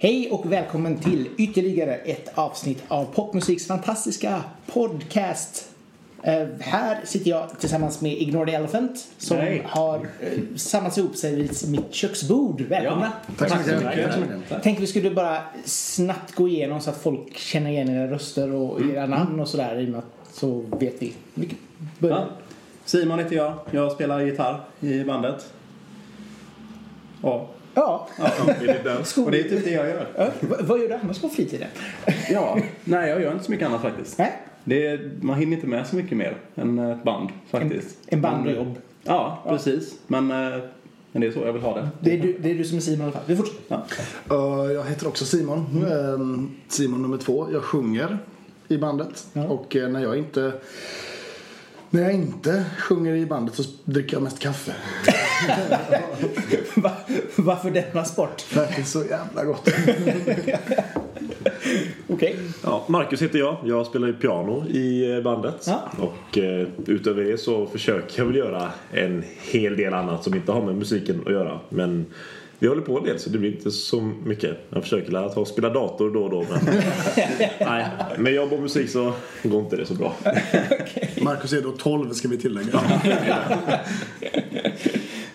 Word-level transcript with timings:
Hej 0.00 0.30
och 0.30 0.52
välkommen 0.52 0.98
till 0.98 1.28
ytterligare 1.38 1.94
ett 1.94 2.38
avsnitt 2.38 2.84
av 2.88 3.04
Popmusiks 3.04 3.66
fantastiska 3.66 4.44
podcast. 4.66 5.77
Eh, 6.28 6.46
här 6.60 7.00
sitter 7.04 7.30
jag 7.30 7.58
tillsammans 7.60 8.00
med 8.00 8.12
Ignore 8.12 8.50
the 8.50 8.56
Elephant 8.56 9.08
som 9.18 9.36
Hej. 9.36 9.62
har 9.68 9.98
uh, 9.98 10.56
samlats 10.56 10.98
ihop 10.98 11.16
sig 11.16 11.34
vid 11.34 11.52
mitt 11.68 11.94
köksbord. 11.94 12.60
Välkomna! 12.60 13.12
Tack 13.38 13.48
så 13.48 13.54
Tack 13.54 13.64
så 13.64 13.70
mycket. 13.70 14.04
Tack 14.04 14.14
så 14.14 14.20
mycket. 14.20 14.50
Jag 14.50 14.62
tänkte 14.62 14.80
vi 14.80 14.86
skulle 14.86 15.10
bara 15.10 15.42
snabbt 15.64 16.34
gå 16.34 16.48
igenom 16.48 16.80
så 16.80 16.90
att 16.90 16.96
folk 16.96 17.36
känner 17.36 17.70
igen 17.70 17.88
era 17.88 18.10
röster 18.10 18.52
och 18.52 18.80
era 18.80 19.06
namn 19.06 19.40
och 19.40 19.48
sådär. 19.48 19.80
i 19.80 19.86
och 19.86 19.88
med 19.88 19.98
att 19.98 20.34
Så 20.34 20.64
vet 20.78 21.02
vi. 21.02 21.12
Ja. 21.98 22.26
Simon 22.84 23.18
heter 23.18 23.36
jag. 23.36 23.54
Jag 23.70 23.92
spelar 23.92 24.20
gitarr 24.20 24.60
i 24.80 25.04
bandet. 25.04 25.52
Ja. 27.22 27.48
Ja. 27.74 28.08
Och 29.24 29.30
det 29.30 29.40
är 29.40 29.42
typ 29.42 29.64
det 29.64 29.70
jag 29.70 29.88
gör. 29.88 30.06
Ja, 30.16 30.28
vad 30.60 30.80
gör 30.80 30.88
du 30.88 30.94
annars 30.94 31.20
på 31.20 31.28
fritiden? 31.28 31.68
Ja. 32.30 32.58
Nej, 32.84 33.08
jag 33.10 33.22
gör 33.22 33.32
inte 33.32 33.44
så 33.44 33.50
mycket 33.50 33.66
annat 33.66 33.82
faktiskt. 33.82 34.18
Nej? 34.18 34.32
Det 34.68 34.86
är, 34.86 35.10
man 35.20 35.38
hinner 35.38 35.56
inte 35.56 35.66
med 35.66 35.86
så 35.86 35.96
mycket 35.96 36.16
mer 36.16 36.36
än 36.54 36.78
ett 36.78 37.04
band 37.04 37.28
faktiskt. 37.50 37.98
En 38.06 38.20
band 38.20 38.38
och 38.40 38.44
Men- 38.46 38.54
jobb. 38.56 38.78
Ja, 39.04 39.42
precis. 39.48 39.98
Men, 40.06 40.30
eh, 40.30 40.58
men 41.12 41.20
det 41.20 41.26
är 41.26 41.30
så 41.32 41.40
jag 41.40 41.52
vill 41.52 41.62
ha 41.62 41.74
det. 41.74 41.88
Det 42.00 42.18
är 42.18 42.22
du, 42.22 42.38
det 42.38 42.50
är 42.50 42.54
du 42.54 42.64
som 42.64 42.76
är 42.76 42.80
Simon 42.80 43.00
i 43.00 43.02
alla 43.02 43.12
fall. 43.12 43.22
Vi 43.26 43.36
fortsätter. 43.36 43.62
Ja. 44.28 44.34
Uh, 44.36 44.72
jag 44.72 44.84
heter 44.84 45.08
också 45.08 45.24
Simon. 45.24 45.84
Ehm, 45.92 46.50
Simon 46.68 47.02
nummer 47.02 47.16
två. 47.16 47.46
Jag 47.52 47.62
sjunger 47.62 48.18
i 48.68 48.78
bandet. 48.78 49.26
Ja. 49.32 49.46
Och 49.48 49.76
eh, 49.76 49.88
när 49.88 50.02
jag 50.02 50.18
inte 50.18 50.52
när 51.90 52.02
jag 52.02 52.12
inte 52.12 52.64
sjunger 52.78 53.14
i 53.14 53.26
bandet 53.26 53.54
så 53.54 53.62
dricker 53.84 54.16
jag 54.16 54.22
mest 54.22 54.38
kaffe. 54.38 54.72
Va, 56.80 56.90
varför 57.36 57.70
denna 57.70 58.04
sport? 58.04 58.40
För 58.40 58.62
att 58.62 58.76
det 58.76 58.82
är 58.82 58.84
så 58.84 59.04
jävla 59.04 59.44
gott. 59.44 59.68
Okej. 62.08 62.36
Ja, 62.64 62.84
Marcus 62.88 63.22
heter 63.22 63.38
jag. 63.38 63.56
Jag 63.64 63.86
spelar 63.86 64.06
ju 64.06 64.14
piano 64.14 64.68
i 64.68 65.14
eh, 65.14 65.22
bandet. 65.22 65.66
Ja. 65.66 65.90
Och 65.98 66.38
eh, 66.38 66.68
utöver 66.86 67.24
det 67.24 67.38
så 67.38 67.66
försöker 67.66 68.18
jag 68.18 68.26
väl 68.26 68.36
göra 68.36 68.72
en 68.92 69.24
hel 69.52 69.76
del 69.76 69.94
annat 69.94 70.24
som 70.24 70.34
inte 70.34 70.52
har 70.52 70.62
med 70.62 70.74
musiken 70.74 71.22
att 71.26 71.32
göra. 71.32 71.60
Men 71.68 72.06
vi 72.58 72.68
håller 72.68 72.82
på 72.82 72.98
en 72.98 73.04
del 73.04 73.18
så 73.18 73.30
det 73.30 73.38
blir 73.38 73.56
inte 73.56 73.70
så 73.70 74.00
mycket. 74.00 74.58
Jag 74.70 74.82
försöker 74.82 75.12
lära 75.12 75.28
ta 75.28 75.40
och 75.40 75.48
spela 75.48 75.70
dator 75.70 76.10
då 76.10 76.22
och 76.22 76.30
då. 76.30 76.44
Men, 76.50 76.82
nej, 77.60 77.86
med 78.18 78.32
jobb 78.32 78.52
och 78.52 78.60
musik 78.60 78.90
så 78.90 79.12
går 79.42 79.60
inte 79.60 79.76
det 79.76 79.86
så 79.86 79.94
bra. 79.94 80.14
Marcus 81.22 81.52
är 81.52 81.62
då 81.62 81.72
12 81.72 82.12
ska 82.12 82.28
vi 82.28 82.38
tillägga. 82.38 82.80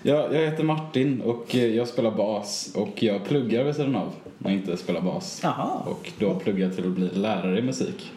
Jag, 0.06 0.34
jag 0.34 0.42
heter 0.42 0.64
Martin 0.64 1.22
och 1.22 1.56
jag 1.56 1.88
spelar 1.88 2.12
bas 2.12 2.72
och 2.76 3.04
jag 3.04 3.26
pluggar 3.26 3.64
vid 3.64 3.76
sidan 3.76 3.96
av 3.96 4.14
när 4.38 4.52
jag 4.52 4.60
inte 4.60 4.78
spelar 4.78 5.02
bas. 5.02 5.40
Jaha. 5.44 5.82
Och 5.86 6.12
då 6.20 6.36
pluggar 6.36 6.66
jag 6.66 6.76
till 6.76 6.86
att 6.86 6.92
bli 6.92 7.10
lärare 7.14 7.60
i 7.60 7.62
musik. 7.62 8.12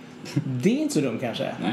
Det 0.45 0.69
är 0.69 0.83
inte 0.83 0.95
så 0.95 1.01
dumt 1.01 1.19
kanske. 1.20 1.55
Nej. 1.63 1.73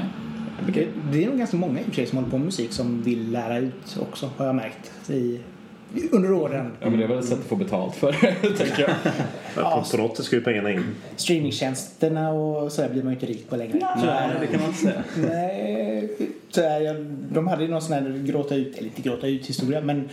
Det, 0.74 0.88
det 1.12 1.24
är 1.24 1.28
nog 1.28 1.38
ganska 1.38 1.58
många 1.58 1.80
i 1.80 1.82
och 1.84 1.86
för 1.86 1.96
sig 1.96 2.06
som 2.06 2.18
håller 2.18 2.30
på 2.30 2.38
med 2.38 2.46
musik 2.46 2.72
som 2.72 3.02
vill 3.02 3.32
lära 3.32 3.58
ut 3.58 3.98
också 4.02 4.30
har 4.38 4.46
jag 4.46 4.56
märkt 4.56 5.10
i, 5.10 5.40
under 6.12 6.32
åren. 6.32 6.72
Ja 6.82 6.90
men 6.90 7.00
det 7.00 7.06
är 7.06 7.08
väl 7.08 7.20
ett 7.20 7.26
sätt 7.26 7.40
att 7.40 7.46
få 7.46 7.56
betalt 7.56 7.96
för 7.96 8.12
det, 8.22 8.58
tänker 8.58 8.82
jag. 8.82 9.14
På, 9.56 9.84
på 9.92 9.98
något 9.98 10.18
sätt 10.18 10.26
ska 10.26 10.36
ju 10.36 10.42
pengarna 10.42 10.72
in. 10.72 10.84
Streamingtjänsterna 11.16 12.32
och 12.32 12.72
sådär 12.72 12.90
blir 12.90 13.04
man 13.04 13.14
ju 13.14 13.20
inte 13.20 13.26
rik 13.26 13.50
på 13.50 13.56
längre. 13.56 13.88
Nej, 14.06 14.30
det 14.40 14.48
kan 14.48 14.60
man 14.60 14.70
inte 14.70 14.82
säga. 14.82 15.04
Nej, 15.16 16.18
jag, 16.86 16.96
de 17.32 17.48
hade 17.48 17.64
ju 17.64 17.70
någon 17.70 17.82
sån 17.82 17.94
här 17.94 18.24
gråta 18.26 18.56
ut, 18.56 18.78
eller 18.78 18.88
inte 18.88 19.02
gråta 19.02 19.28
ut 19.28 19.46
historia, 19.46 19.82
men 19.82 20.10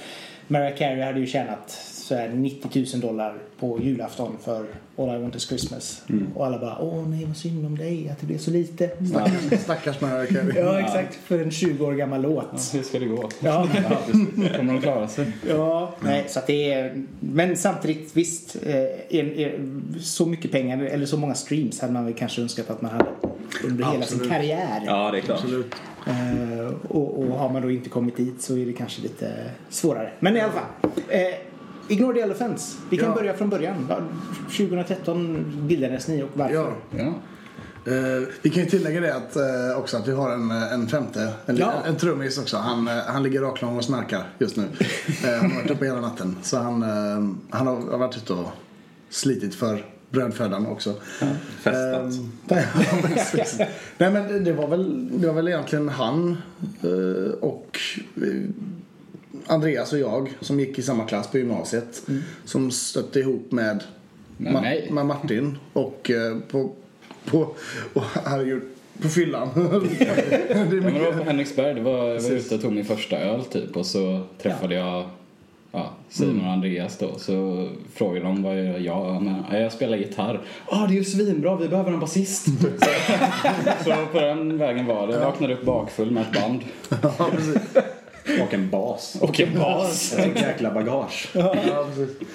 Mariah 0.46 0.76
Carey 0.76 1.02
hade 1.02 1.20
ju 1.20 1.26
tjänat 1.26 1.70
sådär 2.10 2.28
90 2.34 2.86
000 2.94 3.00
dollar 3.00 3.34
på 3.60 3.80
julafton 3.82 4.36
för 4.44 4.66
All 4.96 5.16
I 5.16 5.22
Want 5.22 5.34
Is 5.36 5.48
Christmas. 5.48 6.02
Och 6.34 6.46
alla 6.46 6.58
bara, 6.58 6.78
åh 6.78 7.08
nej 7.08 7.24
vad 7.24 7.36
synd 7.36 7.66
om 7.66 7.78
dig 7.78 8.08
att 8.08 8.20
det 8.20 8.26
blev 8.26 8.38
så 8.38 8.50
lite. 8.50 8.90
Stackars 9.62 10.00
Mariah 10.00 10.26
Carey. 10.26 10.58
Ja, 10.58 10.80
exakt. 10.80 11.14
För 11.14 11.38
en 11.38 11.50
20 11.50 11.86
år 11.86 11.92
gammal 11.92 12.22
Ja, 12.22 12.28
låt. 12.28 12.74
hur 12.74 12.82
ska 12.82 12.98
det 12.98 13.06
gå? 13.06 13.28
Ja, 13.40 13.68
Ja. 13.90 13.98
Kommer 14.56 14.72
de 14.72 14.82
klara 14.82 15.08
sig? 15.08 15.26
ja. 15.48 15.94
Nej, 16.00 16.24
så 16.28 16.38
att 16.38 16.46
det 16.46 16.72
är... 16.72 17.02
Men 17.20 17.56
samtidigt, 17.56 18.16
visst. 18.16 18.56
Eh, 18.66 18.74
en, 19.18 19.32
en, 19.32 19.94
så 20.00 20.26
mycket 20.26 20.52
pengar, 20.52 20.82
eller 20.84 21.06
så 21.06 21.16
många 21.16 21.34
streams 21.34 21.80
hade 21.80 21.92
man 21.92 22.04
väl 22.04 22.14
kanske 22.14 22.42
önskat 22.42 22.70
att 22.70 22.82
man 22.82 22.90
hade 22.90 23.06
under 23.64 23.84
hela 23.84 23.92
sin 23.92 24.02
Absolut. 24.02 24.28
karriär. 24.28 24.82
Ja, 24.86 25.10
det 25.10 25.18
är 25.18 25.22
klart. 25.22 25.38
Absolut. 25.44 25.74
Eh, 26.06 26.74
och, 26.88 27.18
och 27.18 27.38
har 27.38 27.48
man 27.52 27.62
då 27.62 27.70
inte 27.70 27.88
kommit 27.90 28.16
dit 28.16 28.42
så 28.42 28.56
är 28.56 28.66
det 28.66 28.72
kanske 28.72 29.02
lite 29.02 29.32
svårare. 29.68 30.10
Men 30.20 30.36
i 30.36 30.40
alla 30.40 30.52
fall. 30.52 30.90
Eh, 31.08 31.20
Ignore 31.90 32.14
the 32.14 32.20
Elephants. 32.20 32.78
Vi 32.90 32.96
kan 32.96 33.08
Ja. 33.08 33.14
börja 33.14 33.34
från 33.34 33.50
början. 33.50 33.86
Va- 33.88 34.02
2013 34.56 35.44
bildades 35.68 36.08
ni 36.08 36.22
och 36.22 36.28
varför? 36.34 36.54
Ja. 36.54 36.72
Ja. 36.98 37.12
Eh, 37.92 38.22
vi 38.42 38.50
kan 38.50 38.62
ju 38.64 38.70
tillägga 38.70 39.00
det 39.00 39.14
att, 39.16 39.36
eh, 39.36 39.78
också 39.78 39.96
att 39.96 40.08
vi 40.08 40.12
har 40.12 40.30
en, 40.30 40.50
eh, 40.50 40.72
en 40.72 40.88
femte, 40.88 41.32
en, 41.46 41.56
Ja. 41.56 41.72
en 41.86 41.96
trummis 41.96 42.38
också. 42.38 42.56
Han, 42.56 42.88
eh, 42.88 42.94
han 43.06 43.22
ligger 43.22 43.40
raklång 43.40 43.76
och 43.76 43.84
snarkar 43.84 44.22
just 44.38 44.56
nu. 44.56 44.62
Eh, 45.24 45.40
han 45.40 45.50
har 45.50 45.56
varit 45.60 45.70
uppe 45.70 45.84
hela 45.84 46.00
natten. 46.00 46.36
Så 46.42 46.56
han, 46.58 46.82
eh, 46.82 47.30
han 47.50 47.66
har, 47.66 47.76
har 47.90 47.98
varit 47.98 48.16
ute 48.16 48.32
och 48.32 48.48
slitit 49.10 49.54
för 49.54 49.84
brödfödan 50.10 50.66
också. 50.66 50.94
Festat. 51.60 52.12
Ja, 52.48 52.62
precis. 53.02 53.58
Nej 53.98 54.10
men 54.10 54.44
det- 54.44 54.52
var 54.52 54.68
väl, 54.68 55.08
det 55.20 55.26
var 55.26 55.34
väl 55.34 55.48
egentligen 55.48 55.88
han 55.88 56.36
eh, 56.82 57.32
och 57.40 57.78
eh, 58.16 58.22
Andreas 59.50 59.92
och 59.92 59.98
jag 59.98 60.30
som 60.40 60.60
gick 60.60 60.78
i 60.78 60.82
samma 60.82 61.04
klass 61.04 61.30
på 61.30 61.38
gymnasiet. 61.38 62.02
Som 62.44 62.70
stötte 62.70 63.20
ihop 63.20 63.52
med, 63.52 63.84
Med 64.36 64.52
Ma- 64.52 64.92
med 64.92 65.06
Martin 65.06 65.58
och 65.72 66.10
eh, 66.10 66.36
på, 66.50 66.70
på, 67.24 67.38
och, 67.94 68.02
herregud, 68.24 68.62
på 69.02 69.08
fyllan. 69.08 69.48
det 69.54 70.76
Ja, 70.76 71.04
var 71.04 71.12
på 71.12 71.24
Henriksberg, 71.24 71.74
det 71.74 71.80
var, 71.80 72.08
jag 72.08 72.20
var 72.20 72.30
ute 72.30 72.54
och 72.54 72.62
tog 72.62 72.72
min 72.72 72.84
första 72.84 73.18
öl 73.18 73.44
typ 73.44 73.76
och 73.76 73.86
så 73.86 74.20
träffade 74.42 74.74
jag 74.74 75.04
ja, 75.72 75.90
Simon 76.08 76.40
och 76.46 76.52
Andreas 76.52 76.98
då. 76.98 77.18
Så 77.18 77.68
frågade 77.94 78.26
de 78.26 78.42
vad 78.42 78.58
jag 78.58 78.64
gör. 78.66 78.78
Ja, 78.78 79.20
men, 79.20 79.34
ja, 79.50 79.58
jag 79.58 79.72
spelar 79.72 79.96
gitarr. 79.96 80.40
Ja, 80.70 80.86
det 80.88 80.94
är 80.94 80.98
ju 80.98 81.04
svinbra, 81.04 81.56
vi 81.56 81.68
behöver 81.68 81.92
en 81.92 82.00
basist. 82.00 82.44
så, 82.44 83.84
så 83.84 83.94
på 84.12 84.20
den 84.20 84.58
vägen 84.58 84.86
var 84.86 85.06
det. 85.06 85.12
Jag 85.14 85.20
vaknade 85.24 85.54
upp 85.54 85.64
bakfull 85.64 86.10
med 86.10 86.22
ett 86.22 86.42
band. 86.42 86.60
Ja, 87.02 87.30
precis. 87.30 87.56
Och 88.42 88.54
en 88.54 88.70
bas. 88.70 89.16
Och 89.20 89.40
en 89.40 89.58
bas. 89.58 90.12
Ett 90.18 90.40
jäkla 90.40 90.70
bagage. 90.70 91.28
Ja. 91.34 91.54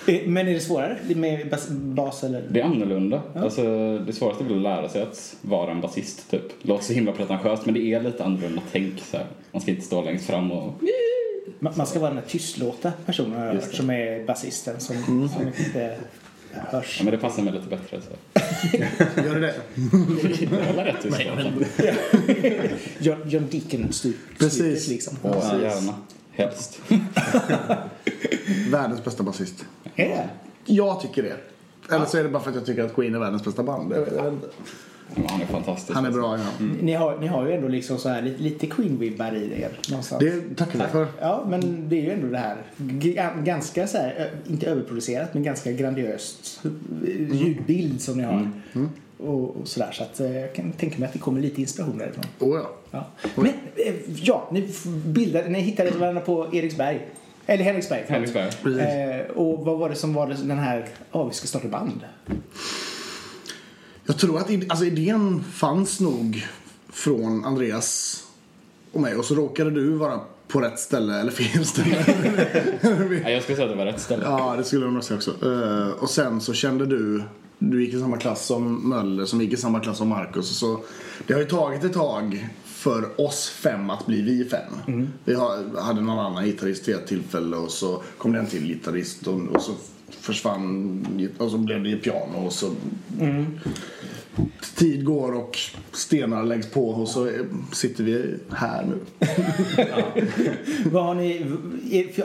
Eh, 0.08 0.22
Men 0.26 0.48
är 0.48 0.54
det 0.54 0.60
svårare 0.60 0.98
med 1.16 1.50
bas, 1.50 1.68
bas 1.70 2.24
eller? 2.24 2.44
Det 2.50 2.60
är 2.60 2.64
annorlunda. 2.64 3.22
Alltså, 3.36 3.64
det 3.98 4.14
svåraste 4.14 4.44
är 4.44 4.48
väl 4.48 4.56
att 4.58 4.62
lära 4.64 4.90
sig 4.90 5.02
att 5.02 5.36
vara 5.42 5.72
en 5.72 5.82
basist 5.82 6.32
typ. 6.32 6.42
Låter 6.62 6.84
så 6.84 6.94
himla 6.94 7.12
pretentiöst 7.12 7.66
men 7.66 7.74
det 7.74 7.80
är 7.94 8.02
lite 8.02 8.24
annorlunda 8.24 8.62
tänk. 8.72 9.00
Så 9.00 9.18
här. 9.18 9.26
Man 9.52 9.62
ska 9.62 9.72
inte 9.72 9.86
stå 9.86 10.02
längst 10.02 10.26
fram 10.26 10.52
och... 10.52 10.74
Man 11.60 11.88
ska 11.88 12.00
vara 12.00 12.10
den 12.10 12.18
här 12.20 12.26
tystlåta 12.28 12.94
personen 13.06 13.40
har 13.40 13.54
hört, 13.54 13.74
som 13.74 13.90
är 13.90 14.26
basisten 14.26 14.80
som, 14.80 15.30
som 15.30 15.48
inte 15.48 15.96
hörs. 16.52 16.96
Ja, 17.00 17.04
men 17.04 17.12
det 17.12 17.18
passar 17.18 17.44
mig 17.44 17.54
lite 17.54 17.68
bättre. 17.68 18.02
Så. 18.02 18.10
Gör 19.35 19.41
det. 19.41 19.56
John, 23.00 23.18
John 23.25 23.47
Deacon-stycket 23.51 24.40
Precis. 24.40 24.88
liksom. 24.88 25.18
Ja, 25.23 25.62
gärna. 25.62 25.94
Helst. 26.31 26.79
Världens 28.72 29.03
bästa 29.03 29.23
basist. 29.23 29.66
Är 29.96 30.09
det? 30.09 30.29
Jag 30.66 31.01
tycker 31.01 31.23
det. 31.23 31.35
Eller 31.96 32.06
så 32.06 32.18
är 32.18 32.23
det 32.23 32.29
bara 32.29 32.44
för 32.44 32.50
att 32.50 32.56
jag 32.56 32.66
tycker 32.66 32.84
att 32.84 32.96
Queen 32.96 33.16
är 33.16 33.19
världens 33.19 33.44
bästa 33.46 33.63
band. 33.63 33.94
Han 35.29 35.41
är 35.41 35.46
fantastisk. 35.46 35.93
Han 35.96 36.05
är 36.05 36.11
bra, 36.11 36.38
ja. 36.38 36.66
Ni, 36.81 36.93
har, 36.93 37.17
ni 37.20 37.28
har 37.28 37.47
ju 37.47 37.53
ändå 37.53 37.67
liksom 37.67 37.97
så 37.97 38.09
här 38.09 38.22
lite, 38.22 38.43
lite 38.43 38.66
Queen-vibbar 38.67 39.35
i 39.35 39.61
er 39.61 39.70
någonstans. 39.90 40.20
Det 40.23 40.55
tackar 40.55 40.79
vi 40.79 40.85
för. 40.91 41.08
Ja, 41.20 41.46
men 41.49 41.90
det 41.90 41.96
är 41.96 42.02
ju 42.02 42.11
ändå 42.11 42.28
det 42.28 42.38
här 42.38 42.58
g- 42.78 43.28
ganska 43.43 43.88
så 43.88 43.97
här, 43.97 44.31
inte 44.47 44.66
överproducerat, 44.67 45.34
men 45.34 45.43
ganska 45.43 45.72
grandiöst 45.72 46.61
eh, 46.64 46.72
ljudbild 47.35 48.02
som 48.02 48.17
ni 48.17 48.23
har. 48.23 48.49
Och, 49.17 49.58
och 49.62 49.67
sådär, 49.67 49.91
så 49.91 50.03
att 50.03 50.20
eh, 50.20 50.40
jag 50.40 50.53
kan 50.53 50.72
tänka 50.72 51.00
mig 51.00 51.08
att 51.08 51.14
det 51.14 51.20
kommer 51.20 51.41
lite 51.41 51.62
inspiration 51.62 51.97
därifrån. 51.97 52.26
Oh, 52.40 52.58
ja. 52.58 52.76
Ja. 52.91 53.06
Men 53.35 53.46
eh, 53.76 53.94
ja, 54.16 54.50
ni 54.52 54.70
bildade, 55.06 55.50
ni 55.50 55.59
hittade 55.59 55.91
varandra 55.91 56.22
på 56.22 56.50
Eriksberg. 56.53 57.08
Eller 57.46 57.64
Henriksberg. 57.64 58.06
Henriksberg. 58.08 58.79
Eh, 58.79 59.26
och 59.32 59.66
vad 59.66 59.78
var 59.78 59.90
det 59.90 59.96
som 59.96 60.14
var 60.14 60.28
det, 60.28 60.34
den 60.34 60.59
här, 60.59 60.88
ja 61.12 61.23
vi 61.23 61.34
ska 61.34 61.47
starta 61.47 61.67
band? 61.67 62.02
Jag 64.06 64.17
tror 64.17 64.38
att 64.38 64.52
alltså, 64.70 64.85
idén 64.85 65.44
fanns 65.44 66.00
nog 66.00 66.47
från 66.90 67.46
Andreas 67.46 68.23
och 68.91 69.02
mig 69.02 69.16
och 69.16 69.26
så 69.26 69.35
råkade 69.35 69.72
du 69.72 69.90
vara 69.90 70.20
på 70.47 70.62
rätt 70.62 70.79
ställe 70.79 71.20
eller 71.20 71.32
fel 71.32 71.66
ställe. 71.66 72.06
Ja, 73.23 73.29
jag 73.29 73.44
skulle 73.44 73.56
säga 73.56 73.66
att 73.66 73.72
det 73.72 73.78
var 73.78 73.85
rätt 73.85 74.02
ställe. 74.02 74.23
ja, 74.26 74.56
det 74.58 74.64
skulle 74.64 74.85
jag 74.85 74.94
nog 74.94 75.03
säga 75.03 75.17
också. 75.17 75.32
Eh, 75.44 75.90
och 76.03 76.09
sen 76.09 76.41
så 76.41 76.53
kände 76.53 76.85
du 76.85 77.23
du 77.59 77.85
gick 77.85 77.93
i 77.93 77.99
samma 77.99 78.17
klass 78.17 78.46
som 78.46 78.90
Möller 78.90 79.25
som 79.25 79.41
gick 79.41 79.53
i 79.53 79.57
samma 79.57 79.79
klass 79.79 79.97
som 79.97 80.09
Marcus. 80.09 80.57
Så 80.57 80.79
det 81.28 81.34
har 81.34 81.41
ju 81.41 81.47
tagit 81.47 81.84
ett 81.84 81.93
tag 81.93 82.49
för 82.63 83.22
oss 83.22 83.49
fem 83.49 83.90
att 83.90 84.05
bli 84.05 84.22
vi 84.22 84.46
fem. 84.46 85.07
Vi 85.25 85.34
har, 85.34 85.81
hade 85.81 86.02
någon 86.02 86.19
annan 86.19 86.46
gitarrist 86.46 86.87
vid 86.87 86.96
ett 86.96 87.07
tillfälle 87.07 87.57
och 87.57 87.72
så 87.72 88.02
kom 88.17 88.31
det 88.31 88.40
en 88.40 88.47
till 88.47 88.67
gitarrist 88.67 89.28
och, 89.28 89.41
och 89.41 89.61
så 89.61 89.72
försvann 90.09 91.29
och 91.37 91.52
så 91.52 91.57
blev 91.57 91.84
det 91.84 91.96
piano 91.96 92.46
och 92.46 92.53
så 92.53 92.72
tid 94.75 95.05
går 95.05 95.31
och 95.31 95.57
stenar 95.91 96.43
läggs 96.43 96.72
på 96.72 96.90
och 96.90 97.07
så 97.07 97.31
sitter 97.72 98.03
vi 98.03 98.35
här 98.52 98.85
nu. 98.85 98.99
Vad 100.91 101.05
har, 101.05 101.16
ni, 101.16 101.46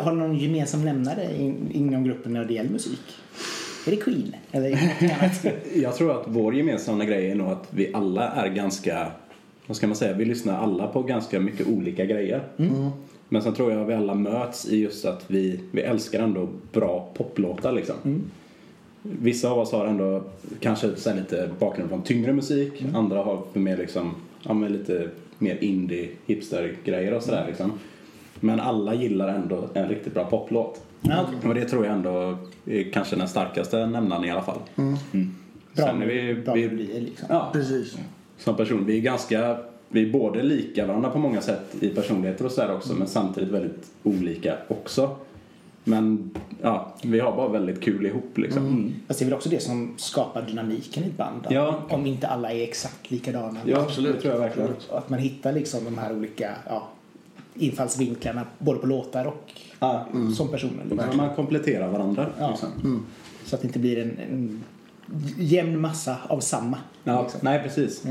har 0.01 0.13
ni 0.13 0.19
någon 0.19 0.39
gemensam 0.39 0.85
nämnare 0.85 1.37
in, 1.39 1.71
inom 1.71 2.05
gruppen 2.05 2.33
när 2.33 2.45
det 2.45 2.55
gäller 2.55 2.71
musik? 2.71 3.01
Är 3.87 3.91
det 3.91 3.97
Queen? 3.97 4.35
Eller? 4.53 4.79
Jag 5.83 5.97
tror 5.97 6.21
att 6.21 6.25
vår 6.27 6.55
gemensamma 6.55 7.05
grej 7.05 7.31
är 7.31 7.35
nog 7.35 7.49
att 7.49 7.69
vi 7.71 7.95
alla 7.95 8.29
är 8.31 8.49
ganska, 8.49 9.13
vad 9.67 9.77
ska 9.77 9.87
man 9.87 9.97
säga, 9.97 10.17
vi 10.17 10.25
lyssnar 10.25 10.59
alla 10.59 10.87
på 10.87 11.03
ganska 11.03 11.41
mycket 11.41 11.67
olika 11.67 12.05
grejer. 12.05 12.43
Men 13.29 13.43
sen 13.43 13.55
tror 13.55 13.73
jag 13.73 13.83
att 13.83 13.89
vi 13.89 13.95
alla 13.95 14.15
möts 14.15 14.69
i 14.69 14.77
just 14.81 15.05
att 15.05 15.25
vi, 15.27 15.61
vi 15.71 15.81
älskar 15.81 16.23
ändå 16.23 16.49
bra 16.73 17.09
poplåtar 17.15 17.73
liksom. 17.73 17.95
Vissa 19.03 19.51
av 19.51 19.59
oss 19.59 19.73
har 19.73 19.87
ändå 19.87 20.23
kanske 20.61 20.97
så 20.97 21.15
lite 21.15 21.51
bakgrund 21.59 21.89
från 21.89 22.03
tyngre 22.03 22.33
musik, 22.33 22.85
andra 22.95 23.23
har 23.23 23.43
för 23.53 23.61
mer 23.61 23.77
liksom, 23.77 24.15
ja 24.43 24.53
lite 24.53 25.09
mer 25.39 25.65
indie, 25.65 26.09
hipster-grejer 26.27 27.15
och 27.15 27.23
sådär 27.23 27.45
liksom. 27.49 27.73
Men 28.41 28.61
alla 28.61 28.95
gillar 28.95 29.29
ändå 29.29 29.69
en 29.75 29.89
riktigt 29.89 30.15
bra 30.15 30.25
poplåt. 30.25 30.83
Ja, 31.01 31.27
okej. 31.29 31.49
Och 31.49 31.55
det 31.55 31.65
tror 31.65 31.87
jag 31.87 31.95
ändå 31.95 32.39
är 32.67 32.93
kanske 32.93 33.17
den 33.17 33.29
starkaste 33.29 33.87
nämnaren 33.87 34.25
i 34.25 34.31
alla 34.31 34.43
fall. 34.43 34.59
Bra, 34.75 35.87
Sen 35.87 36.03
är 36.03 36.07
vi, 36.07 36.35
bra 36.35 36.55
vi, 36.55 36.67
melodier 36.67 37.01
liksom. 37.01 37.27
ja, 37.31 37.51
Precis. 37.53 37.97
som 38.39 38.57
person. 38.57 38.87
Vi 38.87 38.97
är 38.97 39.01
ganska, 39.01 39.59
vi 39.89 40.09
är 40.09 40.13
både 40.13 40.43
lika 40.43 40.87
varandra 40.87 41.11
på 41.11 41.19
många 41.19 41.41
sätt 41.41 41.77
i 41.81 41.89
personligheter 41.89 42.45
och 42.45 42.53
sådär 42.53 42.75
också 42.75 42.95
men 42.95 43.07
samtidigt 43.07 43.51
väldigt 43.51 43.91
olika 44.03 44.57
också. 44.69 45.17
Men 45.85 46.31
ja, 46.63 46.95
vi 47.03 47.21
har 47.21 47.37
bara 47.37 47.49
väldigt 47.49 47.81
kul 47.81 48.07
ihop 48.07 48.39
liksom. 48.39 48.95
Fast 49.07 49.19
det 49.19 49.25
är 49.25 49.27
väl 49.27 49.35
också 49.35 49.49
det 49.49 49.63
som 49.63 49.95
skapar 49.97 50.43
dynamiken 50.43 51.05
i 51.05 51.07
ett 51.07 51.17
band. 51.17 51.47
Ja. 51.51 51.83
Om 51.89 52.07
inte 52.07 52.27
alla 52.29 52.53
är 52.53 52.63
exakt 52.63 53.11
likadana. 53.11 53.61
Ja, 53.65 53.81
absolut. 53.81 54.21
Tror 54.21 54.35
jag 54.35 54.41
verkligen. 54.41 54.71
Att 54.91 55.09
man 55.09 55.19
hittar 55.19 55.53
liksom 55.53 55.85
de 55.85 55.99
här 55.99 56.13
olika 56.17 56.51
ja, 56.67 56.89
infallsvinklarna 57.55 58.47
både 58.59 58.79
på 58.79 58.87
låtar 58.87 59.25
och 59.25 59.53
Ja. 59.79 60.07
som 60.37 60.49
personer. 60.49 60.85
Liksom. 60.85 60.97
Men 60.97 61.17
man 61.17 61.35
kompletterar 61.35 61.89
varandra. 61.89 62.27
Ja. 62.39 62.51
Liksom. 62.51 63.07
Så 63.45 63.55
att 63.55 63.63
det 63.63 63.67
inte 63.67 63.79
blir 63.79 63.99
en, 63.99 64.19
en 64.31 64.65
jämn 65.39 65.81
massa 65.81 66.17
av 66.29 66.41
samma. 66.41 66.79
Ja, 67.05 67.23
liksom. 67.23 67.41
nej 67.43 67.63
precis. 67.63 68.03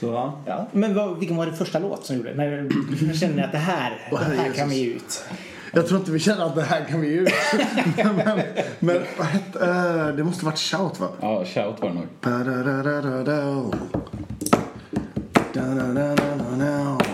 Så 0.00 0.06
ja. 0.06 0.38
Ja, 0.46 0.66
men 0.72 0.94
vad, 0.94 1.18
vilken 1.18 1.36
var 1.36 1.46
det 1.46 1.52
första 1.52 1.78
låt 1.78 2.04
som 2.06 2.16
gjorde? 2.16 2.34
När 2.34 2.68
du 3.10 3.14
kände 3.18 3.44
att 3.44 3.52
det 3.52 3.58
här, 3.58 3.98
det 4.10 4.16
här 4.16 4.52
kan 4.52 4.68
vi 4.68 4.76
ge 4.76 4.94
ut. 4.94 5.24
Jag 5.72 5.86
tror 5.86 6.00
inte 6.00 6.12
vi 6.12 6.18
känner 6.18 6.46
att 6.46 6.54
det 6.54 6.62
här 6.62 6.84
kan 6.84 7.00
vi 7.00 7.08
ju. 7.08 7.26
men, 7.96 8.40
men 8.78 8.98
vad 9.18 9.26
hette, 9.26 9.66
eh, 9.66 10.16
det 10.16 10.24
måste 10.24 10.44
varit 10.44 10.58
Shout 10.58 11.00
va? 11.00 11.08
Ja, 11.20 11.44
shout 11.44 11.82
var 11.82 11.88
det 11.88 11.94
nog. 11.94 12.06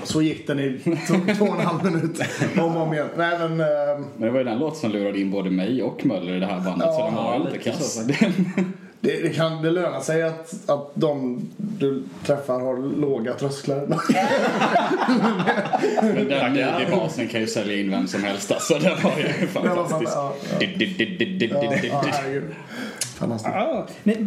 Så 0.06 0.23
gick 0.23 0.47
den 0.47 0.61
i 0.61 0.81
två, 1.38 1.44
och 1.44 1.61
en 1.61 1.67
halv 1.67 1.85
minut. 1.85 2.20
Om 2.58 2.76
och 2.76 2.82
om 2.82 2.93
igen. 2.93 3.08
Nej 3.17 3.38
men... 3.38 3.50
ehm, 3.50 3.58
Men 4.17 4.26
det 4.26 4.31
var 4.31 4.38
ju 4.38 4.44
den 4.44 4.58
låt 4.58 4.76
som 4.76 4.91
lurade 4.91 5.20
in 5.20 5.31
både 5.31 5.50
mig 5.50 5.82
och 5.82 6.06
Möller 6.06 6.37
i 6.37 6.41
det 6.41 6.47
här 6.47 6.61
bandet 6.61 6.88
så 6.94 7.05
den 7.05 7.14
var 7.14 7.38
ju 7.38 7.44
lite 7.44 7.58
kass. 7.58 8.06
Det, 9.00 9.23
det 9.23 9.29
kan 9.37 9.62
det 9.62 9.70
löna 9.70 10.00
sig 10.00 10.23
att, 10.23 10.70
att 10.70 10.91
de 10.94 11.41
du 11.56 12.03
träffar 12.25 12.61
har 12.61 12.97
låga 13.00 13.35
trösklar. 13.35 13.87
Men 16.03 16.29
den 16.29 16.53
midi-basen 16.53 17.29
kan 17.29 17.41
ju 17.41 17.47
sälja 17.47 17.76
in 17.76 17.91
vem 17.91 18.06
som 18.06 18.25
helst 18.25 18.53
alltså. 18.53 18.79
Den 18.79 18.97
var 19.03 19.12
ju 19.19 19.47
fantastisk. 19.47 20.12
ja, 20.14 20.35
ja. 20.50 20.56
Ja. 21.91 22.00
Fantastiskt. 23.17 23.55
Ja, 23.55 23.87
ni, 24.05 24.27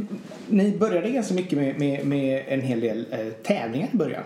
ni 0.50 0.78
började 0.78 1.10
ganska 1.10 1.34
mycket 1.34 1.58
med, 1.58 1.80
med, 1.80 2.06
med 2.06 2.44
en 2.48 2.62
hel 2.62 2.80
del 2.80 3.06
eh, 3.12 3.28
tävlingar 3.44 3.90
i 3.94 3.98
början. 3.98 4.24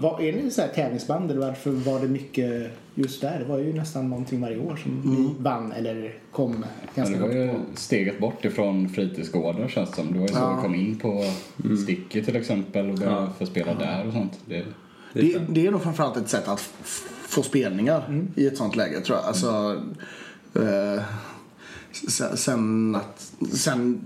Var, 0.00 0.20
är 0.22 0.32
ni 0.32 0.50
så 0.50 0.60
här 0.60 0.68
tävlingsband 0.68 1.30
eller 1.30 1.46
varför 1.46 1.70
var 1.70 2.00
det 2.00 2.08
mycket 2.08 2.70
just 2.94 3.20
där? 3.20 3.38
Det 3.38 3.44
var 3.44 3.58
ju 3.58 3.72
nästan 3.72 4.10
någonting 4.10 4.40
varje 4.40 4.58
år 4.58 4.76
som 4.76 5.00
ni 5.04 5.42
vann 5.42 5.72
eller 5.72 6.14
kom 6.32 6.64
ganska 6.94 7.16
det 7.16 7.22
var 7.22 7.32
ju 7.34 7.48
på. 7.48 7.58
steget 7.74 8.18
bort 8.18 8.44
ifrån 8.44 8.88
fritidsgårdar 8.88 9.68
känns 9.68 9.90
det 9.90 9.96
som. 9.96 10.12
Det 10.12 10.18
var 10.18 10.28
ju 10.28 10.34
så 10.34 10.54
vi 10.56 10.62
kom 10.62 10.74
in 10.74 10.98
på 10.98 11.24
Sticky 11.82 12.22
till 12.22 12.36
exempel 12.36 12.90
och 12.90 12.98
började 12.98 13.28
få 13.38 13.46
spela 13.46 13.74
där 13.74 14.06
och 14.06 14.12
sånt. 14.12 14.38
Det, 14.46 14.64
Det, 15.12 15.40
det 15.48 15.66
är 15.66 15.70
nog 15.70 15.82
framförallt 15.82 16.16
ett 16.16 16.28
sätt 16.28 16.48
att 16.48 16.60
få 17.28 17.42
spelningar 17.42 18.24
i 18.36 18.46
ett 18.46 18.56
sånt 18.56 18.76
läge 18.76 19.00
tror 19.00 19.18
jag. 19.18 19.26
Alltså, 19.26 19.80
eh, 20.54 21.02
sen, 21.92 22.36
sen, 22.36 22.94
att, 22.94 23.32
sen 23.52 24.00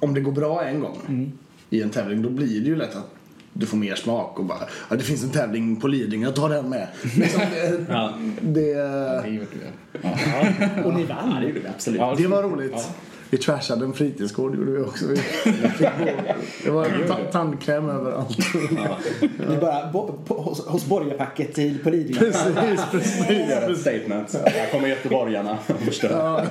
om 0.00 0.14
det 0.14 0.20
går 0.20 0.32
bra 0.32 0.64
en 0.64 0.80
gång 0.80 1.32
i 1.70 1.82
en 1.82 1.90
tävling 1.90 2.22
då 2.22 2.30
blir 2.30 2.60
det 2.60 2.66
ju 2.66 2.76
lätt 2.76 2.96
att 2.96 3.14
du 3.52 3.66
får 3.66 3.76
mer 3.76 3.94
smak 3.94 4.38
och 4.38 4.44
bara 4.44 4.58
ja, 4.90 4.96
det 4.96 5.02
finns 5.04 5.24
en 5.24 5.30
tävling 5.30 5.76
på 5.80 5.88
Lidingö, 5.88 6.26
jag 6.26 6.34
tar 6.36 6.48
den 6.48 6.68
med. 6.68 6.88
Liksom, 7.16 7.40
det, 7.52 7.86
Ja. 7.88 8.12
det, 8.42 8.74
det 9.22 9.28
gjorde 9.28 9.46
vi. 9.52 9.98
Ja. 10.02 10.84
Och 10.84 10.94
ni 10.94 11.04
vann. 11.04 11.30
Ja, 11.34 11.40
det 11.40 11.46
gjorde 11.46 11.60
vi 11.60 11.66
absolut. 11.74 12.00
Ja, 12.00 12.14
det 12.18 12.26
var 12.26 12.42
roligt. 12.42 12.88
Vi 13.30 13.38
trashade 13.38 13.84
en 13.84 13.92
fritidsgård 13.92 14.54
gjorde 14.56 14.70
vi 14.72 14.78
också. 14.78 15.06
Vi 15.06 15.16
fick 15.16 15.80
gå- 15.80 15.86
Det 16.64 16.70
var 16.70 16.86
ta- 17.08 17.24
tandkräm 17.32 17.88
överallt. 17.90 18.38
Ni 19.48 19.56
bara 19.60 19.90
bo, 19.92 20.12
på, 20.26 20.34
hos, 20.34 20.66
hos 20.66 20.86
borgarpacket 20.86 21.58
i, 21.58 21.78
på 21.78 21.90
Lidingö. 21.90 22.20
precis, 22.20 22.80
precis. 22.90 23.28
Ett 23.50 23.78
statement. 23.78 24.34
Här 24.46 24.70
kommer 24.72 24.88
göteborgarna 24.88 25.58
och 25.68 25.80
förstör. 25.80 26.44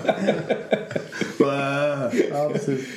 Ja, 2.31 2.49
precis. 2.53 2.87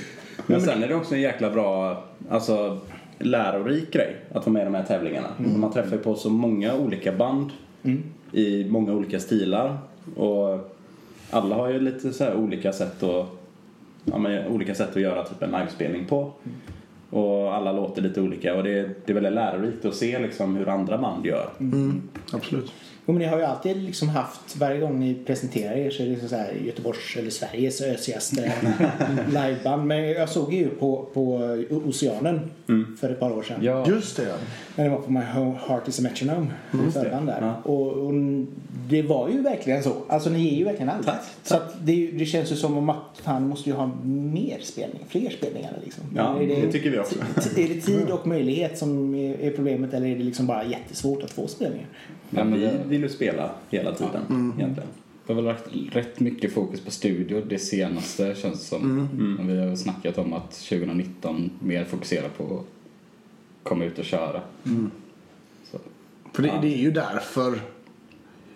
Men 0.47 0.61
sen 0.61 0.83
är 0.83 0.89
det 0.89 0.95
också 0.95 1.15
en 1.15 1.21
jäkla 1.21 1.51
bra, 1.51 2.03
alltså 2.31 2.79
lärorik 3.19 3.93
grej 3.93 4.17
att 4.33 4.47
vara 4.47 4.53
med 4.53 4.63
i 4.63 4.65
de 4.65 4.75
här 4.75 4.85
tävlingarna. 4.85 5.29
Man 5.57 5.73
träffar 5.73 5.97
ju 5.97 5.99
på 6.03 6.15
så 6.15 6.31
många 6.31 6.75
olika 6.75 7.13
band 7.13 7.51
i 8.33 8.65
många 8.71 8.93
olika 8.93 9.21
stilar. 9.21 9.79
Och 10.17 10.73
alla 11.31 11.55
har 11.57 11.69
ju 11.69 11.81
lite 11.81 12.13
så 12.13 12.25
här 12.25 12.35
olika 12.35 12.73
sätt 12.73 13.03
att, 13.03 13.27
ja, 14.05 14.19
men, 14.19 14.47
olika 14.47 14.75
sätt 14.75 14.97
att 14.97 15.03
göra 15.03 15.25
typ 15.25 15.43
en 15.43 15.51
livespelning 15.51 16.05
på. 16.07 16.33
Och 17.11 17.55
alla 17.55 17.73
låter 17.73 18.03
lite 18.03 18.21
olika 18.21 18.55
och 18.55 18.65
det, 18.65 18.91
det 19.05 19.13
är 19.13 19.15
väldigt 19.15 19.33
lärorikt 19.33 19.85
att 19.85 19.95
se 19.95 20.19
liksom 20.19 20.57
hur 20.57 20.69
andra 20.69 20.99
band 20.99 21.27
gör. 21.27 21.51
Absolut. 22.33 22.73
Jo, 23.07 23.13
men 23.13 23.19
ni 23.23 23.25
har 23.25 23.39
ju 23.39 23.45
alltid 23.45 23.77
liksom 23.77 24.09
haft, 24.09 24.57
varje 24.57 24.81
gång 24.81 25.01
ni 25.01 25.15
presenterar 25.15 25.77
er 25.77 25.91
så 25.91 26.03
är 26.03 26.07
det 26.07 26.13
liksom 26.13 26.29
så 26.29 26.37
här 26.37 26.53
Göteborgs 26.53 27.17
eller 27.17 27.31
Sveriges 27.31 27.81
ösigaste 27.81 28.53
liveband. 29.27 29.87
Men 29.87 30.11
jag 30.11 30.29
såg 30.29 30.55
ju 30.55 30.69
på, 30.69 31.09
på 31.15 31.37
Oceanen 31.71 32.41
för 33.01 33.11
ett 33.11 33.21
par 33.21 33.31
år 33.33 33.43
sedan. 33.43 33.61
Ja, 33.63 33.89
Just 33.89 34.17
det, 34.17 34.23
ja. 34.23 34.35
När 34.77 34.85
det 34.85 34.91
var 34.91 34.99
på 34.99 35.13
My 35.13 35.21
Heart 35.21 35.89
is 35.89 35.99
a 35.99 36.03
Metronome. 36.03 36.47
Mm, 36.73 36.93
förband 36.93 37.27
där. 37.27 37.39
Ja. 37.41 37.71
Och, 37.71 37.93
och 38.07 38.13
det 38.89 39.03
var 39.03 39.29
ju 39.29 39.43
verkligen 39.43 39.83
så. 39.83 39.93
Alltså 40.09 40.31
ni 40.31 40.41
ger 40.49 40.59
ju 40.59 40.65
verkligen 40.65 40.89
allt. 40.89 41.07
Tack. 41.07 41.21
Så 41.43 41.57
att 41.57 41.87
det, 41.87 42.07
det 42.07 42.27
känns 42.27 42.53
ju 42.53 42.57
som 42.57 42.79
om 42.79 42.89
att 42.91 43.21
fan 43.23 43.49
måste 43.49 43.71
ju 43.71 43.77
ha 43.77 43.91
mer 44.05 44.59
spelning, 44.63 45.01
fler 45.09 45.31
spelningar 45.31 45.79
liksom. 45.85 46.05
Ja, 46.17 46.43
är 46.43 46.47
det 46.47 46.73
tycker 46.73 46.91
vi 46.91 46.99
också. 46.99 47.15
t- 47.55 47.65
Är 47.65 47.69
det 47.75 47.81
tid 47.81 48.11
och 48.11 48.27
möjlighet 48.27 48.79
som 48.79 49.15
är 49.15 49.41
är 49.41 49.51
problemet 49.51 49.95
eller 49.95 50.07
är 50.07 50.17
det 50.17 50.25
liksom 50.25 50.47
bara 50.47 50.65
jättesvårt 50.65 51.23
att 51.23 51.31
få 51.31 51.47
spelningar? 51.49 51.87
Ja, 52.31 52.45
men 52.45 52.55
vi 52.61 52.61
det- 52.67 52.73
vill 52.89 53.03
ju 53.03 53.09
spela 53.09 53.51
hela 53.71 53.93
tiden 53.95 54.53
egentligen. 54.59 54.89
Det 55.27 55.33
har 55.33 55.35
väl 55.35 55.45
lagt 55.45 55.65
rätt 55.93 56.21
mycket 56.21 56.53
fokus 56.53 56.81
på 56.81 56.91
studio 56.91 57.43
det 57.49 57.59
senaste 57.59 58.35
känns 58.35 58.61
det 58.61 58.65
som. 58.67 59.09
Men 59.39 59.47
vi 59.49 59.69
har 59.69 59.77
snackat 59.77 60.19
om 60.19 60.33
att 60.33 60.51
2019 60.53 61.51
mer 61.61 61.85
fokuserar 61.85 62.29
på 62.29 62.61
komma 63.63 63.85
ut 63.85 63.99
och 63.99 64.05
köra. 64.05 64.41
Så. 65.71 65.79
För 66.33 66.43
det, 66.43 66.59
det 66.63 66.75
är 66.75 66.79
ju 66.79 66.91
därför, 66.91 67.61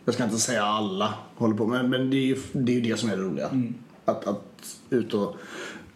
jag 0.04 0.14
ska 0.14 0.24
inte 0.24 0.36
säga 0.36 0.64
alla 0.64 1.14
håller 1.36 1.56
på, 1.56 1.66
men, 1.66 1.90
men 1.90 2.10
det, 2.10 2.16
är 2.16 2.26
ju, 2.26 2.36
det 2.52 2.72
är 2.72 2.76
ju 2.76 2.80
det 2.80 2.96
som 2.96 3.10
är 3.10 3.16
det 3.16 3.22
roliga. 3.22 3.50
Att, 4.04 4.26
att 4.26 4.80
ut 4.90 5.14
och, 5.14 5.36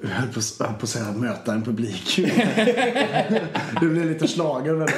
jag 0.02 0.08
höll 0.08 0.28
på, 0.28 0.40
höll 0.64 0.74
på 0.74 0.82
att 0.82 0.88
säga 0.88 1.12
möta 1.12 1.52
en 1.52 1.62
publik. 1.62 2.16
det 3.80 3.86
blir 3.86 4.04
lite 4.04 4.28
slager 4.28 4.74
möta, 4.74 4.92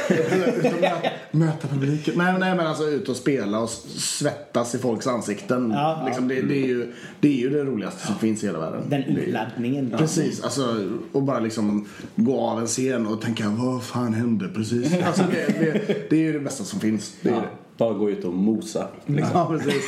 möta 1.30 1.68
publiken. 1.68 2.14
Nej, 2.16 2.34
nej 2.38 2.56
men 2.56 2.66
alltså 2.66 2.84
ut 2.84 3.08
och 3.08 3.16
spela 3.16 3.58
och 3.58 3.70
svettas 3.96 4.74
i 4.74 4.78
folks 4.78 5.06
ansikten. 5.06 5.70
Ja, 5.70 5.98
ja. 6.00 6.06
liksom, 6.06 6.28
det, 6.28 6.42
det, 6.42 6.54
är 6.62 6.66
ju, 6.66 6.92
det 7.20 7.28
är 7.28 7.40
ju 7.40 7.50
det 7.50 7.64
roligaste 7.64 8.06
som 8.06 8.14
finns 8.18 8.42
i 8.42 8.46
hela 8.46 8.58
världen. 8.60 8.82
Den 8.88 9.02
urladdningen. 9.18 9.94
Precis, 9.98 10.42
alltså, 10.42 10.88
och 11.12 11.22
bara 11.22 11.40
liksom 11.40 11.88
gå 12.16 12.40
av 12.40 12.60
en 12.60 12.66
scen 12.66 13.06
och 13.06 13.20
tänka 13.20 13.48
vad 13.48 13.82
fan 13.82 14.14
hände 14.14 14.48
precis. 14.48 15.02
Alltså, 15.06 15.22
det, 15.30 15.58
det, 15.60 16.10
det 16.10 16.16
är 16.16 16.20
ju 16.20 16.32
det 16.32 16.40
bästa 16.40 16.64
som 16.64 16.80
finns. 16.80 17.12
Det 17.22 17.28
är 17.28 17.32
Ja. 17.32 17.40
det. 17.40 17.48
Bara 17.76 17.94
gå 17.94 18.10
ut 18.10 18.24
och 18.24 18.34
mosa. 18.34 18.88
Liksom. 19.06 19.30
Ja, 19.34 19.48
precis. 19.48 19.84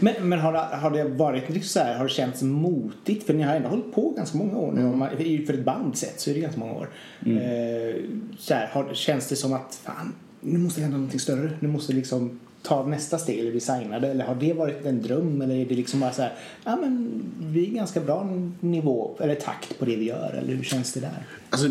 Men, 0.00 0.28
men 0.28 0.38
har, 0.38 0.52
det, 0.52 0.58
har 0.58 0.90
det 0.90 1.04
varit 1.04 1.66
så 1.66 1.80
här, 1.80 1.94
har 1.94 2.04
det 2.04 2.10
känts 2.10 2.42
motigt? 2.42 3.26
För 3.26 3.34
ni 3.34 3.42
har 3.42 3.54
ändå 3.54 3.68
hållit 3.68 3.94
på 3.94 4.10
ganska 4.10 4.38
många 4.38 4.56
år 4.56 4.72
nu. 4.72 4.82
Man, 4.82 5.08
för 5.46 5.54
ett 5.54 5.64
band 5.64 5.98
sett 5.98 6.20
så 6.20 6.30
är 6.30 6.34
det 6.34 6.40
ganska 6.40 6.60
många 6.60 6.72
år. 6.72 6.88
Eh, 7.26 8.02
så 8.38 8.54
här, 8.54 8.66
har, 8.66 8.94
känns 8.94 9.28
det 9.28 9.36
som 9.36 9.52
att 9.52 9.80
fan, 9.82 10.12
nu 10.40 10.58
måste 10.58 10.80
det 10.80 10.82
hända 10.82 10.96
någonting 10.96 11.20
större. 11.20 11.50
Nu 11.60 11.68
måste 11.68 11.92
liksom 11.92 12.40
ta 12.62 12.86
nästa 12.86 13.18
steg 13.18 13.38
eller 13.38 13.52
designa 13.52 14.00
det. 14.00 14.08
Eller 14.08 14.24
har 14.24 14.34
det 14.34 14.52
varit 14.52 14.86
en 14.86 15.02
dröm? 15.02 15.42
Eller 15.42 15.54
är 15.54 15.66
det 15.66 15.74
liksom 15.74 16.00
bara 16.00 16.12
så 16.12 16.22
här, 16.22 16.32
ja 16.64 16.76
men 16.76 17.22
vi 17.40 17.70
är 17.70 17.74
ganska 17.74 18.00
bra 18.00 18.28
nivå 18.60 19.16
eller 19.20 19.34
takt 19.34 19.78
på 19.78 19.84
det 19.84 19.96
vi 19.96 20.04
gör. 20.04 20.34
Eller 20.38 20.54
hur 20.54 20.64
känns 20.64 20.92
det 20.92 21.00
där? 21.00 21.26
Alltså, 21.50 21.70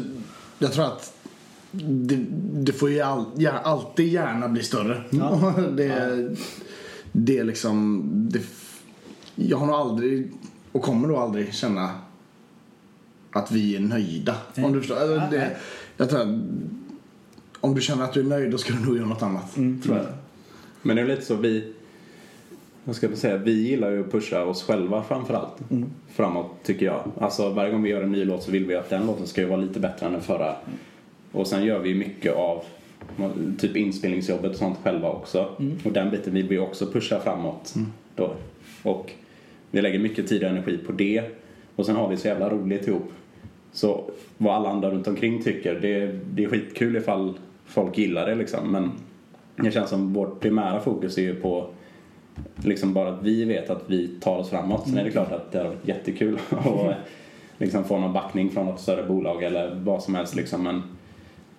jag 0.60 0.72
tror 0.72 0.86
att 0.86 1.14
det, 1.82 2.26
det 2.54 2.74
får 2.74 2.90
ju 2.90 3.02
all, 3.02 3.26
gär, 3.36 3.54
alltid 3.54 4.08
gärna 4.08 4.50
bli 4.50 4.64
större. 4.64 5.04
Ja. 5.10 5.54
det, 5.78 6.36
det 7.12 7.38
är 7.38 7.44
liksom... 7.44 8.02
Det, 8.32 8.42
jag 9.36 9.58
har 9.58 9.66
nog 9.66 9.76
aldrig 9.76 10.32
och 10.72 10.82
kommer 10.82 11.08
nog 11.08 11.18
aldrig 11.18 11.54
känna 11.54 11.90
att 13.32 13.52
vi 13.52 13.76
är 13.76 13.80
nöjda. 13.80 14.36
Om 14.58 14.74
du 14.74 14.80
förstår. 14.80 14.96
Alltså, 14.96 15.16
Ja, 15.16 15.28
det, 15.32 15.38
nej. 15.38 15.56
jag 15.98 16.10
tror 16.10 16.22
att, 16.22 16.28
om 17.60 17.76
du 17.76 17.82
känner 17.82 18.04
att 18.04 18.14
du 18.14 18.20
är 18.20 18.24
nöjd 18.24 18.52
då 18.52 18.58
ska 18.58 18.74
du 18.74 18.86
nog 18.86 18.98
göra 18.98 19.08
något 19.08 19.22
annat. 19.22 19.54
Tror 19.54 19.98
jag. 19.98 20.06
Men 20.82 20.96
det 20.96 21.02
är 21.02 21.08
lite 21.08 21.22
så 21.22 21.36
vi, 21.36 21.74
vad 22.84 22.96
ska 22.96 23.16
säga, 23.16 23.38
vi 23.38 23.52
gillar 23.52 23.90
ju 23.92 24.00
att 24.00 24.12
pusha 24.12 24.44
oss 24.44 24.64
själva 24.64 25.04
framförallt. 25.04 25.56
Framåt 26.14 26.52
tycker 26.64 26.86
jag. 26.86 27.04
Alltså 27.20 27.50
varje 27.50 27.72
gång 27.72 27.84
vi 27.84 27.90
gör 27.90 28.04
en 28.04 28.12
ny 28.12 28.26
låt 28.26 28.44
så 28.44 28.52
vill 28.52 28.66
vi 28.66 28.76
att 28.76 28.90
den 28.90 29.08
låten 29.08 29.28
ska 29.28 29.42
ju 29.42 29.48
vara 29.48 29.62
lite 29.62 29.80
bättre 29.80 30.06
än 30.06 30.12
den 30.12 30.22
förra. 30.22 30.56
Och 31.34 31.48
sen 31.48 31.66
gör 31.66 31.80
vi 31.80 31.96
mycket 31.96 32.36
av 32.36 32.64
typ 33.60 33.76
inspelningsjobbet 33.76 34.52
och 34.52 34.58
sånt 34.58 34.78
själva 34.84 35.10
också. 35.10 35.50
Och 35.84 35.92
den 35.92 36.12
biten 36.12 36.34
vill 36.34 36.48
vi 36.48 36.58
också 36.58 36.86
pusha 36.86 37.20
framåt 37.20 37.74
då. 38.16 38.34
Och 38.84 39.12
vi 39.72 39.82
lägger 39.82 40.00
mycket 40.00 40.28
tid 40.28 40.44
och 40.44 40.50
energi 40.50 40.78
på 40.78 40.92
det. 40.92 41.24
Och 41.76 41.86
sen 41.86 41.96
har 41.96 42.10
vi 42.10 42.18
så 42.18 42.28
jävla 42.28 42.50
roligt 42.50 42.88
ihop. 42.88 43.12
Så 43.72 44.04
vad 44.38 44.56
alla 44.56 44.70
andra 44.70 44.92
runt 44.92 45.08
omkring 45.08 45.44
tycker, 45.44 45.80
det, 45.80 46.20
det 46.34 46.44
är 46.44 46.48
skitkul 46.48 46.96
ifall 46.96 47.34
folk 47.66 47.98
gillar 47.98 48.28
det 48.28 48.36
liksom. 48.36 48.72
Men 48.72 48.92
det 49.56 49.72
känns 49.72 49.90
som 49.90 50.14
vårt 50.14 50.40
primära 50.40 50.80
fokus 50.80 51.18
är 51.18 51.22
ju 51.22 51.36
på 51.36 51.68
liksom 52.56 52.94
bara 52.94 53.10
att 53.10 53.24
vi 53.24 53.46
vet 53.46 53.70
att 53.70 53.84
vi 53.88 54.08
tar 54.08 54.38
oss 54.38 54.50
framåt. 54.50 54.88
Sen 54.88 54.98
är 54.98 55.04
det 55.04 55.12
klart 55.12 55.32
att 55.32 55.52
det 55.52 55.58
har 55.58 55.66
varit 55.66 55.88
jättekul 55.88 56.40
att 56.50 56.96
liksom 57.58 57.84
få 57.84 58.00
någon 58.00 58.14
backning 58.14 58.50
från 58.50 58.66
något 58.66 58.80
större 58.80 59.04
bolag 59.04 59.44
eller 59.44 59.76
vad 59.76 60.04
som 60.04 60.16
helst 60.16 60.36
liksom. 60.36 60.64
Men 60.64 60.84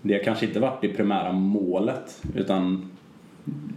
det 0.06 0.14
har 0.14 0.20
kanske 0.24 0.46
inte 0.46 0.60
varit 0.60 0.80
det 0.80 0.88
primära 0.88 1.32
målet 1.32 2.22
utan 2.34 2.90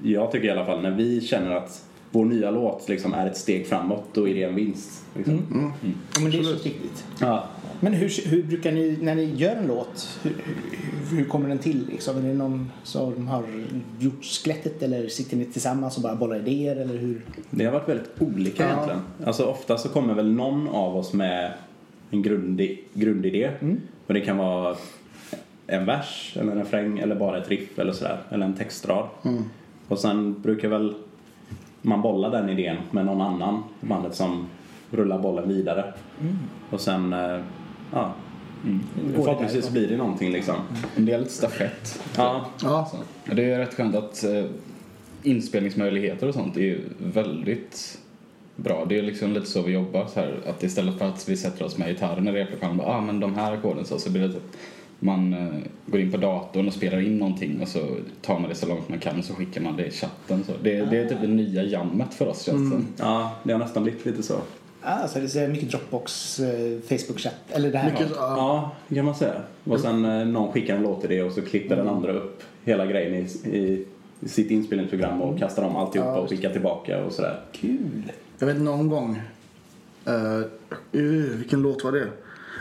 jag 0.03 0.31
tycker 0.31 0.47
i 0.47 0.51
alla 0.51 0.65
fall 0.65 0.81
när 0.81 0.91
vi 0.91 1.21
känner 1.21 1.51
att 1.51 1.83
vår 2.11 2.25
nya 2.25 2.51
låt 2.51 2.89
liksom 2.89 3.13
är 3.13 3.27
ett 3.27 3.37
steg 3.37 3.67
framåt 3.67 4.03
då 4.13 4.27
är 4.27 4.33
det 4.33 4.43
en 4.43 4.55
vinst. 4.55 5.05
Liksom. 5.15 5.41
Ja, 6.13 6.21
men 6.21 6.31
det 6.31 6.37
är 6.37 6.43
så 6.43 6.53
viktigt. 6.53 7.05
Ja. 7.19 7.43
Men 7.79 7.93
hur, 7.93 8.29
hur 8.29 8.43
brukar 8.43 8.71
ni, 8.71 8.97
när 9.01 9.15
ni 9.15 9.33
gör 9.35 9.55
en 9.55 9.67
låt, 9.67 10.19
hur, 10.23 10.35
hur, 11.09 11.17
hur 11.17 11.25
kommer 11.25 11.49
den 11.49 11.59
till? 11.59 11.87
Liksom? 11.91 12.17
Är 12.17 12.21
det 12.21 12.33
någon 12.33 12.71
som 12.83 13.27
har 13.27 13.43
gjort 13.99 14.23
skelettet 14.25 14.83
eller 14.83 15.07
sitter 15.07 15.37
ni 15.37 15.45
tillsammans 15.45 15.97
och 15.97 16.03
bara 16.03 16.15
bollar 16.15 16.35
idéer 16.47 16.75
eller 16.75 16.97
hur? 16.97 17.21
Det 17.49 17.65
har 17.65 17.71
varit 17.71 17.89
väldigt 17.89 18.11
olika 18.21 18.63
Ja. 18.63 18.69
egentligen. 18.69 19.01
Alltså 19.25 19.45
ofta 19.45 19.77
så 19.77 19.89
kommer 19.89 20.13
väl 20.13 20.31
någon 20.31 20.67
av 20.67 20.97
oss 20.97 21.13
med 21.13 21.53
en 22.11 22.21
grundi, 22.21 22.79
grundidé. 22.93 23.49
Och 24.07 24.13
det 24.13 24.21
kan 24.21 24.37
vara 24.37 24.75
en 25.67 25.85
vers 25.85 26.37
eller 26.39 26.51
en 26.51 26.57
refräng 26.57 26.99
eller 26.99 27.15
bara 27.15 27.37
ett 27.37 27.49
riff 27.49 27.79
eller 27.79 27.91
sådär. 27.91 28.17
Eller 28.29 28.45
en 28.45 28.53
textrad. 28.53 29.07
Och 29.87 29.99
sen 29.99 30.41
brukar 30.41 30.67
väl 30.67 30.93
man 31.81 32.01
bolla 32.01 32.29
den 32.29 32.49
idén 32.49 32.77
med 32.91 33.05
någon 33.05 33.21
annan 33.21 33.63
i 33.81 33.85
bandet 33.85 34.15
som 34.15 34.47
rullar 34.91 35.19
bollen 35.19 35.49
vidare. 35.49 35.93
Och 36.69 36.81
sen, 36.81 37.13
eh, 37.13 37.39
ja. 37.91 38.13
det 38.63 39.13
Förhoppningsvis 39.13 39.65
därifrån? 39.65 39.73
blir 39.73 39.87
det 39.87 39.97
någonting 39.97 40.31
liksom. 40.31 40.55
En 40.95 41.05
del 41.05 41.29
stafett. 41.29 42.03
Ja, 42.17 42.45
Ja. 42.63 42.91
Så. 42.91 43.33
Det 43.35 43.51
är 43.51 43.59
rätt 43.59 43.73
skönt 43.73 43.95
att 43.95 44.23
eh, 44.23 44.45
inspelningsmöjligheter 45.23 46.27
och 46.27 46.33
sånt 46.33 46.57
är 46.57 46.61
ju 46.61 46.81
väldigt 46.97 47.99
bra. 48.55 48.85
Det 48.89 48.97
är 48.97 49.01
liksom 49.01 49.33
lite 49.33 49.45
så 49.45 49.61
vi 49.61 49.71
jobbar 49.73 50.05
så 50.05 50.19
här 50.19 50.39
att 50.47 50.63
istället 50.63 50.97
för 50.97 51.05
att 51.05 51.29
vi 51.29 51.37
sätter 51.37 51.65
oss 51.65 51.77
med 51.77 51.87
gitarren 51.87 52.27
i 52.27 52.31
replokalen 52.31 52.79
och 52.79 52.85
bara, 52.85 52.95
ah 52.97 53.01
men 53.01 53.19
de 53.19 53.35
här 53.35 53.53
ackorden 53.53 53.85
så, 53.85 53.99
så 53.99 54.11
blir 54.11 54.21
det 54.21 54.33
typ 54.33 54.55
man 54.99 55.33
eh, 55.33 55.59
går 55.85 56.01
in 56.01 56.11
på 56.11 56.17
datorn 56.17 56.67
och 56.67 56.73
spelar 56.73 57.01
in 57.01 57.17
någonting 57.17 57.61
och 57.61 57.67
så 57.67 57.79
tar 58.21 58.39
man 58.39 58.49
det 58.49 58.55
så 58.55 58.67
långt 58.67 58.89
man 58.89 58.99
kan 58.99 59.19
och 59.19 59.25
så 59.25 59.33
skickar 59.33 59.61
man 59.61 59.77
det 59.77 59.85
i 59.85 59.91
chatten. 59.91 60.43
Så 60.43 60.51
det, 60.63 60.85
det 60.85 60.97
är 60.97 61.09
typ 61.09 61.21
det 61.21 61.27
nya 61.27 61.63
jammet 61.63 62.13
för 62.13 62.27
oss 62.27 62.41
känns 62.41 62.71
det 62.71 62.75
som. 62.75 62.87
ja, 62.97 63.35
det 63.43 63.51
har 63.51 63.59
nästan 63.59 63.83
blivit 63.83 64.05
lite 64.05 64.23
så. 64.23 64.35
Ah, 64.81 65.07
så 65.07 65.19
det 65.19 65.35
är 65.35 65.47
mycket 65.47 65.71
Dropbox, 65.71 66.39
eh, 66.39 66.79
Facebook-chatt 66.87 67.33
eller 67.49 67.71
det 67.71 67.77
här. 67.77 67.91
Mycket, 67.91 68.07
ja. 68.15 68.37
Ja, 68.37 68.71
det 68.87 68.95
kan 68.95 69.05
man 69.05 69.15
säga. 69.15 69.41
Och 69.63 69.79
sen 69.79 70.05
eh, 70.05 70.27
någon 70.27 70.51
skickar 70.51 70.75
en 70.75 70.83
låt 70.83 71.01
till 71.01 71.09
det 71.09 71.23
och 71.23 71.31
så 71.31 71.41
klipper 71.41 71.75
den 71.75 71.87
andra 71.87 72.13
upp 72.13 72.43
hela 72.63 72.85
grejen 72.85 73.13
i, 73.13 73.49
i, 73.57 73.85
i 74.19 74.29
sitt 74.29 74.51
inspelningsprogram 74.51 75.21
och 75.21 75.39
kastar 75.39 75.63
om 75.63 75.75
alltihopa 75.75 76.09
Ja, 76.09 76.17
och 76.17 76.29
skickar 76.29 76.51
tillbaka 76.51 77.05
och 77.05 77.13
sådär. 77.13 77.39
Kul! 77.51 78.11
Jag 78.39 78.47
vet 78.47 78.61
någon 78.61 78.89
gång. 78.89 79.21
Uh, 80.07 80.45
vilken 81.37 81.61
låt 81.61 81.83
var 81.83 81.91
det? 81.91 82.07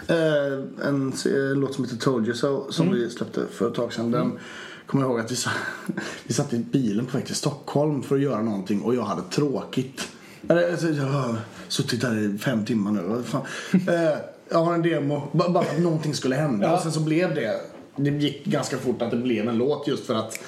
Eh, 0.08 0.86
en, 0.88 1.12
en 1.26 1.60
låt 1.60 1.74
som 1.74 1.84
heter 1.84 1.96
Told 1.96 2.26
You 2.26 2.36
So 2.36 2.72
som 2.72 2.92
vi 2.92 3.10
släppte 3.10 3.46
för 3.52 3.68
ett 3.68 3.74
tag 3.74 3.92
sedan. 3.92 4.10
Den 4.10 4.38
kommer 4.86 5.04
jag 5.04 5.10
ihåg 5.10 5.20
att 5.20 5.32
vi, 5.32 5.36
sa, 5.36 5.50
vi 6.26 6.34
satt 6.34 6.52
i 6.52 6.58
bilen 6.58 7.06
på 7.06 7.16
väg 7.16 7.26
till 7.26 7.34
Stockholm 7.34 8.02
för 8.02 8.14
att 8.14 8.22
göra 8.22 8.42
någonting 8.42 8.82
och 8.82 8.94
jag 8.94 9.02
hade 9.02 9.22
tråkigt. 9.22 10.08
Eller, 10.48 10.70
alltså, 10.70 10.88
Jag 10.88 11.04
har 11.04 11.36
suttit 11.68 12.00
där 12.00 12.18
i 12.18 12.38
fem 12.38 12.64
timmar 12.64 12.90
nu. 12.90 13.22
Fan. 13.22 13.42
Eh, 13.88 14.18
jag 14.48 14.64
har 14.64 14.74
en 14.74 14.82
demo, 14.82 15.28
bara 15.32 15.64
för 15.64 15.76
att 15.76 15.82
någonting 15.82 16.14
skulle 16.14 16.36
hända. 16.36 16.74
Och 16.74 16.82
sen 16.82 16.92
så 16.92 17.00
blev 17.00 17.34
det, 17.34 17.60
det 17.96 18.10
gick 18.10 18.44
ganska 18.44 18.78
fort 18.78 19.02
att 19.02 19.10
det 19.10 19.16
blev 19.16 19.48
en 19.48 19.58
låt 19.58 19.88
just 19.88 20.06
för 20.06 20.14
att 20.14 20.38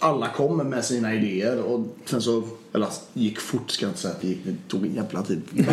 alla 0.00 0.28
kommer 0.28 0.64
med 0.64 0.84
sina 0.84 1.14
idéer 1.14 1.62
och 1.62 1.80
sen 2.04 2.22
så, 2.22 2.42
eller 2.74 2.88
gick 3.12 3.38
fort 3.40 3.70
ska 3.70 3.84
jag 3.84 3.90
inte 3.90 4.00
säga 4.00 4.14
att 4.14 4.20
det 4.20 4.28
gick, 4.28 4.44
det 4.44 4.54
tog 4.68 4.86
en 4.86 4.94
jävla 4.94 5.22
tid 5.22 5.42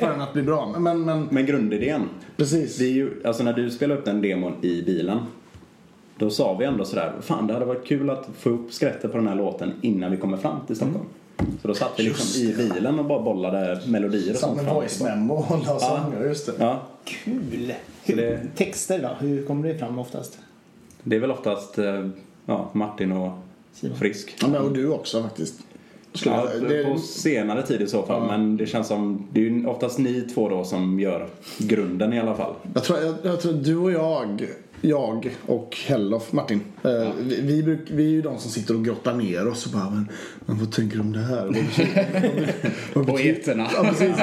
för 0.00 0.08
den 0.10 0.20
att 0.20 0.32
bli 0.32 0.42
bra. 0.42 0.66
Men, 0.78 0.82
men, 0.82 1.02
men 1.04 1.28
Men 1.30 1.46
grundidén. 1.46 2.02
precis. 2.36 2.80
Vi, 2.80 2.90
är 2.90 2.94
ju- 2.94 3.22
alltså 3.24 3.42
när 3.42 3.52
du 3.52 3.70
spelade 3.70 4.00
upp 4.00 4.04
den 4.06 4.20
demon 4.22 4.52
i 4.64 4.82
bilen. 4.82 5.18
Då 6.18 6.30
sa 6.30 6.54
vi 6.56 6.64
ändå 6.64 6.84
sådär, 6.84 7.12
fan 7.20 7.46
det 7.46 7.52
hade 7.52 7.64
varit 7.66 7.86
kul 7.86 8.10
att 8.10 8.28
få 8.38 8.50
upp 8.50 8.72
skrattet 8.72 9.12
på 9.12 9.18
den 9.18 9.28
här 9.28 9.34
låten 9.36 9.72
innan 9.80 10.10
vi 10.10 10.16
kommer 10.16 10.36
fram 10.36 10.56
till 10.66 10.76
Stockholm. 10.76 11.04
Så 11.62 11.68
då 11.68 11.74
satt 11.74 11.92
vi 11.98 12.02
liksom 12.02 12.42
i 12.42 12.54
bilen 12.56 12.98
och 12.98 13.04
bara 13.04 13.22
bollade 13.22 13.80
melodier 13.86 14.30
och 14.32 14.36
Satt 14.38 14.40
sånt 14.40 14.56
med 14.56 14.64
fram 14.64 14.76
och 14.76 14.82
voice 14.82 15.02
memo 15.02 15.34
och 15.34 15.66
la 15.66 15.78
sånger, 15.78 16.24
just 16.28 16.46
det. 16.46 16.52
Ja, 16.58 16.82
Kul! 17.04 17.72
Hur, 18.04 18.16
det- 18.16 18.40
Texter 18.56 19.02
då? 19.02 19.26
Hur 19.26 19.46
kommer 19.46 19.68
det 19.68 19.78
fram 19.78 19.98
oftast? 19.98 20.38
det 21.02 21.16
är 21.16 21.20
väl 21.20 21.30
oftast 21.30 21.78
eh, 21.78 22.08
ja, 22.46 22.70
Martin 22.72 23.12
och 23.12 23.32
Simon. 23.72 23.96
Frisk. 23.96 24.36
Ja, 24.40 24.48
men, 24.48 24.62
och 24.62 24.72
du 24.72 24.88
också 24.88 25.22
faktiskt. 25.22 25.60
Ja, 26.24 26.48
det, 26.68 26.84
på 26.84 26.98
senare 26.98 27.62
tid 27.62 27.82
i 27.82 27.86
så 27.86 28.02
fall. 28.02 28.26
Men 28.26 28.56
det 28.56 28.66
känns 28.66 28.88
som, 28.88 29.26
det 29.32 29.40
är 29.40 29.44
ju 29.44 29.66
oftast 29.66 29.98
ni 29.98 30.20
två 30.20 30.48
då 30.48 30.64
som 30.64 31.00
gör 31.00 31.28
grunden 31.58 32.12
i 32.12 32.20
alla 32.20 32.34
fall. 32.34 32.54
jag, 32.74 32.84
tror, 32.84 32.98
jag, 32.98 33.14
jag 33.22 33.40
tror 33.40 33.52
du 33.52 33.76
och 33.76 33.92
jag, 33.92 34.46
jag 34.80 35.36
och 35.46 35.76
Hellof, 35.86 36.32
Martin. 36.32 36.60
Eh, 36.82 37.08
vi, 37.20 37.40
vi, 37.40 37.62
bruk, 37.62 37.80
vi 37.90 38.04
är 38.04 38.10
ju 38.10 38.22
de 38.22 38.38
som 38.38 38.50
sitter 38.50 38.74
och 38.74 38.84
grottar 38.84 39.14
ner 39.14 39.48
oss 39.48 39.66
och 39.66 39.72
bara, 39.72 39.90
men, 39.90 40.08
men 40.46 40.58
vad 40.58 40.72
tänker 40.72 40.96
du 40.96 41.00
om 41.02 41.12
det 41.12 41.18
här? 41.18 41.44
Vad 41.44 41.54
betyder, 41.54 42.52
vad 42.94 43.06
betyder, 43.06 43.34
Poeterna. 43.34 43.66
Ja, 43.76 43.84
precis. 43.84 44.16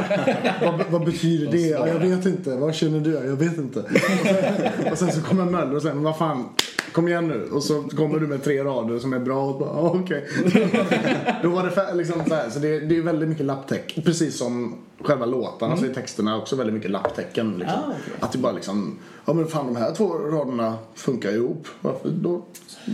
vad, 0.61 0.83
vad 0.89 1.05
betyder 1.05 1.51
det? 1.51 1.67
Ja, 1.67 1.87
jag 1.87 1.99
vet 1.99 2.25
inte. 2.25 2.55
Vad 2.55 2.75
känner 2.75 2.99
du? 2.99 3.11
Jag 3.11 3.35
vet 3.35 3.57
inte. 3.57 3.79
Och 3.79 3.87
sen, 3.87 4.91
och 4.91 4.97
sen 4.97 5.11
så 5.11 5.21
kommer 5.21 5.45
Möller 5.45 5.75
och 5.75 5.81
säger, 5.81 5.95
men 5.95 6.03
vad 6.03 6.17
fan, 6.17 6.45
kom 6.91 7.07
igen 7.07 7.27
nu. 7.27 7.49
Och 7.51 7.63
så 7.63 7.83
kommer 7.83 8.19
du 8.19 8.27
med 8.27 8.43
tre 8.43 8.63
rader 8.63 8.99
som 8.99 9.13
är 9.13 9.19
bra 9.19 9.45
och 9.45 9.59
bara, 9.59 9.69
ja, 9.69 9.99
okej. 10.03 10.27
Då 11.43 11.49
var 11.49 11.63
det 11.63 11.69
fär- 11.69 11.95
liksom 11.95 12.21
så 12.27 12.35
här. 12.35 12.49
Så 12.49 12.59
det, 12.59 12.79
det 12.79 12.97
är 12.97 13.01
väldigt 13.01 13.29
mycket 13.29 13.45
lapptäck. 13.45 13.99
Precis 14.05 14.37
som 14.37 14.75
själva 14.99 15.25
låtarna 15.25 15.77
så 15.77 15.85
är 15.85 15.93
texterna 15.93 16.37
också 16.37 16.55
väldigt 16.55 16.73
mycket 16.73 16.91
lapptäcken. 16.91 17.57
Liksom. 17.57 17.79
Ah, 17.79 17.87
okej. 17.87 18.13
Att 18.19 18.31
det 18.31 18.37
bara 18.37 18.51
liksom, 18.51 18.97
ja 19.25 19.33
men 19.33 19.47
fan 19.47 19.65
de 19.65 19.75
här 19.75 19.93
två 19.93 20.13
raderna 20.13 20.77
funkar 20.95 21.31
ihop. 21.31 21.67
Varför 21.81 22.09
då? 22.09 22.41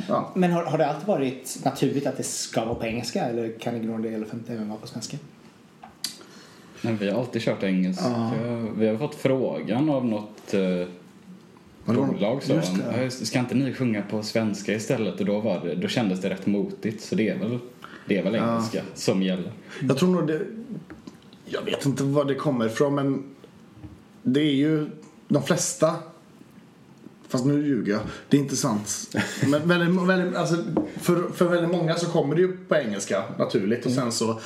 Ja. 0.08 0.32
Men 0.36 0.52
har, 0.52 0.64
har 0.64 0.78
det 0.78 0.88
alltid 0.88 1.08
varit 1.08 1.58
naturligt 1.66 2.08
att 2.08 2.18
det 2.18 2.24
ska 2.24 2.66
vara 2.66 2.76
på 2.76 2.86
engelska 2.86 3.22
eller 3.22 3.60
kan 3.60 3.76
Ignore 3.76 4.04
the 4.04 4.10
Elephant 4.16 4.50
även 4.50 4.70
vara 4.70 4.80
på 4.80 4.88
svenska? 4.88 5.18
Men 6.82 6.98
vi 6.98 7.10
har 7.10 7.20
alltid 7.20 7.42
kört 7.42 7.64
engelska. 7.64 8.32
Vi 8.78 8.88
har 8.88 8.98
fått 8.98 9.16
frågan 9.16 9.90
av 9.90 10.06
något 10.06 10.54
eh, 10.54 10.88
bolag 11.96 12.44
så. 12.44 12.54
just 12.54 12.76
det. 12.76 12.84
"Ja, 12.98 13.04
just- 13.04 13.28
Ska 13.28 13.40
inte 13.40 13.56
ni 13.56 13.74
sjunga 13.74 14.02
på 14.02 14.24
svenska 14.24 14.74
istället? 14.74 15.20
Och 15.20 15.26
då, 15.26 15.40
var 15.40 15.66
det, 15.66 15.76
då 15.76 15.88
kändes 15.88 16.22
det 16.22 16.30
rätt 16.30 16.46
motigt. 16.46 17.02
Så 17.04 17.16
det 17.16 17.30
är 17.30 17.38
väl, 17.40 17.60
det 18.08 18.18
är 18.18 18.24
väl 18.24 18.36
engelska 18.36 18.82
som 18.96 19.22
gäller. 19.24 19.52
Jag 19.82 19.98
tror 19.98 20.10
nog 20.10 20.28
det, 20.28 20.42
jag 21.46 21.62
vet 21.62 21.86
inte 21.86 22.04
var 22.04 22.26
det 22.26 22.36
kommer 22.36 22.66
ifrån 22.66 22.96
men 22.96 23.24
det 24.24 24.40
är 24.42 24.54
ju 24.56 24.86
de 25.28 25.44
flesta 25.44 25.96
Fast 27.30 27.46
nu 27.46 27.68
ljuger 27.68 27.92
jag. 27.94 28.02
Det 28.30 28.38
är 28.38 28.42
inte 28.42 28.56
sant. 28.56 29.16
Men 29.48 29.68
väldigt, 29.68 30.08
väldigt, 30.08 30.36
alltså, 30.38 30.56
för, 31.02 31.30
för 31.34 31.46
väldigt 31.46 31.72
många 31.72 31.96
så 31.96 32.06
kommer 32.06 32.36
det 32.36 32.42
ju 32.42 32.58
på 32.58 32.76
engelska 32.76 33.24
naturligt. 33.38 33.86
Och 33.86 33.92
sen 33.92 34.12
så 34.12 34.40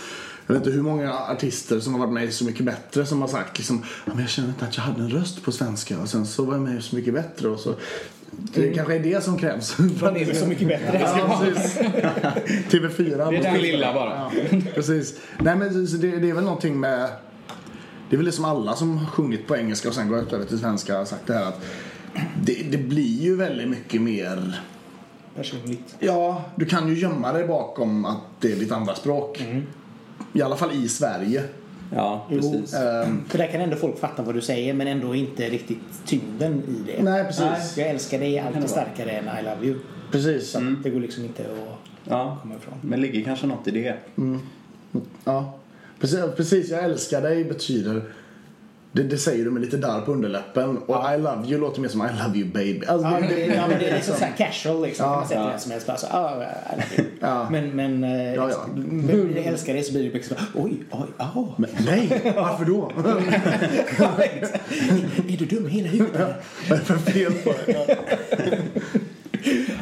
jag 0.48 0.54
vet 0.54 0.64
inte 0.64 0.76
hur 0.76 0.84
många 0.84 1.14
artister 1.14 1.80
som 1.80 1.94
har 1.94 2.00
varit 2.00 2.14
med 2.14 2.24
i 2.24 2.32
Så 2.32 2.46
Mycket 2.46 2.66
Bättre 2.66 3.06
som 3.06 3.22
har 3.22 3.28
sagt 3.28 3.58
liksom 3.58 3.84
ja, 4.06 4.12
men 4.14 4.22
jag 4.22 4.30
känner 4.30 4.50
inte 4.50 4.66
att 4.66 4.78
jag 4.78 4.84
hade 4.84 5.02
en 5.02 5.10
röst 5.10 5.44
på 5.44 5.52
svenska 5.52 6.00
och 6.00 6.10
sen 6.10 6.26
så 6.26 6.46
var 6.46 6.54
jag 6.54 6.62
med 6.62 6.78
i 6.78 6.82
Så 6.82 6.96
Mycket 6.96 7.14
Bättre 7.14 7.48
och 7.48 7.60
så 7.60 7.76
det 8.32 8.74
kanske 8.74 8.96
är 8.96 9.00
det 9.00 9.24
som 9.24 9.38
krävs. 9.38 9.78
Man 10.02 10.16
är 10.18 10.34
så 10.34 10.48
mycket 10.48 10.68
bättre. 10.68 11.00
Ja, 11.00 11.42
precis. 11.44 11.78
TV4. 12.70 13.32
Det 13.32 13.38
är 13.38 13.44
den 13.44 13.62
lilla 13.62 13.94
bara. 13.94 14.32
Precis. 14.76 15.20
Nej 15.40 15.56
men 15.56 15.86
det, 16.02 16.20
det 16.20 16.30
är 16.30 16.34
väl 16.34 16.44
någonting 16.44 16.80
med 16.80 17.10
Det 18.10 18.16
är 18.16 18.18
väl 18.18 18.26
det 18.26 18.32
som 18.32 18.46
alla 18.46 18.76
som 18.76 19.08
sjungit 19.08 19.48
på 19.48 19.58
engelska 19.58 19.90
och 19.90 19.96
sen 19.96 20.10
gått 20.10 20.34
över 20.34 20.46
till 20.46 20.60
svenska 20.60 20.98
har 20.98 21.06
sagt 21.06 21.28
det 21.28 21.34
här 21.34 21.46
att 21.46 21.66
det, 22.44 22.72
det 22.72 22.78
blir 22.78 23.22
ju 23.22 23.36
väldigt 23.36 23.70
mycket 23.70 24.02
mer 24.02 24.62
Personligt. 25.36 25.96
Ja, 26.00 26.44
du 26.56 26.66
kan 26.66 26.88
ju 26.88 27.00
gömma 27.00 27.34
dig 27.34 27.48
bakom 27.48 28.06
att 28.06 28.22
det 28.40 28.52
är 28.52 28.56
ditt 28.56 28.72
andra 28.72 28.96
språk. 28.96 29.44
I 30.34 30.42
alla 30.42 30.56
fall 30.56 30.72
i 30.72 30.90
Sverige. 30.90 31.44
Ja, 31.96 32.26
precis. 32.30 32.74
Ehm, 32.74 33.24
För 33.30 33.38
där 33.38 33.48
kan 33.48 33.62
ändå 33.62 33.76
folk 33.76 34.00
fatta 34.00 34.24
vad 34.24 34.36
du 34.36 34.42
säger 34.42 34.74
men 34.74 34.88
ändå 34.88 35.16
inte 35.16 35.50
riktigt 35.50 35.80
tyngden 36.06 36.54
i 36.68 36.92
det. 36.92 37.04
Nej, 37.04 37.24
precis. 37.26 37.78
Jag 37.78 37.90
älskar 37.90 38.20
dig 38.20 38.40
alltid 38.40 38.70
starkare 38.70 39.12
än 39.12 39.26
I 39.40 39.44
love 39.44 39.66
you. 39.68 39.80
precis. 40.12 40.50
Så 40.52 40.58
att 40.58 40.84
det 40.84 40.90
går 40.90 41.00
liksom 41.00 41.24
inte 41.24 41.44
att 41.44 41.80
Ja, 42.10 42.38
komma 42.42 42.56
ifrån. 42.56 42.74
men 42.82 43.02
ligger 43.02 43.24
kanske 43.24 43.48
något 43.48 43.68
i 43.68 43.72
det. 43.72 43.96
Ja. 45.24 45.54
Precis, 46.00 46.20
precis, 46.38 46.70
jag 46.70 46.84
älskar 46.84 47.22
dig 47.22 47.44
betyder 47.46 48.04
det, 48.94 49.04
det 49.04 49.18
säger 49.18 49.46
du 49.46 49.52
med 49.52 49.62
lite 49.62 49.78
darr 49.78 50.02
på 50.02 50.12
underläppen. 50.12 50.78
Och 50.78 51.14
I 51.14 51.18
love 51.18 51.48
you 51.48 51.60
låter 51.62 51.82
mer 51.82 51.90
som 51.90 52.02
I 52.02 52.24
love 52.26 52.38
you 52.40 52.48
baby. 52.48 52.86
Alltså, 52.86 53.08
Ja, 53.08 53.20
det, 53.22 53.36
det, 53.36 53.46
ja, 53.56 53.68
men 53.68 53.80
det 53.80 53.90
är 53.90 53.96
liksom 53.96 54.16
så 54.20 54.26
här 54.26 54.34
casual 54.38 54.82
liksom. 54.84 55.06
Ja. 55.06 55.16
man 55.16 55.28
till 55.28 55.38
Ja. 55.38 55.48
vem 55.48 55.60
som 55.60 55.72
helst. 55.72 55.88
Bara 55.88 55.98
så, 55.98 56.08
ah, 56.12 56.32
I 56.32 56.36
love 56.76 56.84
you. 56.98 57.08
Ja. 57.20 57.48
Men, 57.52 57.70
men, 57.70 58.04
eh, 58.04 58.34
Ja, 58.36 58.50
ja. 58.50 58.58
men 58.76 59.34
det 59.34 59.40
älskar 59.48 59.74
dig 59.74 59.84
så 59.84 59.92
blir 59.94 60.04
det 60.04 60.10
liksom 60.14 60.38
oj, 60.56 60.74
oj. 60.92 61.08
Men, 61.58 61.70
nej, 61.86 62.34
varför 62.36 62.66
då? 62.66 62.92
är 65.30 65.38
du 65.38 65.46
dum 65.46 65.68
i 65.68 65.70
hela 65.70 65.88
huvudet? 65.90 66.22
Vad 66.70 66.78
är 66.80 66.82
det 66.82 66.86
för 66.86 66.98
fel 67.12 67.34
på 67.34 67.54
det? 67.66 67.98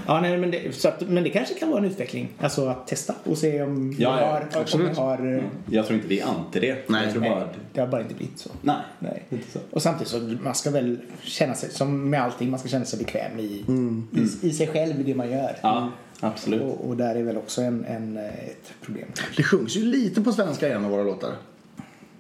Ja, 0.10 0.22
nej, 0.22 0.38
men, 0.38 0.52
det, 0.52 0.76
så 0.76 0.88
att, 0.88 1.10
men 1.10 1.24
det 1.24 1.30
kanske 1.30 1.54
kan 1.54 1.70
vara 1.70 1.80
en 1.80 1.86
utveckling. 1.86 2.30
Alltså 2.40 2.68
att 2.68 2.88
testa 2.88 3.16
och 3.24 3.38
se 3.38 3.62
om 3.62 3.96
Ja, 4.00 4.20
jag 4.20 4.22
ja, 4.22 4.32
har, 4.32 4.42
om 4.42 4.48
jag 4.52 4.62
absolut. 4.62 4.98
har 4.98 5.36
eh, 5.38 5.44
Jag 5.70 5.86
tror 5.86 5.96
inte 5.96 6.08
vi 6.08 6.20
är 6.20 6.26
anti 6.26 6.60
det. 6.60 6.90
Nej. 6.90 7.04
jag 7.04 7.12
tror 7.12 7.22
nej, 7.22 7.30
bara... 7.30 7.50
det 7.74 7.82
har 7.82 7.88
bara 7.88 8.02
inte 8.02 8.14
blivit 8.16 8.40
så. 8.40 8.50
Nej, 8.62 8.76
Nej. 9.00 9.24
inte 9.30 9.52
så. 9.52 9.60
Och 9.72 9.82
samtidigt 9.82 10.08
så 10.08 10.20
man 10.44 10.56
ska 10.56 10.72
väl 10.72 11.00
känna 11.22 11.54
sig, 11.56 11.70
som 11.70 12.10
med 12.10 12.22
allting, 12.24 12.50
man 12.50 12.60
ska 12.60 12.70
känna 12.70 12.86
sig 12.86 13.00
bekväm 13.00 13.40
i, 13.40 13.66
i, 14.14 14.48
i 14.48 14.54
sig 14.54 14.68
själv 14.68 15.00
i 15.00 15.04
det 15.04 15.16
man 15.16 15.32
gör. 15.32 15.56
Ja, 15.62 15.92
absolut. 16.20 16.62
Och, 16.62 16.88
och 16.90 16.98
där 16.98 17.16
är 17.16 17.24
väl 17.24 17.38
också 17.38 17.62
en, 17.62 17.86
en, 17.86 18.18
eh, 18.18 18.24
ett 18.26 18.74
problem. 18.82 19.08
Det 19.38 19.44
sjungs 19.44 19.78
ju 19.78 19.86
lite 19.86 20.22
på 20.22 20.32
svenska 20.32 20.68
i 20.68 20.72
en 20.72 20.86
av 20.86 20.92
våra 20.92 21.04
låtar. 21.04 21.32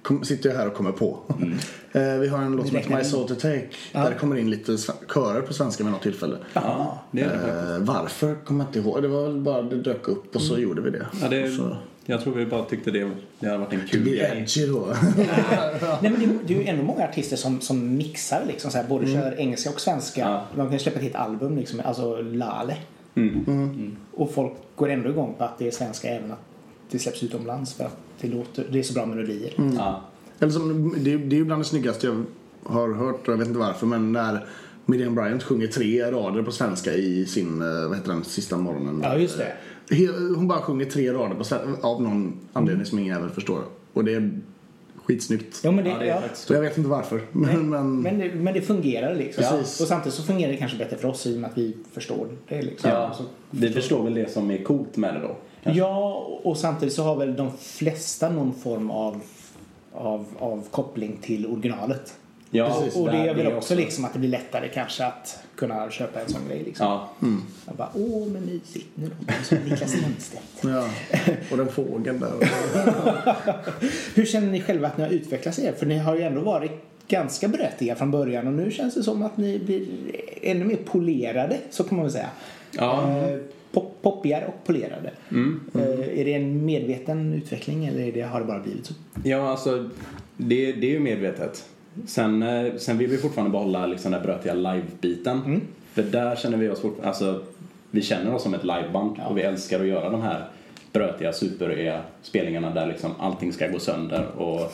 Kom, 0.01 0.23
sitter 0.23 0.49
jag 0.49 0.57
här 0.57 0.67
och 0.67 0.73
kommer 0.73 0.91
på. 0.91 1.19
Eh, 1.91 2.17
vi 2.17 2.27
har 2.27 2.41
en 2.41 2.55
låt 2.55 2.67
som 2.67 2.75
heter 2.77 2.97
My. 2.97 3.03
Soul 3.03 3.27
to 3.27 3.35
Take. 3.35 3.67
Där 3.93 4.09
det 4.09 4.15
kommer 4.15 4.35
in 4.35 4.49
lite 4.49 4.77
körer 5.13 5.41
på 5.41 5.53
svenska 5.53 5.83
vid 5.83 5.93
något 5.93 6.01
tillfälle. 6.01 6.37
Ja, 6.53 6.99
det 7.11 7.21
är 7.21 7.27
det. 7.27 7.75
Eh, 7.75 7.79
varför 7.79 8.35
kommer 8.35 8.63
jag 8.63 8.69
inte 8.69 8.79
ihåg. 8.79 9.01
Det 9.01 9.07
var 9.07 9.23
väl 9.23 9.41
bara 9.41 9.61
det 9.61 9.75
dök 9.75 10.07
upp 10.07 10.35
och 10.35 10.41
så 10.41 10.57
gjorde 10.57 10.81
vi 10.81 10.89
det. 10.89 11.07
Ja, 11.21 11.27
det 11.27 11.51
Så, 11.51 11.77
jag 12.05 12.21
tror 12.21 12.33
vi 12.33 12.45
bara 12.45 12.63
tyckte 12.63 12.91
det, 12.91 13.11
det 13.39 13.47
hade 13.47 13.57
varit 13.57 13.73
en 13.73 13.79
det 13.79 13.87
kul 13.87 14.01
blir 14.01 14.15
grej. 14.15 14.37
edgy 14.37 14.65
då. 14.67 14.87
Nej, 16.01 16.11
men 16.11 16.19
det, 16.19 16.37
det 16.47 16.53
är 16.53 16.57
ju 16.57 16.67
ändå 16.67 16.83
många 16.83 17.03
artister 17.03 17.37
som, 17.37 17.61
som 17.61 17.95
mixar 17.95 18.43
liksom 18.47 18.71
så 18.71 18.77
här, 18.77 18.85
både 18.87 19.07
kör 19.07 19.39
engelska 19.39 19.69
och 19.69 19.81
svenska. 19.81 20.21
Ja. 20.21 20.45
De 20.55 20.65
kan 20.65 20.73
ju 20.73 20.79
släppa 20.79 20.97
ett 20.97 21.03
helt 21.03 21.15
album 21.15 21.57
liksom, 21.57 21.81
alltså 21.85 22.21
Lale. 22.21 22.77
Mm. 23.15 23.95
Och 24.13 24.33
folk 24.33 24.53
går 24.75 24.89
ändå 24.89 25.09
igång 25.09 25.35
på 25.37 25.43
att 25.43 25.57
det 25.59 25.67
är 25.67 25.71
svenska 25.71 26.07
även 26.09 26.31
att 26.31 26.39
det 26.91 26.99
släpps 26.99 27.23
utomlands 27.23 27.73
för 27.73 27.83
att 27.85 27.97
det, 28.21 28.27
låter, 28.27 28.65
det 28.71 28.79
är 28.79 28.83
så 28.83 28.93
bra 28.93 29.05
melodier. 29.05 29.53
Ja. 29.77 30.01
Eller 30.39 30.51
som, 30.51 30.93
det, 30.97 31.17
det 31.17 31.35
är 31.35 31.37
ju 31.37 31.45
bland 31.45 31.61
det 31.61 31.65
snyggaste 31.65 32.07
jag 32.07 32.23
har 32.63 32.93
hört 32.93 33.27
och 33.27 33.33
jag 33.33 33.37
vet 33.37 33.47
inte 33.47 33.59
varför 33.59 33.85
men 33.85 34.11
när 34.11 34.45
Miriam 34.85 35.15
Bryant 35.15 35.43
sjunger 35.43 35.67
tre 35.67 36.11
rader 36.11 36.43
på 36.43 36.51
svenska 36.51 36.93
i 36.93 37.25
sin, 37.25 37.61
eh, 37.61 37.87
vad 37.87 37.97
heter 37.97 38.11
den, 38.11 38.23
sista 38.23 38.57
morgonen. 38.57 39.01
Ja, 39.03 39.17
just 39.17 39.37
det. 39.37 39.53
Hon 40.35 40.47
bara 40.47 40.61
sjunger 40.61 40.85
tre 40.85 41.13
rader 41.13 41.35
på 41.35 41.43
svenska 41.43 41.87
av 41.87 42.01
någon 42.01 42.39
anledning 42.53 42.85
som 42.85 42.99
ingen 42.99 43.15
jävel 43.15 43.29
förstår. 43.29 43.63
Och 43.93 44.05
det 44.05 44.13
är 44.13 44.39
skitsnyggt. 45.09 45.61
Ja, 45.63 45.71
men 45.71 45.83
det, 45.83 45.89
Ja, 45.89 45.97
det 45.99 46.05
är 46.05 46.21
ja. 46.21 46.21
Så 46.33 46.53
jag 46.53 46.61
vet 46.61 46.77
inte 46.77 46.89
varför. 46.89 47.21
Men, 47.31 47.69
men, 47.69 48.01
Men, 48.01 48.19
det, 48.19 48.35
men 48.35 48.53
det 48.53 48.61
fungerar 48.61 49.15
liksom. 49.15 49.43
Precis. 49.43 49.81
Och 49.81 49.87
samtidigt 49.87 50.13
så 50.13 50.23
fungerar 50.23 50.51
det 50.51 50.57
kanske 50.57 50.77
bättre 50.77 50.97
för 50.97 51.07
oss 51.07 51.27
i 51.27 51.35
och 51.35 51.39
med 51.39 51.49
att 51.49 51.57
vi 51.57 51.77
förstår 51.93 52.27
det. 52.47 52.61
Liksom. 52.61 52.89
Ja, 52.89 53.13
Så, 53.17 53.23
vi 53.49 53.69
förstår 53.69 54.03
väl 54.03 54.13
det 54.13 54.31
som 54.31 54.51
är 54.51 54.63
coolt 54.63 54.97
med 54.97 55.13
det 55.15 55.19
då. 55.19 55.35
Kanske. 55.63 55.79
ja, 55.79 56.13
och 56.43 56.57
samtidigt 56.57 56.93
så 56.93 57.03
har 57.03 57.15
väl 57.15 57.35
de 57.35 57.51
flesta 57.57 58.29
någon 58.29 58.53
form 58.53 58.91
av, 58.91 59.21
av, 59.93 60.25
av 60.39 60.63
koppling 60.71 61.17
till 61.21 61.47
originalet. 61.47 62.13
Ja, 62.51 62.83
och, 62.95 63.01
och 63.01 63.11
det 63.11 63.17
är 63.17 63.33
väl 63.33 63.47
också 63.47 63.75
liksom 63.75 64.05
att 64.05 64.13
det 64.13 64.19
blir 64.19 64.29
lättare 64.29 64.67
kanske 64.67 65.05
att 65.05 65.39
kunna 65.55 65.91
köpa 65.91 66.21
en 66.21 66.29
sån 66.29 66.41
grej. 66.47 66.63
Liksom. 66.63 66.85
Ja, 66.87 67.09
Jag 67.65 67.75
bara, 67.75 67.89
åh 67.93 68.27
men 68.27 68.45
mysigt, 68.45 68.87
nu 68.95 69.05
låter 69.09 69.25
det 69.39 69.43
som 69.43 69.57
Niklas 69.57 70.01
Lundstedt. 70.01 70.43
ja. 70.61 70.89
Och 71.51 71.57
den 71.57 71.67
fågeln 71.67 72.19
där. 72.19 72.33
Hur 74.15 74.25
känner 74.25 74.47
ni 74.47 74.61
själva 74.61 74.87
att 74.87 74.97
ni 74.97 75.03
har 75.03 75.11
utvecklats 75.11 75.59
er? 75.59 75.73
För 75.73 75.85
ni 75.85 75.97
har 75.97 76.15
ju 76.15 76.21
ändå 76.21 76.41
varit 76.41 76.71
ganska 77.07 77.47
brötiga 77.47 77.95
från 77.95 78.11
början 78.11 78.47
och 78.47 78.53
nu 78.53 78.71
känns 78.71 78.95
det 78.95 79.03
som 79.03 79.23
att 79.23 79.37
ni 79.37 79.59
blir 79.59 79.87
ännu 80.41 80.65
mer 80.65 80.75
polerade, 80.75 81.57
så 81.69 81.83
kan 81.83 81.95
man 81.97 82.05
väl 82.05 82.13
säga. 82.13 82.29
Ja. 82.71 83.17
Eh, 83.17 83.37
pop, 83.71 83.97
poppigare 84.01 84.45
och 84.45 84.63
polerade. 84.65 85.11
Mm. 85.31 85.59
Eh, 85.75 86.19
är 86.19 86.25
det 86.25 86.33
en 86.33 86.65
medveten 86.65 87.33
utveckling 87.33 87.85
eller 87.85 88.01
är 88.01 88.11
det, 88.11 88.21
har 88.21 88.39
det 88.39 88.45
bara 88.45 88.59
blivit 88.59 88.85
så? 88.85 88.93
ja 89.23 89.49
alltså 89.49 89.89
det, 90.37 90.71
det 90.71 90.87
är 90.87 90.91
ju 90.91 90.99
medvetet. 90.99 91.65
Sen, 92.07 92.43
eh, 92.43 92.75
sen 92.77 92.97
vill 92.97 93.09
vi 93.09 93.17
fortfarande 93.17 93.51
behålla 93.51 93.87
liksom 93.87 94.11
den 94.11 94.21
brötiga 94.23 94.53
live-biten. 94.53 95.61
För 95.93 96.03
där 96.03 96.35
känner 96.35 96.57
vi 96.57 96.69
oss 96.69 96.79
fortfarande, 96.81 97.07
alltså 97.07 97.41
vi 97.91 98.01
känner 98.01 98.33
oss 98.33 98.43
som 98.43 98.53
ett 98.53 98.63
liveband 98.63 99.17
och 99.29 99.37
vi 99.37 99.41
älskar 99.41 99.79
att 99.79 99.87
göra 99.87 100.09
de 100.09 100.21
här 100.21 100.45
brötiga, 100.93 101.33
superöiga 101.33 102.01
spelningarna 102.21 102.73
där 102.73 102.87
liksom 102.87 103.11
allting 103.19 103.53
ska 103.53 103.67
gå 103.67 103.79
sönder 103.79 104.27
och 104.37 104.59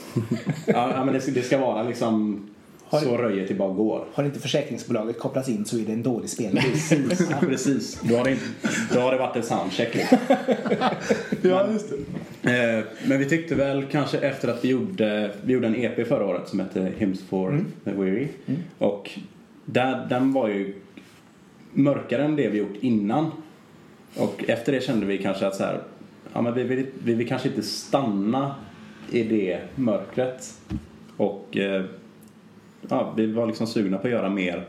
ja, 0.66 0.92
ja 0.96 1.06
men 1.06 1.14
det, 1.14 1.22
ska- 1.22 1.32
det 1.32 1.42
ska 1.42 1.58
vara 1.58 1.84
liksom 1.84 2.46
Har- 2.88 3.00
så 3.00 3.18
röjet 3.18 3.48
det 3.48 3.54
bara 3.54 3.74
går. 3.74 4.06
Har 4.14 4.24
inte 4.24 4.40
försäkringsbolaget 4.40 5.20
kopplats 5.20 5.50
in 5.50 5.66
så 5.66 5.78
är 5.78 5.82
det 5.82 5.94
en 5.94 6.04
dålig 6.04 6.30
spelning. 6.30 6.64
Precis, 6.64 7.30
precis. 7.40 8.00
Då 8.02 8.16
har 8.18 8.24
det, 8.24 8.32
inte- 8.32 8.46
då 8.94 9.00
har 9.00 9.12
det 9.12 9.18
varit 9.18 9.36
en 9.36 9.44
soundcheck 9.44 9.96
liksom. 9.96 10.18
ja, 11.42 11.68
just 11.72 11.94
det. 12.42 12.78
Eh, 12.78 12.84
Men 13.08 13.20
vi 13.20 13.26
tyckte 13.30 13.56
väl 13.56 13.86
kanske 13.92 14.18
efter 14.18 14.48
att 14.48 14.66
vi 14.66 14.70
gjorde, 14.70 15.32
vi 15.44 15.54
gjorde 15.54 15.68
en 15.68 15.76
EP 15.76 16.08
förra 16.08 16.26
året 16.26 16.48
som 16.50 16.60
hette 16.60 16.92
Hymns 16.98 17.22
for 17.30 17.66
the 17.84 17.92
Weary. 17.92 18.28
Och 18.78 19.12
där, 19.66 20.06
den 20.10 20.34
var 20.34 20.48
ju 20.48 20.74
mörkare 21.74 22.24
än 22.24 22.36
det 22.36 22.50
vi 22.50 22.58
gjort 22.58 22.78
innan. 22.82 23.32
Och 24.18 24.44
efter 24.48 24.72
det 24.72 24.82
kände 24.84 25.06
vi 25.06 25.18
kanske 25.18 25.48
att 25.48 25.56
så 25.56 25.64
här, 25.64 25.82
ja 26.34 26.42
men 26.42 26.54
vi 26.54 26.64
vill, 26.64 26.86
vi 27.04 27.14
vill 27.14 27.28
kanske 27.28 27.48
inte 27.48 27.62
stanna 27.64 28.56
i 29.12 29.24
det 29.24 29.60
mörkret. 29.76 30.54
Och 31.18 31.58
eh, 31.58 31.84
ja, 32.90 33.14
vi 33.18 33.32
var 33.32 33.48
liksom 33.48 33.68
sugna 33.68 33.98
på 33.98 34.08
att 34.08 34.14
göra 34.14 34.30
mer 34.30 34.68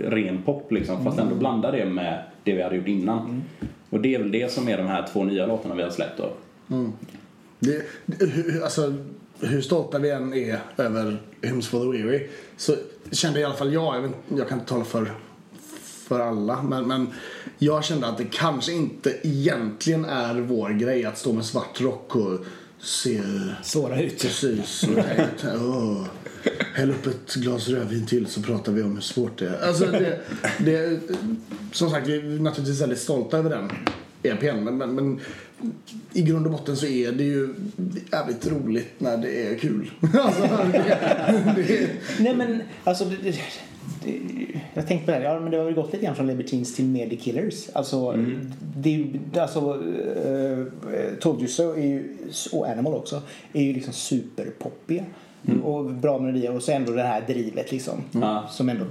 ren 0.00 0.42
pop 0.42 0.72
liksom, 0.72 1.04
fast 1.04 1.18
ändå 1.18 1.34
blanda 1.34 1.70
det 1.70 1.84
med 1.86 2.22
det 2.44 2.52
vi 2.52 2.62
hade 2.62 2.76
gjort 2.76 2.88
innan. 2.88 3.42
Och 3.90 4.00
det 4.00 4.14
är 4.14 4.18
väl 4.18 4.30
det 4.30 4.52
som 4.52 4.68
är 4.68 4.76
de 4.78 4.86
här 4.86 5.06
två 5.12 5.24
nya 5.24 5.46
låtarna 5.46 5.74
vi 5.74 5.82
har 5.82 5.90
släppt 5.90 6.16
då. 6.18 6.32
Det, 7.58 7.82
det, 8.06 8.26
hur- 8.26 8.62
alltså, 8.62 8.94
hur 9.40 9.60
stolta 9.60 9.98
vi 9.98 10.10
än 10.10 10.34
är 10.34 10.58
över 10.76 11.22
Hymns 11.42 11.68
for 11.68 11.92
the 11.92 11.98
Weary 11.98 12.26
så 12.56 12.74
kände 13.12 13.40
i 13.40 13.44
alla 13.44 13.54
fall 13.54 13.72
jag, 13.72 13.96
jag, 13.96 14.02
vet, 14.02 14.10
jag 14.36 14.48
kan 14.48 14.58
inte 14.58 14.70
tala 14.70 14.84
för, 14.84 15.12
för 16.08 16.20
alla, 16.20 16.62
men, 16.62 16.88
men 16.88 17.06
jag 17.58 17.84
kände 17.84 18.06
att 18.06 18.18
det 18.18 18.26
kanske 18.30 18.72
inte 18.72 19.14
egentligen 19.22 20.04
är 20.04 20.34
vår 20.34 20.70
grej 20.70 21.04
att 21.04 21.18
stå 21.18 21.32
med 21.32 21.44
svart 21.44 21.80
rock 21.80 22.16
och 22.16 22.40
se 22.80 23.22
Svåra 23.62 24.02
ut. 24.02 24.22
precis 24.22 24.84
häll 26.74 26.90
upp 26.90 27.06
ett 27.06 27.34
glas 27.34 27.68
rödvin 27.68 28.06
till 28.06 28.26
så 28.26 28.42
pratar 28.42 28.72
vi 28.72 28.82
om 28.82 28.94
hur 28.94 29.00
svårt 29.00 29.38
det 29.38 29.48
är. 29.48 29.66
Alltså 29.66 29.86
det, 29.86 30.20
det, 30.58 31.00
som 31.72 31.90
sagt, 31.90 32.08
vi 32.08 32.16
är 32.16 32.22
naturligtvis 32.22 32.80
väldigt 32.80 32.98
stolta 32.98 33.38
över 33.38 33.50
den 33.50 33.70
EPn 34.22 34.64
men, 34.64 34.78
men, 34.78 34.94
men 34.94 35.20
i 36.12 36.22
grund 36.22 36.46
och 36.46 36.52
botten 36.52 36.76
så 36.76 36.86
är 36.86 37.12
det 37.12 37.24
ju 37.24 37.54
jävligt 38.12 38.46
roligt 38.46 38.92
när 38.98 39.16
det 39.16 39.46
är 39.46 39.58
kul. 39.58 39.90
alltså, 40.14 40.42
det, 40.72 41.62
det, 41.62 41.90
Nej 42.18 42.34
men 42.34 42.62
alltså 42.84 43.04
det, 44.04 44.10
det, 44.10 44.34
det, 44.34 44.60
jag 44.74 44.86
tänkte 44.86 45.06
på 45.06 45.10
det 45.12 45.16
här, 45.26 45.34
ja 45.34 45.40
men 45.40 45.50
det 45.50 45.56
har 45.56 45.64
väl 45.64 45.74
gått 45.74 45.92
lite 45.92 46.04
grann 46.04 46.14
från 46.16 46.26
Libertines 46.26 46.76
till 46.76 46.84
mer 46.84 47.08
The 47.08 47.16
Killers. 47.16 47.68
Alltså, 47.72 48.12
det, 48.76 48.94
är 48.94 48.98
ju- 48.98 49.20
alltså 49.40 49.74
uh, 49.74 50.66
Told 51.20 51.38
You 51.38 51.48
So 51.48 51.72
är 51.72 51.86
ju, 51.86 52.16
och 52.52 52.66
Animal 52.68 52.94
också 52.94 53.22
är 53.52 53.62
ju 53.62 53.72
liksom 53.72 53.92
superpoppiga. 53.92 55.04
Och 55.64 55.84
bra 55.84 56.18
melodier 56.18 56.54
och 56.54 56.62
så 56.62 56.72
ändå 56.72 56.92
det 56.92 57.02
här 57.02 57.20
drivet 57.26 57.72
liksom. 57.72 57.94
Ja. 58.12 58.44
Som 58.50 58.68
ändå, 58.68 58.84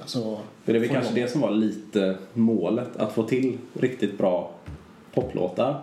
alltså, 0.00 0.38
För 0.64 0.72
det 0.72 0.78
är 0.78 0.80
väl 0.80 0.88
kanske 0.88 1.10
igång. 1.12 1.22
det 1.24 1.30
som 1.30 1.40
var 1.40 1.50
lite 1.50 2.16
målet, 2.34 2.96
att 2.96 3.12
få 3.12 3.22
till 3.22 3.58
riktigt 3.80 4.18
bra 4.18 4.50
poplåtar 5.14 5.80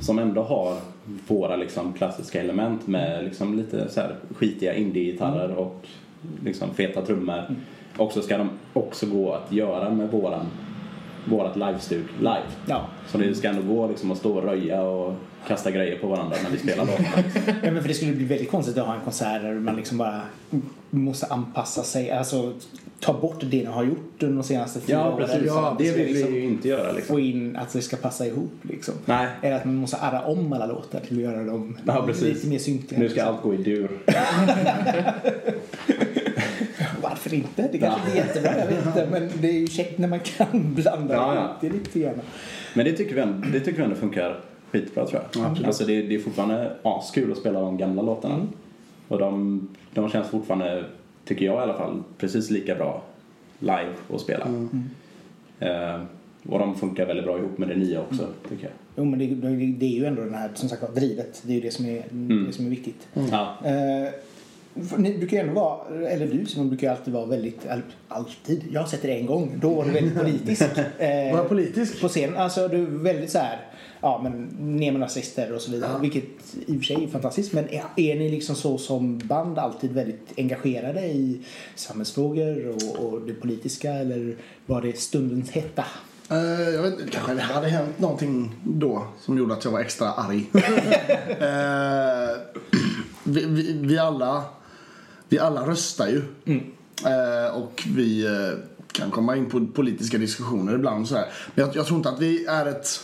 som 0.00 0.18
ändå 0.18 0.42
har 0.42 0.76
våra 1.28 1.56
liksom 1.56 1.92
klassiska 1.92 2.40
element 2.40 2.86
med 2.86 3.24
liksom 3.24 3.56
lite 3.56 3.88
så 3.90 4.00
här 4.00 4.16
skitiga 4.34 4.74
indie-gitarrer 4.74 5.54
och 5.54 5.86
liksom 6.44 6.74
feta 6.74 7.02
trummor. 7.02 7.42
Och 7.96 8.12
så 8.12 8.22
ska 8.22 8.38
de 8.38 8.50
också 8.72 9.06
gå 9.06 9.32
att 9.32 9.52
göra 9.52 9.90
med 9.90 10.10
våran, 10.10 10.46
vårat 11.24 11.56
livestuk 11.56 12.04
live. 12.18 12.42
Ja. 12.66 12.86
Så 13.06 13.18
det 13.18 13.34
ska 13.34 13.48
ändå 13.48 13.62
gå 13.74 13.88
liksom 13.88 14.10
att 14.10 14.18
stå 14.18 14.36
och 14.36 14.42
röja 14.44 14.82
och 14.82 15.14
kasta 15.46 15.70
grejer 15.70 15.98
på 15.98 16.06
varandra 16.06 16.36
när 16.44 16.50
vi 16.50 16.58
spelar 16.58 16.84
låtarna. 16.86 17.08
Ja, 17.62 17.70
men 17.70 17.82
för 17.82 17.88
det 17.88 17.94
skulle 17.94 18.12
bli 18.12 18.24
väldigt 18.24 18.50
konstigt 18.50 18.78
att 18.78 18.86
ha 18.86 18.94
en 18.94 19.00
konsert 19.00 19.42
där 19.42 19.54
man 19.54 19.76
liksom 19.76 19.98
bara 19.98 20.20
måste 20.90 21.26
anpassa 21.26 21.82
sig, 21.82 22.10
alltså 22.10 22.52
ta 23.00 23.12
bort 23.20 23.40
det 23.40 23.46
ni 23.56 23.64
har 23.64 23.84
gjort 23.84 24.22
under 24.22 24.34
de 24.36 24.42
senaste 24.42 24.80
fyra 24.80 24.96
Ja, 24.96 25.12
åren. 25.12 25.26
precis. 25.26 25.46
Ja, 25.46 25.76
det 25.78 25.92
vill 25.96 26.06
liksom 26.06 26.32
vi 26.32 26.38
ju 26.38 26.44
inte 26.44 26.68
göra 26.68 26.92
liksom. 26.92 27.14
Få 27.14 27.20
in 27.20 27.56
att 27.56 27.72
det 27.72 27.82
ska 27.82 27.96
passa 27.96 28.26
ihop 28.26 28.52
liksom. 28.62 28.94
Nej. 29.04 29.28
Eller 29.42 29.56
att 29.56 29.64
man 29.64 29.74
måste 29.74 29.96
arra 29.96 30.22
om 30.22 30.52
alla 30.52 30.66
låtar 30.66 31.00
till 31.00 31.16
att 31.16 31.22
göra 31.22 31.44
dem 31.44 31.78
Ja, 31.86 32.02
precis. 32.06 32.22
lite 32.22 32.46
mer 32.46 32.58
syntiga. 32.58 32.98
Nu 32.98 33.08
ska 33.08 33.24
allt 33.24 33.42
gå 33.42 33.54
i 33.54 33.56
dur. 33.56 33.90
Varför 37.30 37.36
inte? 37.36 37.68
Det 37.72 37.78
kanske 37.78 38.00
Ja. 38.00 38.12
blir 38.12 38.22
jättebra, 38.22 38.58
jag 38.58 38.66
vet 38.66 38.86
inte. 38.86 39.08
Men 39.10 39.28
det 39.40 39.48
är 39.48 39.58
ju 39.60 39.66
käckt 39.66 39.98
när 39.98 40.08
man 40.08 40.20
kan 40.20 40.74
blanda 40.74 41.14
Ja, 41.14 41.34
ja. 41.34 41.56
det 41.60 41.68
lite 41.70 41.98
grann. 42.00 42.20
Men 42.74 42.84
det 42.84 42.92
tycker 42.92 43.14
vi 43.14 43.20
ändå, 43.20 43.48
det 43.52 43.60
tycker 43.60 43.78
vi 43.78 43.84
ändå 43.84 43.96
funkar 43.96 44.40
skitbra 44.72 45.06
tror 45.06 45.22
jag. 45.34 45.64
Alltså 45.66 45.84
det, 45.84 46.02
det 46.02 46.14
är 46.14 46.18
fortfarande 46.18 46.70
askul 46.82 47.32
att 47.32 47.38
spela 47.38 47.60
de 47.60 47.76
gamla 47.76 48.02
låtarna. 48.02 48.46
Och 49.08 49.18
de, 49.18 49.68
de 49.94 50.10
känns 50.10 50.28
fortfarande, 50.28 50.84
tycker 51.24 51.44
jag 51.44 51.54
i 51.54 51.58
alla 51.58 51.74
fall, 51.74 52.02
precis 52.18 52.50
lika 52.50 52.74
bra 52.74 53.02
live 53.58 53.92
att 54.14 54.20
spela. 54.20 54.46
Eh, 55.60 56.00
och 56.48 56.58
de 56.58 56.74
funkar 56.74 57.06
väldigt 57.06 57.24
bra 57.24 57.38
ihop 57.38 57.58
med 57.58 57.68
det 57.68 57.76
nya 57.76 58.00
också, 58.00 58.26
tycker 58.48 58.62
jag. 58.64 58.72
Jo, 58.96 59.04
men 59.04 59.18
det, 59.18 59.26
det, 59.26 59.48
det 59.72 59.86
är 59.86 59.98
ju 59.98 60.04
ändå 60.04 60.22
den 60.22 60.34
här, 60.34 60.50
som 60.54 60.68
sagt 60.68 60.82
var, 60.82 60.88
drivet. 60.88 61.42
Det 61.44 61.52
är 61.52 61.54
ju 61.54 61.60
det 61.60 61.70
som 61.70 61.86
är, 61.86 62.02
det 62.46 62.52
som 62.52 62.66
är 62.66 62.70
viktigt. 62.70 63.08
Ja. 63.30 63.56
Eh, 63.64 64.08
ni 64.96 65.18
brukar 65.18 65.36
ju 65.36 65.40
ändå 65.48 65.54
vara, 65.60 66.08
eller 66.08 66.26
du 66.26 66.46
Simon 66.46 66.68
brukar 66.68 66.90
alltid 66.90 67.14
vara 67.14 67.26
väldigt, 67.26 67.66
all- 67.70 67.82
alltid, 68.08 68.64
jag 68.72 68.80
har 68.80 68.88
sett 68.88 69.02
det 69.02 69.12
en 69.18 69.26
gång, 69.26 69.58
då 69.62 69.74
var 69.74 69.84
du 69.84 69.90
väldigt 69.90 70.18
politisk. 70.18 70.62
Eh, 70.98 71.32
Var 71.32 71.38
jag 71.38 71.48
politisk? 71.48 72.00
På 72.00 72.08
scen, 72.08 72.36
alltså 72.36 72.68
du 72.68 72.82
är 72.82 72.86
väldigt 72.86 73.30
så 73.30 73.38
här, 73.38 73.60
ja 74.00 74.20
men 74.22 74.42
ner 74.76 74.92
med 74.92 75.00
nazister 75.00 75.52
och 75.54 75.60
så 75.60 75.70
vidare. 75.72 75.90
Vilket 76.00 76.24
i 76.66 76.72
och 76.72 76.76
för 76.76 76.82
sig 76.82 77.04
är 77.04 77.08
fantastiskt. 77.08 77.52
Men 77.52 77.68
är, 77.68 77.84
är 77.96 78.14
ni 78.18 78.28
liksom 78.30 78.54
så 78.56 78.78
som 78.78 79.18
band 79.18 79.58
alltid 79.58 79.92
väldigt 79.92 80.32
engagerade 80.36 81.00
i 81.06 81.40
samhällsfrågor 81.74 82.68
och, 82.68 83.04
och 83.04 83.20
det 83.20 83.32
politiska 83.34 83.92
eller 83.92 84.36
var 84.66 84.82
det 84.82 84.98
stundens 84.98 85.50
hetta? 85.50 85.84
Eh, 86.30 86.36
jag 86.74 86.82
vet 86.82 86.92
inte, 87.00 87.10
kanske 87.12 87.34
det 87.34 87.40
hade 87.42 87.68
hänt 87.68 87.98
någonting 87.98 88.52
då 88.64 89.04
som 89.20 89.38
gjorde 89.38 89.54
att 89.54 89.64
jag 89.64 89.72
var 89.72 89.80
extra 89.80 90.08
arg. 90.12 90.44
Eh, 91.40 92.36
vi, 93.24 93.44
vi, 93.46 93.72
vi 93.86 93.98
alla 93.98 94.44
vi 95.30 95.38
alla 95.38 95.66
röstar 95.66 96.08
ju. 96.08 96.22
Eh, 97.04 97.56
och 97.56 97.82
vi 97.94 98.26
eh, 98.26 98.58
kan 98.92 99.10
komma 99.10 99.36
in 99.36 99.50
på 99.50 99.66
politiska 99.74 100.18
diskussioner 100.18 100.74
ibland 100.74 101.08
så 101.08 101.14
här. 101.16 101.26
Men 101.54 101.66
jag, 101.66 101.76
jag 101.76 101.86
tror 101.86 101.96
inte 101.96 102.08
att 102.08 102.20
vi 102.20 102.46
är 102.46 102.66
ett 102.66 103.00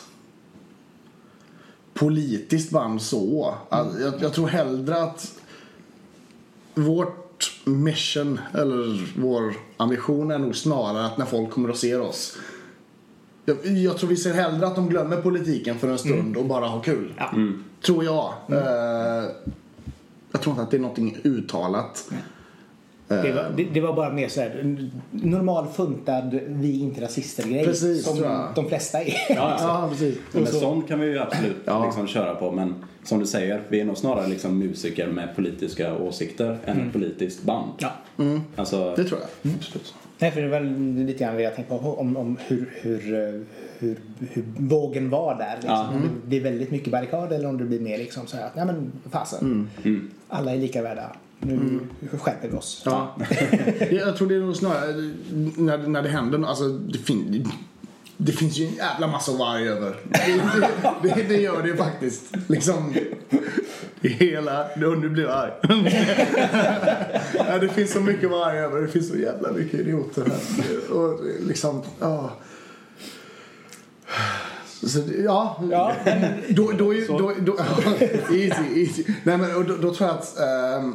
politiskt 1.95 2.71
band 2.71 3.03
så. 3.03 3.55
Att, 3.69 4.01
jag, 4.01 4.15
jag 4.21 4.33
tror 4.33 4.49
hellre 4.49 5.03
att 5.03 5.33
vårt 6.75 7.53
mission 7.65 8.41
eller 8.55 9.13
vår 9.21 9.55
ambition 9.77 10.31
är 10.31 10.39
nog 10.39 10.57
snarare 10.57 11.07
att 11.07 11.19
när 11.19 11.27
folk 11.27 11.51
kommer 11.51 11.71
och 11.71 11.77
ser 11.77 12.01
oss 12.01 12.37
jag, 13.47 13.67
jag 13.67 13.99
tror 13.99 14.09
vi 14.09 14.17
ser 14.17 14.35
hellre 14.35 14.67
att 14.67 14.75
de 14.75 14.89
glömmer 14.89 15.17
politiken 15.17 15.79
för 15.79 15.89
en 15.89 15.99
stund 15.99 16.37
och 16.37 16.45
bara 16.45 16.67
har 16.67 16.81
kul. 16.81 17.15
Tror 17.87 18.05
jag. 18.05 18.33
Eh, 18.49 19.25
jag 20.37 20.43
tror 20.43 20.53
inte 20.53 20.63
att 20.63 20.71
det 20.71 20.77
är 20.77 20.81
någonting 20.81 21.17
uttalat. 21.25 22.11
Det 23.09 23.33
var, 23.33 23.53
det, 23.57 23.65
det 23.75 23.81
var 23.81 23.93
bara 23.97 24.13
mer 24.13 24.29
så 24.29 24.41
här 24.41 24.81
normal 25.11 25.67
funtad 25.67 26.41
vi 26.49 26.81
inte 26.81 27.01
rasister 27.01 27.49
grej. 27.49 27.65
Precis, 27.65 28.05
som 28.05 28.45
de 28.55 28.69
flesta 28.69 29.03
är. 29.03 29.15
Ja, 29.29 29.41
alltså. 29.41 29.67
Ja, 29.67 29.89
precis. 29.91 30.19
Men 30.33 30.47
sånt 30.47 30.89
kan 30.89 31.01
vi 31.01 31.07
ju 31.07 31.19
absolut 31.19 31.57
Ja. 31.65 31.85
liksom 31.85 32.07
köra 32.07 32.35
på. 32.35 32.53
Men 32.53 32.75
som 33.05 33.19
du 33.19 33.27
säger, 33.27 33.63
vi 33.69 33.81
är 33.81 33.85
nog 33.85 33.97
snarare 33.97 34.27
liksom 34.27 34.59
musiker 34.59 35.07
med 35.07 35.37
politiska 35.37 35.97
åsikter 35.99 36.59
än 36.65 36.81
ett 36.87 36.93
politiskt 36.93 37.43
band. 37.43 37.71
Ja. 37.79 37.93
Alltså, 38.57 38.95
Det 38.97 39.05
tror 39.05 39.21
jag. 39.21 39.53
Absolut. 39.55 39.95
Nej, 40.19 40.31
för 40.31 40.41
det 40.41 40.49
var 40.49 40.61
lite 41.07 41.25
grann 41.25 41.37
det 41.37 41.43
jag 41.43 41.55
tänkte 41.55 41.79
på 41.79 41.95
om, 41.95 42.17
om 42.17 42.37
hur, 42.47 42.71
hur, 42.81 43.01
hur, 43.79 43.97
hur 44.19 44.45
vågen 44.59 45.11
var 45.11 45.35
där. 45.35 45.55
Liksom. 45.55 45.71
Ja. 45.71 45.89
Om 45.89 46.03
det 46.23 46.29
blir 46.29 46.41
väldigt 46.41 46.71
mycket 46.71 46.93
barrikad 46.93 47.33
eller 47.33 47.49
om 47.49 47.59
det 47.59 47.65
blir 47.65 47.81
mer 47.81 47.99
liksom 47.99 48.27
så 48.27 48.37
här 48.37 48.47
att 48.47 48.57
nej 48.57 48.67
men 48.67 48.93
fasen. 49.11 49.71
Alla 50.29 50.53
är 50.53 50.59
lika 50.59 50.83
värda. 50.83 51.13
Nu 51.41 51.81
skärper 52.19 52.49
vi 52.49 52.57
oss. 52.57 52.83
Ja. 52.85 53.17
jag 53.91 54.17
tror 54.17 54.29
det 54.29 54.35
är 54.35 54.41
nog 54.41 54.57
snarare 54.57 55.13
när, 55.57 55.79
när 55.79 56.03
det 56.03 56.09
händer 56.09 56.49
alltså 56.49 56.69
det, 56.69 56.99
fin, 56.99 57.53
det 58.17 58.33
finns 58.33 58.59
ju 58.59 58.67
en 58.67 58.75
jävla 58.75 59.07
massa 59.07 59.33
varg 59.33 59.69
över. 59.69 59.97
Det, 61.03 61.09
det, 61.15 61.23
det 61.29 61.41
gör 61.41 61.63
det 61.63 61.77
faktiskt. 61.77 62.37
Liksom 62.47 62.95
i 64.01 64.09
hela... 64.09 64.67
Nu 64.77 64.97
nu 64.97 65.09
blir 65.09 65.25
jag 65.25 65.33
arg. 65.33 65.53
ja, 67.49 67.59
det 67.59 67.69
finns 67.69 67.93
så 67.93 68.01
mycket 68.01 68.31
varg 68.31 68.59
över. 68.59 68.81
Det 68.81 68.89
finns 68.89 69.09
så 69.09 69.17
jävla 69.17 69.53
mycket 69.53 69.81
idioter 69.81 70.25
här. 70.25 70.97
Och 70.97 71.21
liksom... 71.41 71.83
Ja. 72.01 72.33
Så, 74.83 75.01
ja, 75.25 75.63
Ja, 75.71 75.93
då, 76.49 76.73
då, 76.79 76.95
ju- 76.95 77.07
då, 77.07 77.33
då, 77.41 77.57
easy, 78.35 78.81
easy. 78.81 79.05
Nej, 79.25 79.39
men, 79.39 79.57
och 79.57 79.65
då, 79.65 79.77
då 79.77 79.95
tror 79.95 80.09
jag 80.09 80.19
att 80.19 80.39
ehm, 80.39 80.95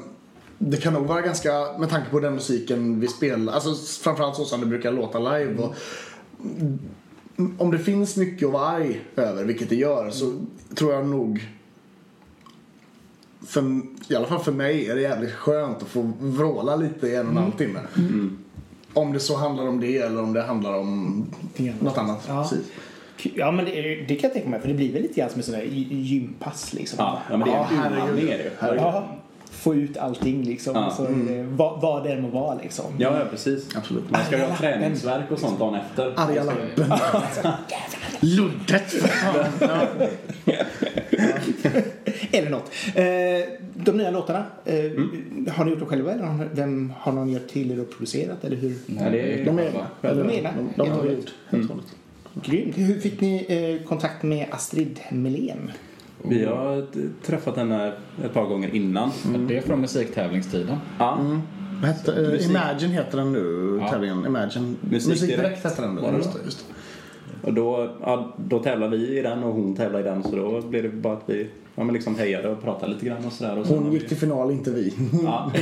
det 0.58 0.78
kan 0.78 0.94
nog 0.94 1.08
vara 1.08 1.22
ganska, 1.22 1.52
med 1.80 1.90
tanke 1.90 2.10
på 2.10 2.20
den 2.20 2.34
musiken 2.34 3.00
vi 3.00 3.08
spelar, 3.08 3.54
alltså 3.54 3.76
framförallt 4.04 4.36
så 4.36 4.46
som 4.46 4.60
det 4.60 4.66
brukar 4.66 4.92
låta 4.92 5.20
live. 5.20 5.64
Och, 5.64 5.76
mm, 6.40 6.80
om 7.58 7.72
det 7.72 7.80
finns 7.80 8.18
mycket 8.18 8.46
att 8.48 8.54
vara 8.54 8.68
arg 8.68 9.02
över, 9.16 9.44
vilket 9.46 9.70
det 9.70 9.76
gör, 9.76 10.10
så 10.10 10.34
tror 10.76 10.94
jag 10.94 11.08
nog 11.08 11.50
för, 13.48 13.82
I 14.08 14.16
alla 14.16 14.28
fall 14.28 14.40
för 14.40 14.52
mig 14.52 14.88
är 14.90 14.96
det 14.96 15.02
jävligt 15.02 15.32
skönt 15.34 15.82
att 15.82 15.88
få 15.88 16.12
vråla 16.20 16.76
lite 16.76 17.08
i 17.08 17.16
en 17.16 17.26
och 17.26 17.32
en 17.32 17.38
halv 17.38 17.52
timme. 17.52 17.80
Om 18.94 19.14
det 19.14 19.20
så 19.20 19.38
handlar 19.38 19.68
om 19.68 19.80
det 19.80 19.98
eller 19.98 20.22
om 20.22 20.34
det 20.34 20.44
handlar 20.44 20.78
om 20.78 21.26
något 21.80 21.98
annat. 21.98 22.24
Ja. 22.28 22.44
Precis. 22.50 22.66
Ja 23.36 23.52
men 23.52 23.66
det, 23.66 23.72
det 24.08 24.16
kan 24.16 24.28
jag 24.28 24.34
tänka 24.34 24.50
mig 24.50 24.60
för 24.62 24.68
det 24.68 24.74
blir 24.74 24.94
väl 24.94 25.02
lite 25.02 25.20
grann 25.20 25.30
som 25.30 25.40
ett 25.40 25.46
sånt 25.46 25.58
där 25.58 25.66
gy- 25.66 26.02
gympass 26.02 26.74
liksom. 26.74 26.96
ja, 27.00 27.22
ja, 27.32 27.38
men 27.38 27.48
det 27.48 27.54
är 27.54 27.58
Ja, 27.58 28.08
en 28.10 28.16
det 28.16 28.22
ju. 28.22 28.50
Ja, 28.78 29.08
få 29.52 29.76
ut 29.76 29.98
allting 29.98 30.44
liksom. 30.44 30.76
Ja. 30.76 30.92
Så, 30.98 31.04
eh, 31.06 31.46
vad, 31.50 31.82
vad 31.82 32.04
det 32.04 32.12
än 32.14 32.22
må 32.22 32.28
vara 32.28 32.56
liksom. 32.64 32.86
Ja, 32.98 33.20
ja, 33.20 33.26
precis. 33.32 33.76
Absolut. 33.76 34.10
Man 34.10 34.22
ska 34.26 34.38
ju 34.38 34.44
ha 34.44 34.56
träningsverk 34.58 35.32
och 35.32 35.40
sånt 35.40 35.60
dagen 35.60 35.76
efter. 35.76 36.14
Arga 36.16 36.44
lappen. 36.44 36.94
Luddet. 38.22 38.96
Ja. 39.60 39.84
Eller 42.32 42.50
något. 42.50 42.72
Eh, 42.96 43.04
de 43.74 43.98
nya 43.98 44.12
låtarna, 44.12 44.44
eh, 44.66 44.74
har 45.54 45.66
ni 45.66 45.72
gjort 45.72 45.80
dem 45.80 45.88
själva 45.90 46.12
eller 46.12 46.24
har, 46.24 46.48
vem, 46.54 46.94
har 47.00 47.12
någon 47.12 47.30
gjort 47.32 47.48
till 47.48 47.72
er 47.72 47.80
och 47.82 47.90
producerat 47.92 48.44
eller 48.44 48.58
hur? 48.58 48.76
Nej, 48.86 49.12
det 49.12 49.20
är 49.42 49.46
De 49.46 49.58
själva. 49.58 49.88
De 50.02 50.30
egna. 50.32 50.50
De, 50.76 50.84
de 50.84 50.90
har 50.92 51.02
vi 51.04 51.14
gjort. 51.14 51.34
Helt 51.50 51.64
och 51.64 51.70
hållet. 51.76 51.88
Grymt. 52.34 52.78
Hur 52.78 53.00
fick 53.00 53.22
ni 53.22 53.46
eh, 53.82 53.88
kontakt 53.88 54.24
med 54.24 54.48
Astrid 54.52 55.00
Melén? 55.12 55.72
Vi 56.24 56.46
har 56.46 56.86
träffat 57.26 57.58
henne 57.58 57.94
ett 58.26 58.34
par 58.34 58.46
gånger 58.46 58.76
innan. 58.76 59.12
Det 59.48 59.58
är 59.58 59.62
från 59.62 59.82
musiktävlingstiden. 59.82 60.78
Ja, 61.00 61.20
Vad 61.82 61.90
hette, 61.92 62.14
eh, 62.26 62.30
Musik. 62.32 62.50
Imagine 62.50 62.92
heter 62.92 63.18
den 63.18 63.32
nu, 63.34 63.78
Ja. 63.82 63.90
tävlingen. 63.90 64.26
Imagine. 64.26 64.76
Musik 64.82 65.10
Musikdirekt 65.10 65.42
Direkt 65.44 65.66
heter 65.66 65.82
den 65.82 66.16
Just 66.16 66.34
då. 66.34 66.40
just 66.46 66.66
det. 67.42 67.48
och 67.48 67.54
då, 67.54 67.90
ja, 68.02 68.36
då 68.38 68.60
tävlar 68.60 68.88
vi 68.90 69.18
i 69.18 69.22
den 69.22 69.44
och 69.44 69.54
hon 69.54 69.76
tävlar 69.76 70.00
i 70.00 70.04
den 70.04 70.24
så 70.24 70.36
då 70.36 70.62
blev 70.62 70.84
det 70.84 70.90
bara 70.90 71.14
att 71.14 71.24
vi 71.26 71.48
ja, 71.76 71.84
men 71.84 71.94
liksom 71.94 72.16
hejade 72.16 72.50
och 72.50 72.64
pratade 72.64 72.94
lite 72.94 73.06
grann 73.06 73.26
och 73.26 73.34
sådär. 73.34 73.58
Och 73.58 73.68
Hon 73.68 73.92
gick 73.92 74.08
till 74.08 74.18
final, 74.18 74.52
inte 74.52 74.72
vi. 74.72 74.94
Ja. 75.24 75.52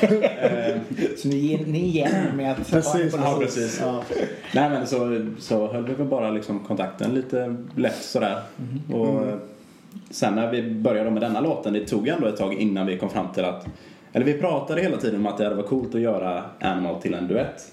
Så 1.16 1.28
ni, 1.28 1.64
ni 1.66 1.78
är 1.78 1.84
igen 1.84 2.36
med 2.36 2.52
att 2.52 2.70
Precis. 2.70 3.14
Ja, 3.16 3.36
precis. 3.40 3.80
Ja. 3.84 4.02
Nej 4.54 4.70
men 4.70 4.86
så, 4.86 5.26
så 5.38 5.72
höll 5.72 5.84
vi 5.84 5.94
väl 5.94 6.06
bara 6.06 6.30
liksom 6.30 6.60
kontakten 6.60 7.14
lite 7.14 7.56
lätt 7.76 8.02
sådär. 8.02 8.40
Och 8.92 9.26
eh, 9.26 9.34
sen 10.10 10.34
när 10.34 10.50
vi 10.50 10.70
började 10.70 11.10
med 11.10 11.22
denna 11.22 11.40
låten, 11.40 11.72
det 11.72 11.86
tog 11.86 12.08
ändå 12.08 12.26
ett 12.26 12.36
tag 12.36 12.54
innan 12.54 12.86
vi 12.86 12.98
kom 12.98 13.10
fram 13.10 13.26
till 13.34 13.44
att 13.44 13.66
eller 14.12 14.26
vi 14.26 14.38
pratade 14.38 14.80
hela 14.80 14.96
tiden 14.96 15.20
om 15.20 15.26
att 15.26 15.38
det 15.38 15.44
hade 15.44 15.56
varit 15.56 15.68
coolt 15.68 15.94
att 15.94 16.00
göra 16.00 16.44
Animal 16.60 17.02
till 17.02 17.14
en 17.14 17.28
duett. 17.28 17.70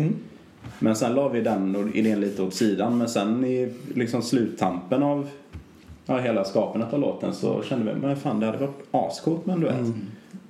Men 0.79 0.95
sen 0.95 1.13
la 1.13 1.27
vi 1.27 1.41
den 1.41 1.91
idén 1.93 2.21
lite 2.21 2.41
åt 2.41 2.53
sidan. 2.53 2.97
Men 2.97 3.09
sen 3.09 3.45
i 3.45 3.73
liksom 3.93 4.21
sluttampen 4.21 5.03
av 5.03 5.29
ja, 6.05 6.17
hela 6.17 6.43
skapandet 6.45 6.93
av 6.93 6.99
låten 6.99 7.33
så 7.33 7.63
kände 7.63 7.93
vi 7.93 7.99
men 8.01 8.17
fan 8.17 8.39
det 8.39 8.45
hade 8.45 8.57
varit 8.57 8.87
ascoolt 8.91 9.45
med 9.45 9.53
en 9.53 9.61
duett. 9.61 9.95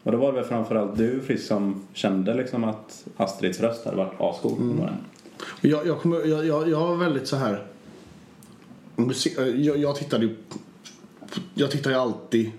Och 0.04 0.12
då 0.12 0.18
var 0.18 0.32
det 0.32 0.40
väl 0.40 0.48
framförallt 0.48 0.98
du 0.98 1.22
Frisk 1.22 1.48
som 1.48 1.84
kände 1.94 2.34
liksom 2.34 2.64
att 2.64 3.06
Astrids 3.18 3.60
röst 3.60 3.86
hade 3.86 3.98
varit 3.98 4.22
ascool. 4.22 4.58
Mm. 4.62 4.80
Jag, 5.62 5.88
jag, 5.88 6.02
kommer, 6.02 6.26
jag, 6.26 6.46
jag, 6.46 6.70
jag 6.70 6.80
var 6.80 6.96
väldigt 6.96 7.28
så 7.28 7.36
här... 7.36 7.64
musik- 8.96 9.40
Jag, 9.56 9.78
jag 9.78 9.96
tittade 9.96 10.26
ju... 10.26 10.36
Jag 11.54 11.72
tittar 11.72 11.92
ju 11.92 11.98
alltid 11.98 12.52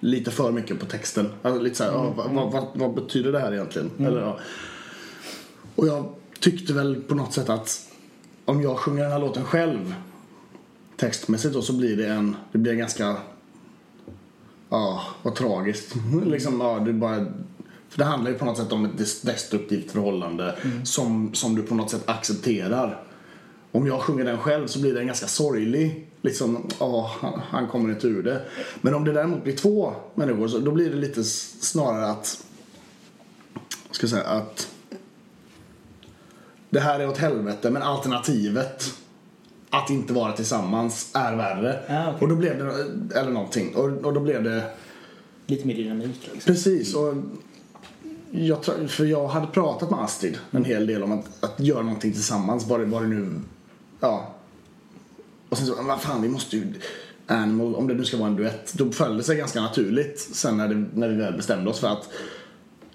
lite 0.00 0.30
för 0.30 0.52
mycket 0.52 0.80
på 0.80 0.86
texten. 0.86 1.28
Alltså 1.42 1.60
lite 1.62 1.76
så 1.76 1.84
här, 1.84 1.90
ja, 1.90 2.12
vad, 2.16 2.52
vad, 2.52 2.66
vad, 2.74 2.94
betyder 2.94 3.32
det 3.32 3.38
här 3.38 3.52
egentligen? 3.52 3.90
Eller, 3.98 4.20
ja. 4.20 4.38
Och 5.76 5.86
jag 5.86 6.04
tyckte 6.40 6.72
väl 6.72 7.00
på 7.00 7.14
något 7.14 7.32
sätt 7.32 7.48
att 7.48 7.88
om 8.44 8.62
jag 8.62 8.78
sjunger 8.78 9.02
den 9.02 9.12
här 9.12 9.18
låten 9.18 9.44
själv 9.44 9.94
textmässigt 11.00 11.54
då 11.54 11.62
så 11.62 11.72
blir 11.72 11.96
det 11.96 12.06
en, 12.08 12.36
det 12.52 12.58
blir 12.58 12.72
en 12.72 12.78
ganska, 12.78 13.16
ja, 14.70 15.02
vad 15.22 15.34
tragiskt. 15.34 15.94
liksom, 16.26 16.60
ja, 16.60 16.78
det 16.78 16.92
bara, 16.92 17.26
för 17.88 17.98
det 17.98 18.04
handlar 18.04 18.30
ju 18.30 18.38
på 18.38 18.44
något 18.44 18.58
sätt 18.58 18.72
om 18.72 18.84
ett 18.84 18.98
des- 18.98 19.26
destruktivt 19.26 19.90
förhållande 19.90 20.56
som, 20.84 21.34
som 21.34 21.54
du 21.54 21.62
på 21.62 21.74
något 21.74 21.90
sätt 21.90 22.08
accepterar. 22.08 23.02
Om 23.72 23.86
jag 23.86 24.00
sjunger 24.00 24.24
den 24.24 24.38
själv 24.38 24.66
så 24.66 24.80
blir 24.80 24.94
den 24.94 25.06
ganska 25.06 25.26
sorglig. 25.26 26.06
Liksom, 26.22 26.68
ja, 26.80 27.10
han, 27.20 27.40
han 27.48 27.68
kommer 27.68 27.90
inte 27.90 28.06
ur 28.06 28.22
det. 28.22 28.42
Men 28.80 28.94
om 28.94 29.04
det 29.04 29.12
däremot 29.12 29.44
blir 29.44 29.56
två 29.56 29.94
människor 30.14 30.48
så 30.48 30.58
då 30.58 30.70
blir 30.70 30.90
det 30.90 30.96
lite 30.96 31.24
snarare 31.24 32.10
att, 32.10 32.44
ska 33.90 34.04
jag 34.04 34.10
säga, 34.10 34.24
att 34.24 34.68
det 36.70 36.80
här 36.80 37.00
är 37.00 37.08
åt 37.08 37.18
helvete 37.18 37.70
men 37.70 37.82
alternativet 37.82 38.94
att 39.70 39.90
inte 39.90 40.12
vara 40.12 40.32
tillsammans 40.32 41.10
är 41.14 41.36
värre. 41.36 41.80
Ah, 41.88 42.08
okej. 42.08 42.20
Och 42.20 42.28
då 42.28 42.36
blev 42.36 42.58
det, 42.58 43.18
eller 43.18 43.30
någonting, 43.30 43.74
och, 43.74 43.84
och 43.84 44.12
då 44.12 44.20
blev 44.20 44.42
det 44.42 44.64
Lite 45.50 45.66
mer 45.66 45.74
dynamik 45.74 46.30
liksom. 46.32 46.54
Precis. 46.54 46.94
Och 46.94 47.14
jag, 48.30 48.64
för 48.88 49.04
jag 49.04 49.28
hade 49.28 49.46
pratat 49.46 49.90
med 49.90 50.00
Astrid 50.00 50.38
en 50.50 50.64
hel 50.64 50.86
del 50.86 51.02
om 51.02 51.12
att, 51.12 51.44
att 51.44 51.60
göra 51.60 51.82
någonting 51.82 52.12
tillsammans. 52.12 52.66
Bara, 52.66 52.86
bara 52.86 53.04
nu... 53.04 53.40
Ja. 54.00 54.34
Och 55.48 55.58
sen 55.58 55.66
så, 55.66 55.82
vad 55.82 56.00
fan 56.00 56.22
vi 56.22 56.28
måste 56.28 56.56
ju... 56.56 56.74
Animal, 57.26 57.74
om 57.74 57.88
det 57.88 57.94
nu 57.94 58.04
ska 58.04 58.16
vara 58.16 58.28
en 58.28 58.36
duett. 58.36 58.72
Då 58.72 58.92
föll 58.92 59.16
det 59.16 59.22
sig 59.22 59.36
ganska 59.36 59.60
naturligt 59.60 60.20
sen 60.20 60.56
när, 60.56 60.68
det, 60.68 60.86
när 60.94 61.08
vi 61.08 61.16
väl 61.16 61.36
bestämde 61.36 61.70
oss 61.70 61.80
för 61.80 61.88
att 61.88 62.08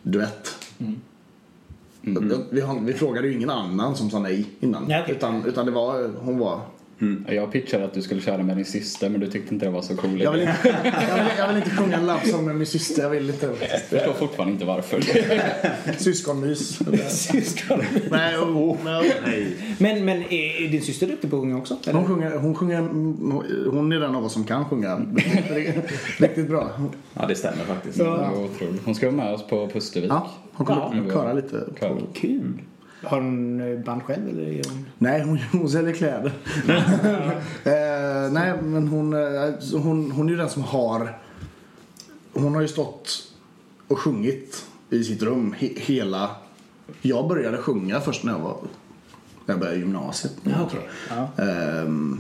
duett. 0.02 0.56
Vi, 2.52 2.62
har, 2.62 2.80
vi 2.80 2.94
frågade 2.94 3.28
ju 3.28 3.34
ingen 3.34 3.50
annan 3.50 3.96
som 3.96 4.10
sa 4.10 4.20
nej 4.20 4.46
innan. 4.60 4.86
Nej, 4.88 5.04
utan, 5.08 5.46
utan 5.46 5.66
det 5.66 5.72
var, 5.72 6.10
hon 6.20 6.40
var... 6.40 6.62
Jag 7.28 7.52
pitchade 7.52 7.86
att 7.86 7.94
du 7.94 8.02
skulle 8.02 8.22
köra 8.22 8.44
med 8.44 8.58
din 8.58 8.66
syster 8.66 9.10
men 9.10 9.20
du 9.22 9.28
tyckte 9.28 9.54
inte 9.54 9.66
det 9.66 9.72
var 9.72 9.82
så 9.82 9.96
cool 9.96 10.22
Jag 10.22 10.32
vill 10.32 10.42
inte, 10.42 10.54
jag 10.64 10.84
vill, 10.84 11.32
jag 11.38 11.48
vill 11.48 11.58
inte 11.58 11.70
sjunga 11.70 11.98
en 11.98 12.06
love 12.06 12.26
song 12.26 12.46
med 12.46 12.56
min 12.56 12.66
syster. 12.68 13.04
Jag 13.04 13.10
vill 13.10 13.30
inte. 13.30 13.46
Jag 13.46 13.80
förstår 13.80 14.14
fortfarande 14.14 14.54
inte 14.54 14.66
varför. 14.66 15.02
Syskonmys. 15.98 16.80
Syskon. 17.10 17.82
Nej, 18.12 18.38
oh, 18.38 18.78
nej. 19.26 19.58
Men, 19.78 20.06
men 20.06 20.22
är, 20.22 20.62
är 20.66 20.68
din 20.68 20.82
syster 20.82 21.08
duktig 21.08 21.30
på 21.30 21.36
att 21.36 21.42
sjunga 21.42 21.58
också? 21.58 21.78
Eller? 21.84 22.00
Hon, 22.00 22.08
sjunger, 22.08 22.38
hon, 22.38 22.56
sjunger, 22.56 22.82
hon 23.72 23.92
är 23.92 24.00
den 24.00 24.16
av 24.16 24.26
oss 24.26 24.34
som 24.34 24.44
kan 24.44 24.66
sjunga 24.66 24.96
riktigt 26.18 26.48
bra. 26.48 26.70
Ja, 27.14 27.26
det 27.28 27.36
stämmer 27.36 27.64
faktiskt. 27.64 28.02
Otroligt. 28.02 28.82
Hon 28.86 28.96
ska 28.96 29.06
vara 29.06 29.16
med 29.16 29.34
oss 29.34 29.48
på 29.48 29.68
Pustervik. 29.68 30.12
Ja, 30.12 30.32
hon 30.54 30.66
kommer 30.66 30.82
Ja. 30.82 31.04
ja. 31.08 31.14
köra 31.14 31.34
lite. 31.34 31.64
Kör. 31.80 32.02
Kul. 32.14 32.54
Har 33.06 33.22
hon 33.22 33.62
eh, 33.62 33.80
band 33.80 34.04
själv 34.04 34.30
eller 34.30 34.48
är 34.48 34.64
hon... 34.70 34.86
Nej, 34.98 35.22
hon, 35.22 35.38
hon 35.52 35.70
säljer 35.70 35.94
kläder. 35.94 36.32
eh, 37.64 38.32
nej, 38.32 38.54
men 38.62 38.88
hon, 38.88 39.14
eh, 39.14 39.54
hon, 39.74 40.12
hon 40.12 40.28
är 40.28 40.32
ju 40.32 40.38
den 40.38 40.50
som 40.50 40.64
har... 40.64 41.20
Hon 42.34 42.56
har 42.56 42.62
ju 42.62 42.68
stått 42.68 43.34
och 43.88 44.00
sjungit 44.00 44.66
i 44.90 45.04
sitt 45.04 45.22
rum 45.22 45.56
he, 45.58 45.70
hela... 45.76 46.30
Jag 47.02 47.28
började 47.28 47.58
sjunga 47.58 48.02
först 48.02 48.24
när 48.24 48.32
jag 48.32 48.40
var... 48.40 48.58
När 49.46 49.54
jag 49.54 49.60
började 49.60 49.80
gymnasiet. 49.80 50.34
Ja, 50.44 50.52
okej. 50.64 50.90
Ja. 51.10 51.44
Ehm, 51.44 52.20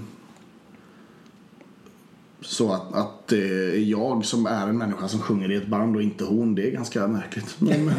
så 2.41 2.74
att, 2.74 2.93
att 2.93 3.14
det 3.27 3.75
är 3.75 3.79
jag 3.79 4.25
som 4.25 4.45
är 4.45 4.67
en 4.67 4.77
människa 4.77 5.07
som 5.07 5.19
sjunger 5.19 5.51
i 5.51 5.55
ett 5.55 5.67
band 5.67 5.95
och 5.95 6.01
inte 6.01 6.23
hon, 6.23 6.55
det 6.55 6.67
är 6.67 6.71
ganska 6.71 7.07
märkligt. 7.07 7.55
Men, 7.59 7.91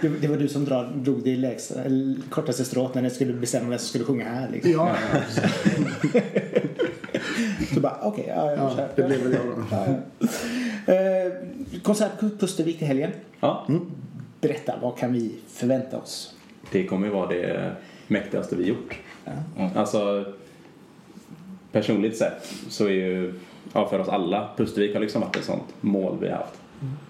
Det, 0.20 0.28
var 0.28 0.36
du 0.36 0.48
som 0.48 0.64
drog 0.94 1.24
det 1.24 1.36
lägsta, 1.36 1.82
eller 1.82 2.16
kortaste 2.30 2.64
strået 2.64 2.94
när 2.94 3.02
ni 3.02 3.10
skulle 3.10 3.32
bestämma 3.32 3.68
vem 3.68 3.78
som 3.78 3.88
skulle 3.88 4.04
sjunga 4.04 4.24
här. 4.24 4.48
Liksom. 4.52 4.72
ja, 4.72 4.94
Så 7.74 7.80
bara, 7.80 7.98
okej, 8.02 8.24
ja, 8.28 8.50
jag 8.50 8.58
ja, 8.58 8.88
det 8.96 9.02
blev 9.02 9.20
väl 9.22 9.32
jag 9.32 9.42
då. 9.46 9.64
Ja, 9.70 9.86
ja. 9.88 10.94
Eh, 10.94 11.32
konsert 11.82 12.20
på 12.20 12.28
Pustervik 12.28 12.78
till 12.78 12.86
helgen. 12.86 13.10
Ja, 13.40 13.66
Berätta, 14.40 14.74
vad 14.82 14.98
kan 14.98 15.12
vi 15.12 15.34
förvänta 15.48 15.98
oss? 15.98 16.34
det 16.72 16.84
kommer 16.84 17.06
ju 17.06 17.12
vara 17.12 17.28
det 17.28 17.72
mäktigaste 18.06 18.56
vi 18.56 18.66
gjort. 18.66 18.98
Ja. 19.24 19.70
Alltså, 19.74 20.24
personligt 21.72 22.16
sett 22.16 22.54
så 22.68 22.84
är 22.84 22.90
ju, 22.90 23.34
ja 23.72 23.88
för 23.88 23.98
oss 23.98 24.08
alla, 24.08 24.48
Pustervik 24.56 24.94
har 24.94 25.00
liksom 25.00 25.20
varit 25.20 25.36
ett 25.36 25.44
sånt 25.44 25.74
mål 25.80 26.16
vi 26.20 26.28
har 26.28 26.36
haft. 26.36 26.60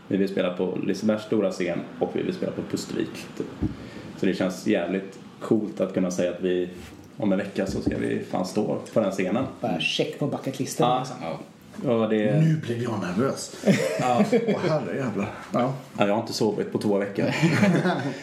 Vi 0.09 0.17
vill 0.17 0.29
spela 0.29 0.53
på 0.53 0.79
Lisebergs 0.87 1.23
stora 1.23 1.51
scen 1.51 1.79
och 1.99 2.11
vi 2.13 2.23
vill 2.23 2.35
spela 2.35 2.53
på 2.53 2.63
Pustervik. 2.63 3.27
Typ. 3.37 3.71
Så 4.17 4.27
det 4.27 4.35
känns 4.35 4.67
jävligt 4.67 5.19
coolt 5.41 5.81
att 5.81 5.95
kunna 5.95 6.11
säga 6.11 6.31
att 6.31 6.41
vi 6.41 6.69
om 7.17 7.33
en 7.33 7.39
vecka 7.39 7.67
så 7.67 7.81
ska 7.81 7.99
vi 7.99 8.21
fan 8.31 8.47
stå 8.47 8.79
på 8.93 9.01
den 9.01 9.11
scenen. 9.13 9.45
Bara 9.61 9.81
check 9.81 10.19
på 10.19 10.27
bucketlisten. 10.27 10.87
Ja. 10.87 10.99
Liksom. 10.99 11.17
Ja. 11.85 12.07
Det, 12.07 12.41
Nu 12.41 12.57
blev 12.57 12.83
jag 12.83 13.01
nervös. 13.01 13.57
ja, 14.01 14.25
Åh 14.33 14.71
herrejävlar. 14.71 15.31
Ja. 15.53 15.73
Ja, 15.99 16.07
jag 16.07 16.15
har 16.15 16.21
inte 16.21 16.33
sovit 16.33 16.73
på 16.73 16.79
två 16.79 16.99
veckor. 16.99 17.25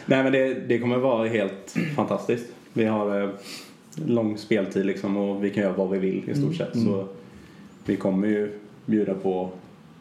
Nej 0.06 0.24
men 0.24 0.32
det, 0.32 0.54
det 0.54 0.80
kommer 0.80 0.98
vara 0.98 1.28
helt 1.28 1.76
fantastiskt. 1.96 2.46
Vi 2.74 2.86
har 2.86 3.22
eh, 3.22 3.30
lång 3.96 4.38
speltid 4.38 4.86
liksom 4.86 5.18
och 5.18 5.44
vi 5.44 5.50
kan 5.50 5.64
göra 5.64 5.74
vad 5.74 5.90
vi 5.90 6.00
vill 6.00 6.30
i 6.30 6.36
stort 6.36 6.56
sett. 6.56 6.74
Så 6.74 7.08
vi 7.86 7.96
kommer 7.98 8.28
ju 8.28 8.60
bjuda 8.86 9.14
på 9.14 9.50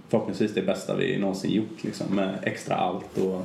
förhoppningsvis 0.09 0.55
det 0.55 0.63
bästa 0.63 0.97
vi 0.97 1.19
någonsin 1.19 1.51
gjort 1.51 1.85
liksom 1.85 2.07
med 2.17 2.39
extra 2.43 2.75
allt 2.77 3.19
och 3.19 3.43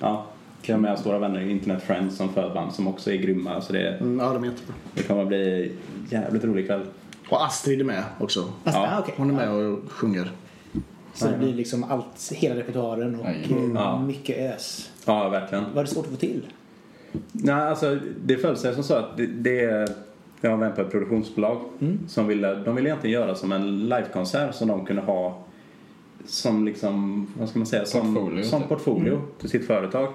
ja, 0.00 0.26
har 0.68 0.76
med 0.76 0.92
oss 0.92 1.06
våra 1.06 1.18
vänner 1.18 1.40
Internet 1.50 1.82
Friends 1.82 2.16
som 2.16 2.28
förband 2.34 2.72
som 2.74 2.88
också 2.88 3.12
är 3.12 3.16
grymma. 3.16 3.60
Så 3.60 3.72
det, 3.72 3.88
Mm, 3.88 4.18
ja, 4.18 4.32
de 4.32 4.42
är 4.44 4.48
jättebra. 4.48 4.74
det 4.94 5.02
kommer 5.02 5.22
att 5.22 5.28
bli 5.28 5.72
jävligt 6.10 6.44
rolig 6.44 6.66
kväll. 6.66 6.82
Och 7.28 7.44
Astrid 7.46 7.80
är 7.80 7.84
med 7.84 8.04
också. 8.20 8.40
Alltså, 8.64 8.80
Ja. 8.80 8.88
ah, 8.96 9.00
okej. 9.00 9.14
Hon 9.16 9.30
är 9.30 9.34
med 9.34 9.50
och 9.50 9.90
sjunger. 9.92 10.30
Så 11.14 11.26
det 11.28 11.38
blir 11.38 11.54
liksom 11.54 11.84
allt, 11.84 12.32
hela 12.32 12.54
repertoaren 12.56 13.20
och 13.20 13.26
eh, 13.26 13.70
Ja. 13.74 14.00
mycket 14.06 14.38
ös. 14.54 14.90
Ja, 15.04 15.28
verkligen. 15.28 15.64
Var 15.74 15.82
det 15.84 15.90
svårt 15.90 16.04
att 16.04 16.10
få 16.10 16.16
till? 16.16 16.46
Nej, 17.32 17.54
alltså 17.54 17.98
det 18.24 18.36
föll 18.36 18.56
sig 18.56 18.74
som 18.74 18.82
så 18.82 18.94
att 18.94 19.16
det, 19.16 19.26
det 19.26 19.88
jag 20.46 20.50
var 20.50 20.66
med 20.66 20.76
på 20.76 20.82
ett 20.82 20.90
produktionsbolag 20.90 21.60
som 22.08 22.26
ville, 22.26 22.54
de 22.54 22.76
ville 22.76 22.88
egentligen 22.88 23.20
göra 23.20 23.34
som 23.34 23.52
en 23.52 23.88
livekonsert 23.88 24.54
som 24.54 24.68
de 24.68 24.86
kunde 24.86 25.02
ha 25.02 25.38
som 26.24 26.64
liksom, 26.64 27.26
vad 27.38 27.48
ska 27.48 27.58
man 27.58 27.66
säga, 27.66 27.84
som 27.84 28.14
Portfolio, 28.14 28.44
som 28.44 28.60
typ. 28.60 28.68
portfolio 28.68 29.20
till 29.38 29.48
sitt 29.48 29.66
företag. 29.66 30.12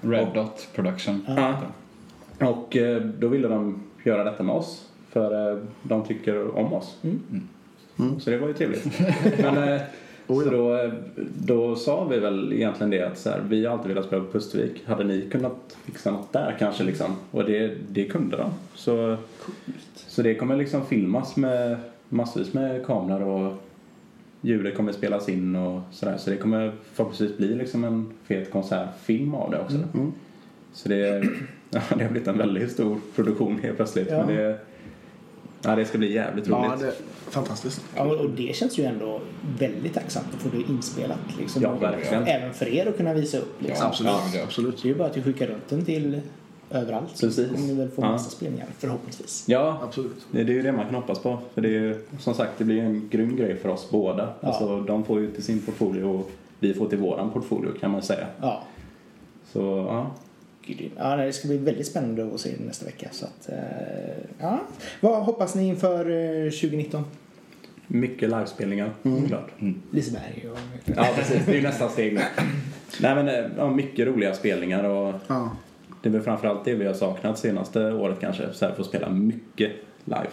Red 0.00 0.28
Dot 0.34 0.68
Production. 0.74 1.24
Ja. 1.28 1.60
Och 2.38 2.76
eh, 2.76 3.02
då 3.02 3.28
ville 3.28 3.48
de 3.48 3.82
göra 4.04 4.24
detta 4.24 4.42
med 4.42 4.54
oss 4.54 4.88
för 5.10 5.52
eh, 5.52 5.58
de 5.82 6.04
tycker 6.04 6.56
om 6.56 6.72
oss. 6.72 6.98
Så 8.18 8.30
det 8.30 8.38
var 8.38 8.48
ju 8.48 8.54
trevligt. 8.54 9.00
Men, 9.42 9.80
eh, 10.28 10.34
så 10.34 10.50
då, 10.50 10.76
eh, 10.76 10.92
då 11.34 11.76
sa 11.76 12.04
vi 12.04 12.18
väl 12.18 12.52
egentligen 12.52 12.90
det 12.90 13.02
att 13.02 13.18
så 13.18 13.30
här, 13.30 13.40
vi 13.48 13.66
har 13.66 13.72
alltid 13.72 13.88
velat 13.88 14.06
spela 14.06 14.24
på 14.24 14.32
Pustervik. 14.32 14.82
Hade 14.86 15.04
ni 15.04 15.28
kunnat 15.30 15.76
fixa 15.84 16.10
något 16.10 16.32
där 16.32 16.56
kanske 16.58 16.84
liksom? 16.84 17.16
Och 17.30 17.44
det, 17.44 17.74
det 17.88 18.04
kunde 18.04 18.36
de. 18.36 18.50
Så, 18.74 19.16
så 19.94 20.22
det 20.22 20.34
kommer 20.34 20.56
liksom 20.56 20.86
filmas 20.86 21.36
med 21.36 21.76
massvis 22.08 22.52
med 22.52 22.86
kameror 22.86 23.46
och 23.46 23.62
ljudet 24.40 24.76
kommer 24.76 24.92
spelas 24.92 25.28
in 25.28 25.56
och 25.56 25.80
sådär. 25.90 26.16
Så 26.16 26.30
det 26.30 26.36
kommer 26.36 26.72
förhoppningsvis 26.92 27.36
bli 27.36 27.54
liksom 27.54 27.84
en 27.84 28.12
fet 28.24 28.50
konsertfilm 28.50 29.34
av 29.34 29.50
det 29.50 29.60
också. 29.60 29.76
Så 30.72 30.88
det, 30.88 31.24
ja, 31.70 31.80
det 31.96 32.04
har 32.04 32.10
blivit 32.10 32.28
en 32.28 32.38
väldigt 32.38 32.72
stor 32.72 33.00
produktion 33.14 33.58
helt 33.62 33.76
plötsligt. 33.76 34.10
Ja. 34.10 34.26
Men 34.26 34.36
det, 34.36 34.58
ja, 35.62 35.76
det 35.76 35.84
ska 35.84 35.98
bli 35.98 36.12
jävligt 36.12 36.48
roligt. 36.48 36.70
Ja, 36.70 36.76
det 36.80 36.86
är 36.86 36.94
fantastiskt. 37.30 37.80
Ja, 37.96 38.02
och 38.02 38.30
det 38.30 38.56
känns 38.56 38.78
ju 38.78 38.84
ändå 38.84 39.20
väldigt 39.58 39.94
tacksamt 39.94 40.26
att 40.34 40.42
få 40.42 40.48
det 40.48 40.72
inspelat. 40.72 41.18
Liksom. 41.38 41.62
Ja, 41.62 41.74
verkligen. 41.74 42.26
Även 42.26 42.52
för 42.54 42.68
er 42.68 42.86
att 42.86 42.96
kunna 42.96 43.14
visa 43.14 43.38
upp. 43.38 43.62
Liksom. 43.62 43.86
Absolut. 43.86 44.12
Ja, 44.12 44.20
det- 44.38 44.42
absolut. 44.42 44.78
Så 44.78 44.82
det 44.82 44.88
är 44.88 44.92
ju 44.92 44.98
bara 44.98 45.08
att 45.08 45.16
vi 45.16 45.22
skickar 45.22 45.46
runt 45.46 45.68
den 45.68 45.84
till 45.84 46.20
överallt. 46.70 47.10
Så 47.16 47.26
Precis. 47.26 47.48
kommer 47.50 47.66
ni 47.66 47.74
väl 47.74 47.88
få 47.90 48.02
Ja. 48.02 48.10
massa 48.10 48.30
spelningar 48.30 48.66
förhoppningsvis. 48.78 49.44
Ja, 49.48 49.78
Absolut. 49.82 50.26
det, 50.30 50.44
det 50.44 50.52
är 50.52 50.54
ju 50.54 50.62
det 50.62 50.72
man 50.72 50.84
kan 50.84 50.94
hoppas 50.94 51.18
på. 51.18 51.38
För 51.54 51.60
det 51.60 51.68
är 51.68 51.80
ju, 51.80 52.04
som 52.18 52.34
sagt, 52.34 52.50
det 52.58 52.64
blir 52.64 52.82
en 52.82 53.08
grym 53.08 53.36
grej 53.36 53.56
för 53.56 53.68
oss 53.68 53.88
båda. 53.90 54.28
Ja. 54.40 54.48
Alltså, 54.48 54.80
de 54.80 55.04
får 55.04 55.20
ju 55.20 55.30
till 55.30 55.44
sin 55.44 55.60
portfolio 55.62 56.04
och 56.04 56.30
vi 56.58 56.74
får 56.74 56.88
till 56.88 56.98
våran 56.98 57.30
portfolio 57.30 57.72
kan 57.80 57.90
man 57.90 58.02
säga. 58.02 58.26
Ja. 58.40 58.62
Så 59.52 59.60
ja, 59.88 60.10
Ja, 60.96 61.16
det 61.16 61.32
ska 61.32 61.48
bli 61.48 61.56
väldigt 61.58 61.86
spännande 61.86 62.34
att 62.34 62.40
se 62.40 62.50
nästa 62.66 62.84
vecka. 62.86 63.08
Så 63.12 63.24
att, 63.26 63.48
eh, 63.48 63.56
ja. 64.38 64.60
Vad 65.00 65.24
hoppas 65.24 65.54
ni 65.54 65.68
inför 65.68 66.00
eh, 66.44 66.50
2019? 66.50 67.04
Mycket 67.86 68.28
livespelningar, 68.28 68.92
såklart. 69.20 69.50
Liseberg 69.90 70.48
och... 70.52 70.58
Ja, 70.96 71.08
precis. 71.16 71.46
Det 71.46 71.52
är 71.52 71.56
ju 71.56 71.62
nästa 71.62 71.88
steg 71.88 72.14
nu. 72.14 72.20
Nej, 73.00 73.14
men 73.14 73.28
eh, 73.28 73.50
ja, 73.56 73.70
mycket 73.70 74.06
roliga 74.06 74.34
spelningar 74.34 74.84
och 74.84 75.14
Ja. 75.26 75.56
det 76.02 76.08
är 76.08 76.12
väl 76.12 76.22
framförallt 76.22 76.64
det 76.64 76.74
vi 76.74 76.86
har 76.86 76.94
saknat 76.94 77.38
senaste 77.38 77.92
året 77.92 78.20
kanske. 78.20 78.52
Så 78.52 78.66
här, 78.66 78.74
få 78.74 78.84
spela 78.84 79.10
mycket 79.10 79.72
live. 80.04 80.28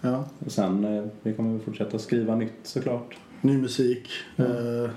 ja. 0.00 0.24
Och 0.46 0.52
sen, 0.52 0.84
eh, 0.84 1.04
vi 1.22 1.32
kommer 1.32 1.52
väl 1.52 1.60
fortsätta 1.60 1.98
skriva 1.98 2.36
nytt 2.36 2.52
såklart. 2.62 3.16
Ny 3.40 3.58
musik. 3.58 4.08
Eh, 4.36 4.90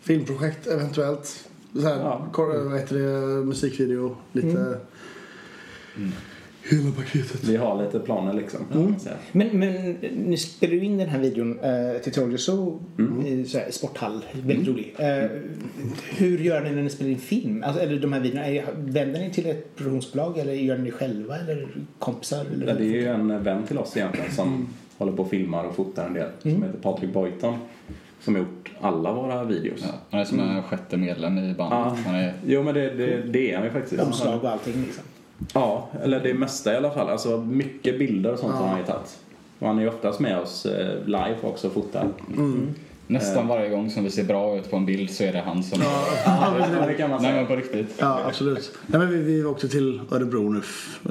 filmprojekt 0.00 0.66
eventuellt. 0.66 1.48
Så 1.74 1.80
här, 1.80 1.98
Ja. 2.00 2.28
kor- 2.32 2.64
vad 2.70 2.80
heter 2.80 2.96
det, 2.98 3.44
musikvideo, 3.44 4.16
lite... 4.32 4.78
Hela 6.70 6.90
paketet. 6.96 7.44
Vi 7.44 7.56
har 7.56 7.82
lite 7.84 7.98
planer 8.00 8.32
liksom. 8.32 8.60
säga. 9.00 9.14
Men, 9.32 9.48
men 9.58 9.92
ni 10.26 10.36
spelar 10.36 10.74
ju 10.74 10.84
in 10.84 10.98
den 10.98 11.08
här 11.08 11.18
videon 11.20 11.58
eh, 11.58 12.00
till 12.02 12.12
Trolley 12.12 12.38
Show 12.38 12.82
Mm. 12.98 13.26
i 13.26 13.44
så 13.44 13.58
här, 13.58 13.70
sporthall. 13.70 14.24
Väldigt 14.42 14.68
rolig. 14.68 14.94
Eh, 14.98 15.24
hur 16.16 16.38
gör 16.38 16.60
ni 16.60 16.70
när 16.70 16.82
ni 16.82 16.90
spelar 16.90 17.10
in 17.10 17.18
film? 17.18 17.62
Alltså, 17.66 17.82
eller 17.82 18.00
de 18.00 18.12
här 18.12 18.20
videorna, 18.20 18.46
är, 18.46 18.64
vänder 18.76 19.20
ni 19.20 19.30
till 19.30 19.46
ett 19.46 19.76
produktionsbolag 19.76 20.38
eller 20.38 20.52
gör 20.52 20.78
ni 20.78 20.84
det 20.84 20.90
själva 20.90 21.36
eller 21.38 21.68
kompisar? 21.98 22.44
Eller 22.54 22.66
Ja, 22.66 22.74
Det 22.74 22.84
är 22.84 22.88
ju 23.00 23.06
en 23.06 23.44
vän 23.44 23.62
till 23.66 23.78
oss 23.78 23.96
egentligen 23.96 24.32
som 24.32 24.66
håller 24.98 25.12
på 25.12 25.22
och 25.22 25.30
filmar 25.30 25.64
och 25.64 25.74
fotar 25.76 26.06
en 26.06 26.14
del. 26.14 26.28
Som 26.42 26.50
heter 26.50 26.78
Patrik 26.82 27.12
Boyton. 27.12 27.54
Som 28.24 28.34
har 28.34 28.42
gjort 28.42 28.70
alla 28.80 29.12
våra 29.12 29.44
videos. 29.44 29.80
Ja, 29.82 29.88
han 30.10 30.20
är 30.20 30.24
som 30.24 30.40
en 30.40 30.62
sjätte 30.62 30.96
medlem 30.96 31.38
i 31.38 31.54
bandet. 31.54 31.78
Ja. 31.78 31.96
Han 32.06 32.14
är, 32.14 32.34
Jo 32.46 32.62
men 32.62 32.74
det, 32.74 32.90
det, 32.90 33.22
det 33.22 33.52
är 33.52 33.56
han 33.56 33.64
ju 33.64 33.70
faktiskt. 33.72 34.02
Omslag 34.02 34.44
och 34.44 34.50
allting 34.50 34.82
liksom. 34.82 35.02
Ja, 35.54 35.88
eller 36.02 36.20
det 36.20 36.34
mesta 36.34 36.72
i 36.72 36.76
alla 36.76 36.90
fall. 36.90 37.08
Alltså 37.08 37.36
mycket 37.38 37.98
bilder 37.98 38.32
och 38.32 38.38
sånt 38.38 38.54
har 38.54 38.66
han 38.66 38.78
ju 38.78 38.84
tagit. 38.84 39.18
Och 39.58 39.66
han 39.66 39.78
är 39.78 39.82
ju 39.82 39.88
oftast 39.88 40.20
med 40.20 40.38
oss 40.38 40.66
eh, 40.66 41.04
live 41.04 41.36
också 41.42 41.66
och 41.66 41.72
fotar. 41.72 42.06
nästan 43.06 43.48
varje 43.48 43.68
gång 43.70 43.90
som 43.90 44.04
vi 44.04 44.10
ser 44.10 44.24
bra 44.24 44.56
ut 44.56 44.70
på 44.70 44.76
en 44.76 44.86
bild 44.86 45.10
så 45.10 45.24
är 45.24 45.32
det 45.32 45.40
han 45.40 45.62
som... 45.62 45.80
Ja, 46.26 46.54
det 46.86 46.94
kan 46.94 47.10
man 47.10 47.22
Nej 47.22 47.30
säga. 47.30 47.36
men 47.42 47.46
på 47.46 47.56
riktigt. 47.56 47.96
Ja, 48.00 48.20
absolut. 48.26 48.72
Nej, 48.86 48.98
men 49.00 49.10
vi, 49.10 49.16
vi 49.18 49.44
åkte 49.44 49.68
till 49.68 50.00
Örebro 50.12 50.48
nu 50.52 50.60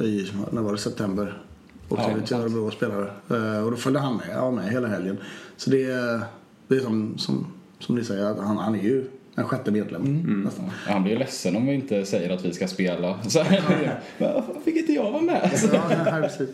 i, 0.05 0.31
när 0.51 0.61
var 0.61 0.71
det, 0.71 0.77
september. 0.77 1.37
Åkte 1.89 2.05
Ja, 2.09 2.15
vi 2.21 2.27
till. 2.27 2.35
Örebro 2.35 2.67
och 2.67 2.73
spelade. 2.73 3.07
Eh, 3.29 3.63
och 3.65 3.71
då 3.71 3.77
följde 3.77 3.99
han 3.99 4.15
med, 4.17 4.25
jag 4.35 4.41
var 4.41 4.51
med 4.51 4.69
hela 4.71 4.87
helgen. 4.87 5.17
Så 5.57 5.69
det, 5.69 5.83
är- 5.83 6.21
det 6.73 6.79
är 6.79 6.83
som, 6.83 7.17
som, 7.17 7.47
som 7.79 7.95
ni 7.95 8.03
säger, 8.03 8.25
att 8.25 8.37
han, 8.39 8.57
han 8.57 8.75
är 8.75 8.83
ju 8.83 9.05
en 9.35 9.43
sjätte 9.43 9.71
medlem. 9.71 10.43
Nästan. 10.45 10.65
Ja, 10.65 10.93
Han 10.93 11.03
blir 11.03 11.13
ju 11.13 11.19
ledsen 11.19 11.55
om 11.55 11.65
vi 11.65 11.73
inte 11.73 12.05
säger 12.05 12.29
att 12.29 12.45
vi 12.45 12.53
ska 12.53 12.67
spela. 12.67 13.19
Så, 13.27 13.39
Varför 14.17 14.61
fick 14.65 14.75
inte 14.75 14.93
jag 14.93 15.11
vara 15.11 15.21
med? 15.21 15.51
Ja, 15.73 15.79
ja, 16.05 16.21
precis. 16.21 16.49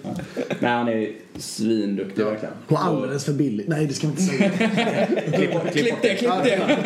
Nej, 0.60 0.72
han 0.72 0.88
är 0.88 1.12
svinduktig 1.38 2.26
verkligen. 2.26 2.54
Och 2.68 2.86
alldeles 2.86 3.26
för 3.26 3.34
billigt. 3.34 3.68
Nej, 3.68 3.86
det 3.86 3.94
ska 3.94 4.08
vi 4.08 4.12
inte 4.12 4.24
säga. 4.24 4.50
Klipp, 5.34 5.52
klipp 5.72 5.72
Klipp 5.72 5.96
det, 6.02 6.16
klipp 6.16 6.32
det! 6.44 6.78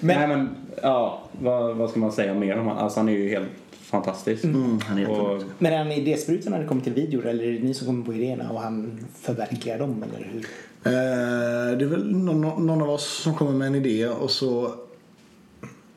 Nej 0.00 0.28
men, 0.28 0.48
ja, 0.82 1.22
vad, 1.32 1.76
vad 1.76 1.90
ska 1.90 2.00
man 2.00 2.12
säga 2.12 2.34
mer 2.34 2.58
om 2.58 2.66
honom? 2.66 2.84
Alltså 2.84 3.00
han 3.00 3.08
är 3.08 3.12
ju 3.12 3.28
helt 3.28 3.48
fantastisk. 3.70 4.44
han 4.44 4.98
är 4.98 5.10
och, 5.10 5.42
Men 5.58 5.72
är 5.72 5.78
han 5.78 5.92
idésprutan 5.92 6.52
när 6.52 6.60
det 6.60 6.66
kommer 6.66 6.82
till 6.82 6.92
videor 6.92 7.26
eller 7.26 7.44
är 7.44 7.52
det 7.52 7.58
ni 7.58 7.74
som 7.74 7.86
kommer 7.86 8.04
på 8.04 8.14
idéerna 8.14 8.50
och 8.50 8.60
han 8.60 9.06
förverkligar 9.20 9.78
dem 9.78 10.04
eller 10.08 10.28
hur? 10.32 10.46
Eh, 10.84 11.78
det 11.78 11.84
är 11.84 11.88
väl 11.88 12.16
någon, 12.16 12.66
någon 12.66 12.82
av 12.82 12.90
oss 12.90 13.22
som 13.22 13.34
kommer 13.34 13.52
med 13.52 13.66
en 13.66 13.74
idé 13.74 14.08
och 14.08 14.30
så 14.30 14.74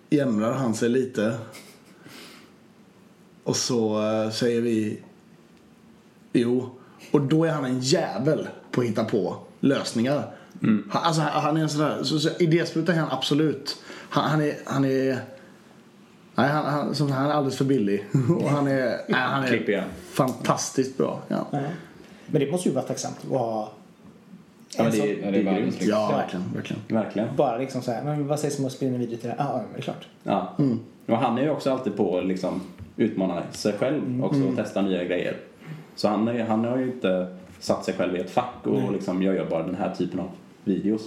jämrar 0.10 0.54
han 0.54 0.74
sig 0.74 0.90
lite. 0.90 1.34
Och 3.44 3.56
så 3.56 4.12
eh, 4.12 4.32
säger 4.32 4.62
vi 4.62 5.00
jo. 6.34 6.70
Och 7.12 7.22
då 7.22 7.46
är 7.46 7.52
han 7.52 7.66
en 7.66 7.80
jävel 7.80 8.48
på 8.72 8.82
att 8.82 8.88
hitta 8.88 9.04
på 9.04 9.38
lösningar. 9.60 10.36
Han, 10.90 11.04
alltså, 11.04 11.22
han 11.22 11.44
han 11.44 11.58
är 11.58 11.62
en 11.62 11.70
sån 11.70 11.82
där, 11.82 12.04
så, 12.04 12.20
så, 12.20 12.30
idéspruta 12.40 12.94
är 12.94 12.98
han 12.98 13.12
absolut. 13.12 13.83
Han, 14.14 14.30
han 14.30 14.42
är, 14.42 14.56
han 14.66 14.86
är 14.86 15.20
Nej, 16.36 16.50
han, 16.50 16.66
han, 16.66 16.96
som, 16.96 17.12
han 17.12 17.26
är 17.30 17.34
alldeles 17.34 17.58
för 17.58 17.66
billig. 17.66 18.06
Och 18.42 18.50
han 18.50 18.68
är, 18.68 18.98
nej, 19.08 19.22
han 19.22 19.44
är 19.44 19.84
fantastiskt 20.12 20.98
bra. 20.98 21.20
Ja. 21.28 21.48
Men 22.26 22.42
det 22.42 22.52
måste 22.52 22.70
ju 22.70 22.76
vara 22.76 22.86
tacksamt 22.86 23.18
att 23.24 23.30
ha 23.30 23.72
ja, 24.78 24.84
det, 24.84 25.00
är- 25.00 25.26
Ja, 25.26 25.32
det 25.32 25.38
är 25.38 25.44
grymt. 25.44 25.48
världens 25.48 25.82
ja 25.82 26.12
verkligen. 26.18 26.46
verkligen. 26.54 26.82
Verkligen. 26.88 27.28
bara 27.36 27.58
liksom 27.58 27.82
så 27.82 27.92
här, 27.92 28.04
men 28.04 28.28
vad 28.28 28.40
sägs 28.40 28.60
om 28.60 28.66
att 28.66 28.72
spela 28.72 28.94
en 28.94 29.00
video 29.00 29.18
till 29.18 29.30
det 29.30 29.36
här? 29.38 29.46
Ja, 29.50 29.58
men 29.58 29.66
det 29.74 29.80
är 29.80 29.82
klart. 29.82 30.08
Ja. 30.24 30.54
Och 31.08 31.18
han 31.18 31.38
är 31.38 31.42
ju 31.42 31.50
också 31.50 31.72
alltid 31.72 31.98
på 31.98 32.18
att 32.18 32.26
liksom 32.26 32.62
utmana 32.98 33.44
sig 33.52 33.74
själv 33.74 34.24
också 34.26 34.44
och 34.44 34.56
testa 34.56 34.82
nya 34.82 35.04
grejer. 35.04 35.38
Så 35.96 36.08
han, 36.08 36.28
är, 36.28 36.44
han 36.44 36.66
har 36.66 36.78
ju 36.78 36.86
inte 36.86 37.38
satt 37.60 37.86
sig 37.86 37.94
själv 37.94 38.16
i 38.16 38.20
ett 38.20 38.32
fack 38.32 38.56
och 38.64 38.92
liksom, 38.92 39.24
jag 39.24 39.36
gör 39.36 39.50
bara 39.50 39.64
den 39.64 39.76
här 39.76 39.96
typen 39.96 40.20
av 40.20 40.30
videos. 40.64 41.02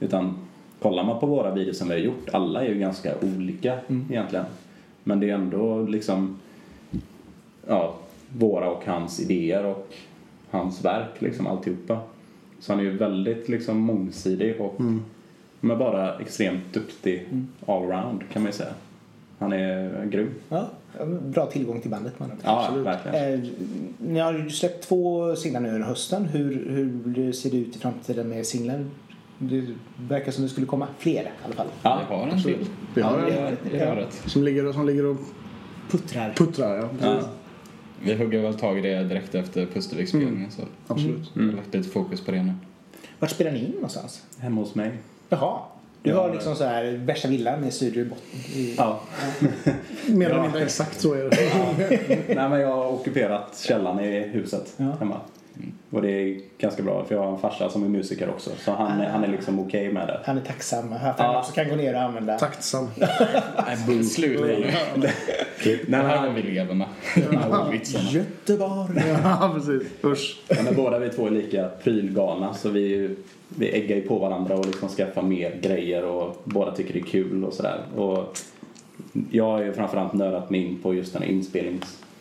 Utan 0.00 0.45
kollar 0.80 1.04
man 1.04 1.20
på 1.20 1.26
våra 1.26 1.54
videos 1.54 1.78
som 1.78 1.88
vi 1.88 1.94
har 1.94 2.00
gjort, 2.00 2.28
alla 2.32 2.64
är 2.64 2.68
ju 2.68 2.78
ganska 2.78 3.14
olika 3.22 3.78
egentligen. 4.10 4.44
Men 5.04 5.20
det 5.20 5.30
är 5.30 5.34
ändå 5.34 5.82
liksom 5.82 6.38
ja, 7.66 7.94
våra 8.38 8.70
och 8.70 8.86
hans 8.86 9.20
idéer 9.20 9.64
och 9.64 9.94
hans 10.50 10.84
verk 10.84 11.22
liksom 11.22 11.46
alltihopa. 11.46 11.98
Så 12.60 12.72
han 12.72 12.80
är 12.80 12.84
ju 12.84 12.96
väldigt 12.96 13.48
liksom 13.48 13.78
mångsidig 13.78 14.60
och 14.60 14.80
men 15.60 15.78
bara 15.78 16.18
extremt 16.18 16.72
duktig 16.72 17.28
allround 17.66 18.22
kan 18.32 18.42
man 18.42 18.52
ju 18.52 18.56
säga. 18.56 18.72
Han 19.38 19.52
är 19.52 20.04
grym. 20.04 20.34
Ja, 20.48 20.68
bra 21.22 21.46
tillgång 21.46 21.80
till 21.80 21.90
bandet 21.90 22.18
man. 22.18 22.30
Ja, 22.44 22.70
verkligen. 22.76 23.34
Eh, 23.34 23.50
ni 23.98 24.18
har 24.18 24.32
ju 24.32 24.50
släppt 24.50 24.88
två 24.88 25.36
singlar 25.36 25.60
nu 25.60 25.68
under 25.68 25.86
hösten. 25.86 26.24
Hur, 26.24 26.70
hur 27.14 27.32
ser 27.32 27.50
det 27.50 27.56
ut 27.56 27.76
i 27.76 27.78
framtiden 27.78 28.28
med 28.28 28.46
singlar? 28.46 28.84
Det 29.38 29.64
verkar 30.08 30.32
som 30.32 30.42
det 30.42 30.48
skulle 30.48 30.66
komma 30.66 30.86
fler 30.98 31.22
i 31.22 31.28
alla 31.44 31.54
fall. 31.54 31.66
Ja, 31.82 32.00
Vi 32.08 32.14
har 32.14 32.26
en 32.28 32.42
till. 32.42 32.66
Vi 32.94 33.02
har 33.02 33.18
Ja, 33.18 33.26
en 33.28 33.56
det 33.72 33.78
är 33.78 33.96
rätt. 33.96 34.22
som 34.26 34.42
ligger, 34.42 34.72
som 34.72 34.86
ligger 34.86 35.04
och 35.06 35.16
Puttrar. 35.90 36.32
puttrar. 36.36 36.76
Ja. 36.76 36.88
ja. 37.02 37.18
Vi 38.02 38.14
hugger 38.14 38.42
väl 38.42 38.54
tag 38.54 38.78
i 38.78 38.80
det 38.80 39.04
direkt 39.04 39.34
efter 39.34 39.66
Pusterviksspelningen 39.66 40.50
så 40.50 40.62
Absolut. 40.86 41.30
vi 41.34 41.44
har 41.46 41.52
lagt 41.52 41.74
lite 41.74 41.88
fokus 41.88 42.20
på 42.20 42.30
det 42.30 42.42
nu. 42.42 42.52
Vart 43.18 43.30
spelar 43.30 43.50
ni 43.52 43.58
in 43.64 43.70
någonstans? 43.70 44.22
Hemma 44.38 44.60
hos 44.60 44.74
mig. 44.74 44.92
Jaha. 45.28 45.58
Du 46.02 46.14
har 46.14 46.32
liksom 46.32 46.56
så 46.56 46.64
här 46.64 46.84
värsta 46.92 47.28
villan 47.28 47.60
med 47.60 47.72
studio 47.74 48.02
i 48.02 48.04
botten. 48.04 48.40
I... 48.54 48.74
Ja. 48.78 49.00
Mer 50.08 50.30
eller 50.30 50.42
mindre 50.42 50.62
exakt 50.62 51.00
så 51.00 51.14
är 51.14 51.30
det. 51.30 51.38
Nej 52.34 52.48
men 52.48 52.60
jag 52.60 52.68
har 52.76 52.92
ockuperat 52.92 53.58
källaren 53.66 54.00
i 54.00 54.20
huset 54.20 54.74
Ja. 54.76 54.92
hemma. 54.98 55.20
Och 55.90 56.02
det 56.02 56.10
är 56.10 56.40
ganska 56.58 56.82
bra 56.82 57.04
för 57.04 57.14
jag 57.14 57.22
har 57.22 57.32
en 57.32 57.38
farsa 57.38 57.68
som 57.70 57.84
är 57.84 57.88
musiker 57.88 58.28
också. 58.28 58.50
Så 58.58 58.72
han, 58.72 59.00
är- 59.00 59.10
han 59.10 59.24
är 59.24 59.28
liksom 59.28 59.58
okej 59.60 59.92
med 59.92 60.08
det. 60.08 60.20
Han 60.24 60.36
är 60.38 60.42
tacksam 60.42 60.92
att 60.92 61.00
han 61.00 61.14
Ja. 61.18 61.38
också 61.38 61.52
kan 61.52 61.68
gå 61.68 61.76
ner 61.76 61.94
och 61.94 62.00
använda. 62.00 62.38
Tacksam. 62.38 62.88
Sluta 64.10 64.44
nu. 64.46 64.72
Nej, 64.96 65.12
Det 65.88 65.96
här 65.96 66.16
han, 66.16 66.34
vi 66.34 66.42
lever 66.42 66.74
med. 66.74 66.86
Här. 67.14 67.80
Göteborg. 68.10 69.02
ja, 69.24 69.50
precis. 69.54 69.82
Usch. 70.04 70.40
Ja, 70.48 70.56
men 70.64 70.74
båda 70.74 70.98
vi 70.98 71.08
två 71.08 71.26
är 71.26 71.30
lika 71.30 71.68
prylgalna 71.84 72.54
så 72.54 72.68
vi, 72.68 73.16
vi 73.48 73.68
äggar 73.70 73.96
ju 73.96 74.02
på 74.02 74.18
varandra 74.18 74.54
och 74.56 74.66
liksom 74.66 74.88
skaffar 74.88 75.22
mer 75.22 75.58
grejer 75.62 76.04
och 76.04 76.42
båda 76.44 76.72
tycker 76.72 76.92
det 76.92 76.98
är 77.00 77.04
kul 77.04 77.44
och 77.44 77.52
sådär. 77.52 77.80
Och 77.96 78.38
jag 79.30 79.44
har 79.44 79.62
ju 79.62 79.72
framförallt 79.72 80.12
nördat 80.12 80.50
mig 80.50 80.60
in 80.64 80.78
på 80.82 80.94
just 80.94 81.12
den 81.12 81.22
här 81.22 81.28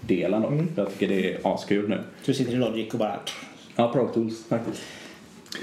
då. 0.08 0.50
För 0.76 0.82
Jag 0.82 0.92
tycker 0.92 1.08
det 1.08 1.34
är 1.34 1.54
askul 1.54 1.90
nu. 1.90 2.00
Du 2.26 2.34
sitter 2.34 2.54
i 2.54 2.56
Logic 2.56 2.94
och 2.94 3.00
bara... 3.00 3.20
Ja, 3.76 3.92
Pro 3.94 4.08
Tools 4.14 4.48
faktiskt. 4.48 4.82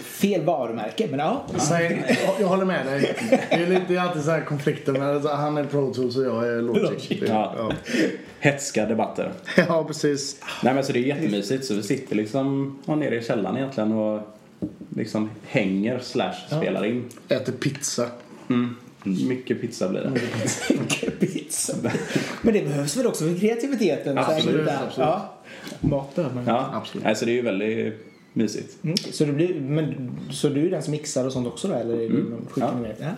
Fel 0.03 0.45
varumärke, 0.45 1.07
men 1.11 1.19
ja. 1.19 1.45
Säg, 1.57 2.17
jag 2.41 2.47
håller 2.47 2.65
med 2.65 2.87
dig. 2.87 3.15
Det 3.31 3.55
är, 3.55 3.67
lite, 3.67 3.83
det 3.89 3.97
är 3.97 4.01
alltid 4.01 4.23
så 4.23 4.31
här 4.31 4.45
konflikter. 4.45 4.93
Men 4.93 5.03
alltså, 5.03 5.29
han 5.29 5.59
är 5.59 5.65
Pro 5.65 5.95
Tools 5.95 6.17
och 6.17 6.25
jag 6.25 6.49
är 6.49 6.63
Logic. 6.63 6.83
Logic. 6.83 7.23
Ja. 7.29 7.55
Ja. 7.59 7.73
Hetska 8.41 8.87
debatter. 8.87 9.33
ja, 9.57 9.85
precis. 9.85 10.41
Nej 10.63 10.75
men 10.75 10.85
så 10.85 10.93
det 10.93 10.99
är 10.99 11.03
jättemysigt 11.03 11.65
så 11.65 11.75
vi 11.75 11.83
sitter 11.83 12.17
liksom 12.17 12.79
ja, 12.85 12.95
nere 12.95 13.17
i 13.17 13.23
källaren 13.23 13.57
egentligen 13.57 13.93
och 13.93 14.21
liksom 14.97 15.31
hänger 15.47 15.99
slash 15.99 16.35
spelar 16.47 16.85
in. 16.85 17.05
Äter 17.29 17.53
pizza. 17.53 18.07
Mm. 18.49 18.77
Mycket 19.05 19.61
pizza 19.61 19.89
blir 19.89 20.01
det. 20.01 21.11
Pizza. 21.27 21.77
Men 22.43 22.55
det 22.55 22.63
behövs 22.63 22.97
väl 22.97 23.07
också 23.07 23.25
för 23.25 23.39
kreativiteten? 23.39 24.19
Absolut, 24.19 24.67
där. 24.67 24.79
absolut. 24.87 25.09
Ja. 25.09 25.35
Mat 25.81 26.15
behöver 26.15 26.35
man. 26.35 26.45
Ja, 26.47 26.71
Absolut. 26.75 27.05
Nej, 27.05 27.17
så 27.17 27.25
det 27.25 27.31
är 27.31 27.35
ju 27.35 27.43
väldigt 27.43 27.95
mysigt. 28.33 28.85
Mm. 28.85 28.97
Så, 28.97 29.25
du 29.25 29.33
blir, 29.33 29.61
men, 29.61 30.11
så 30.31 30.49
du 30.49 30.67
är 30.67 30.71
den 30.71 30.83
som 30.83 30.91
mixar 30.91 31.27
och 31.27 31.33
sånt 31.33 31.47
också 31.47 31.69
då? 31.69 31.75
Eller 31.75 31.95
är 31.95 32.09
du 32.09 32.23
någon 32.31 32.47
skickar 32.51 32.73
Ja. 32.75 32.81
med? 32.81 32.95
Ja. 33.01 33.11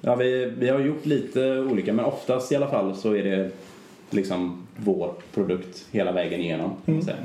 Ja, 0.00 0.14
vi, 0.14 0.52
vi 0.58 0.68
har 0.68 0.80
gjort 0.80 1.06
lite 1.06 1.58
olika 1.60 1.92
men 1.92 2.04
oftast 2.04 2.52
i 2.52 2.56
alla 2.56 2.68
fall 2.68 2.96
så 2.96 3.16
är 3.16 3.24
det 3.24 3.50
liksom 4.10 4.66
vår 4.76 5.14
produkt 5.34 5.86
hela 5.90 6.12
vägen 6.12 6.40
igenom. 6.40 6.70
Man 6.84 7.02
säga. 7.02 7.16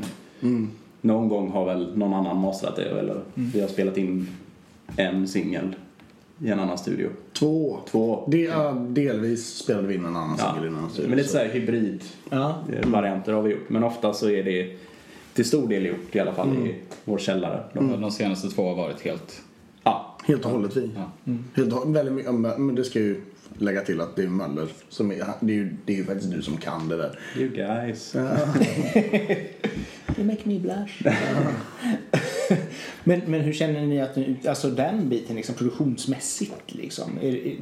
Någon 1.01 1.29
gång 1.29 1.51
har 1.51 1.65
väl 1.65 1.97
någon 1.97 2.13
annan 2.13 2.37
mastrat 2.37 2.75
det 2.75 2.99
eller 2.99 3.21
vi 3.33 3.61
har 3.61 3.67
spelat 3.67 3.97
in 3.97 4.27
en 4.95 5.27
singel 5.27 5.75
i 6.39 6.49
en 6.49 6.59
annan 6.59 6.77
studio. 6.77 7.09
Två. 7.33 7.79
Två. 7.91 8.27
Det 8.31 8.47
är, 8.47 8.73
delvis 8.89 9.55
spelade 9.57 9.87
vi 9.87 9.95
in 9.95 10.05
en 10.05 10.15
annan 10.15 10.35
Ja, 10.39 10.53
singel 10.53 10.69
innan. 10.69 10.89
men 11.07 11.17
lite 11.17 11.29
så 11.29 11.37
här 11.37 11.49
hybrid 11.49 12.03
Ja. 12.29 12.63
varianter 12.83 13.33
har 13.33 13.41
vi 13.41 13.51
gjort. 13.51 13.69
Men 13.69 13.83
ofta 13.83 14.13
så 14.13 14.29
är 14.29 14.43
det 14.43 14.75
till 15.33 15.45
stor 15.45 15.67
del 15.67 15.85
gjort 15.85 16.15
i 16.15 16.19
alla 16.19 16.33
fall 16.33 16.57
i 16.67 16.75
vår 17.05 17.17
källare. 17.17 17.63
Då. 17.73 17.81
De 17.81 18.11
senaste 18.11 18.49
två 18.49 18.67
har 18.69 18.75
varit 18.75 19.01
helt... 19.01 19.41
Ja, 19.83 20.17
Helt 20.25 20.45
och 20.45 20.51
hållet 20.51 20.77
vi. 20.77 20.89
Ja. 20.95 21.33
Helt 21.55 21.73
och, 21.73 21.95
väldigt 21.95 22.13
mycket, 22.15 22.33
men 22.33 22.75
det 22.75 22.83
ska 22.83 22.99
ju 22.99 23.21
lägga 23.57 23.81
till 23.81 24.01
att 24.01 24.15
det 24.15 24.23
är 24.23 24.27
Möller 24.27 24.67
som 24.89 25.11
är, 25.11 25.25
det 25.39 25.53
är 25.53 25.57
ju, 25.57 25.75
det 25.85 25.93
är 25.93 25.97
ju 25.97 26.05
faktiskt 26.05 26.31
du 26.31 26.41
som 26.41 26.57
kan 26.57 26.87
det 26.87 26.97
där. 26.97 27.19
you 27.37 27.49
guys. 27.49 28.15
You 30.17 30.27
make 30.27 30.41
me 30.43 30.59
blush. 30.59 31.03
men, 33.07 33.21
men 33.27 33.41
hur 33.41 33.53
känner 33.53 33.81
ni 33.81 34.01
att 34.01 34.45
alltså 34.47 34.69
den 34.69 35.09
biten 35.09 35.35
liksom 35.35 35.55
produktionsmässigt 35.55 36.75
liksom? 36.75 37.19
Är, 37.21 37.55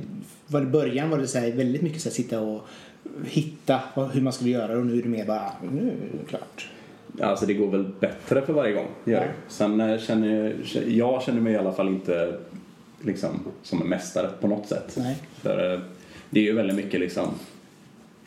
var 0.47 0.61
det 0.61 0.67
början 0.67 1.09
var 1.09 1.17
det 1.17 1.27
så 1.27 1.39
här, 1.39 1.51
väldigt 1.51 1.81
mycket 1.81 2.01
så 2.01 2.09
här, 2.09 2.13
sitta 2.13 2.41
och 2.41 2.67
hitta 3.25 3.79
hur 4.13 4.21
man 4.21 4.33
skulle 4.33 4.49
göra 4.49 4.77
och 4.77 4.85
nu 4.85 4.99
är 4.99 5.03
det 5.03 5.09
mer 5.09 5.25
bara, 5.25 5.51
nu 5.71 5.87
är 5.87 6.19
det 6.19 6.29
klart. 6.29 6.69
Alltså 7.21 7.45
det 7.45 7.53
går 7.53 7.67
väl 7.67 7.85
bättre 7.99 8.41
för 8.41 8.53
varje 8.53 8.73
gång. 8.73 8.87
Gör. 9.05 9.21
Ja. 9.21 9.31
Sen 9.47 9.81
eh, 9.81 9.99
känner 9.99 10.55
jag, 10.73 10.87
jag 10.87 11.23
känner 11.23 11.41
mig 11.41 11.53
i 11.53 11.57
alla 11.57 11.71
fall 11.71 11.87
inte 11.87 12.37
liksom, 13.01 13.29
som 13.63 13.81
en 13.81 13.87
mästare 13.87 14.29
på 14.41 14.47
något 14.47 14.67
sätt. 14.67 14.93
Nej. 14.97 15.17
För, 15.41 15.73
eh, 15.73 15.79
det 16.29 16.39
är 16.39 16.43
ju 16.43 16.53
väldigt 16.53 16.75
mycket 16.75 16.99
liksom 16.99 17.27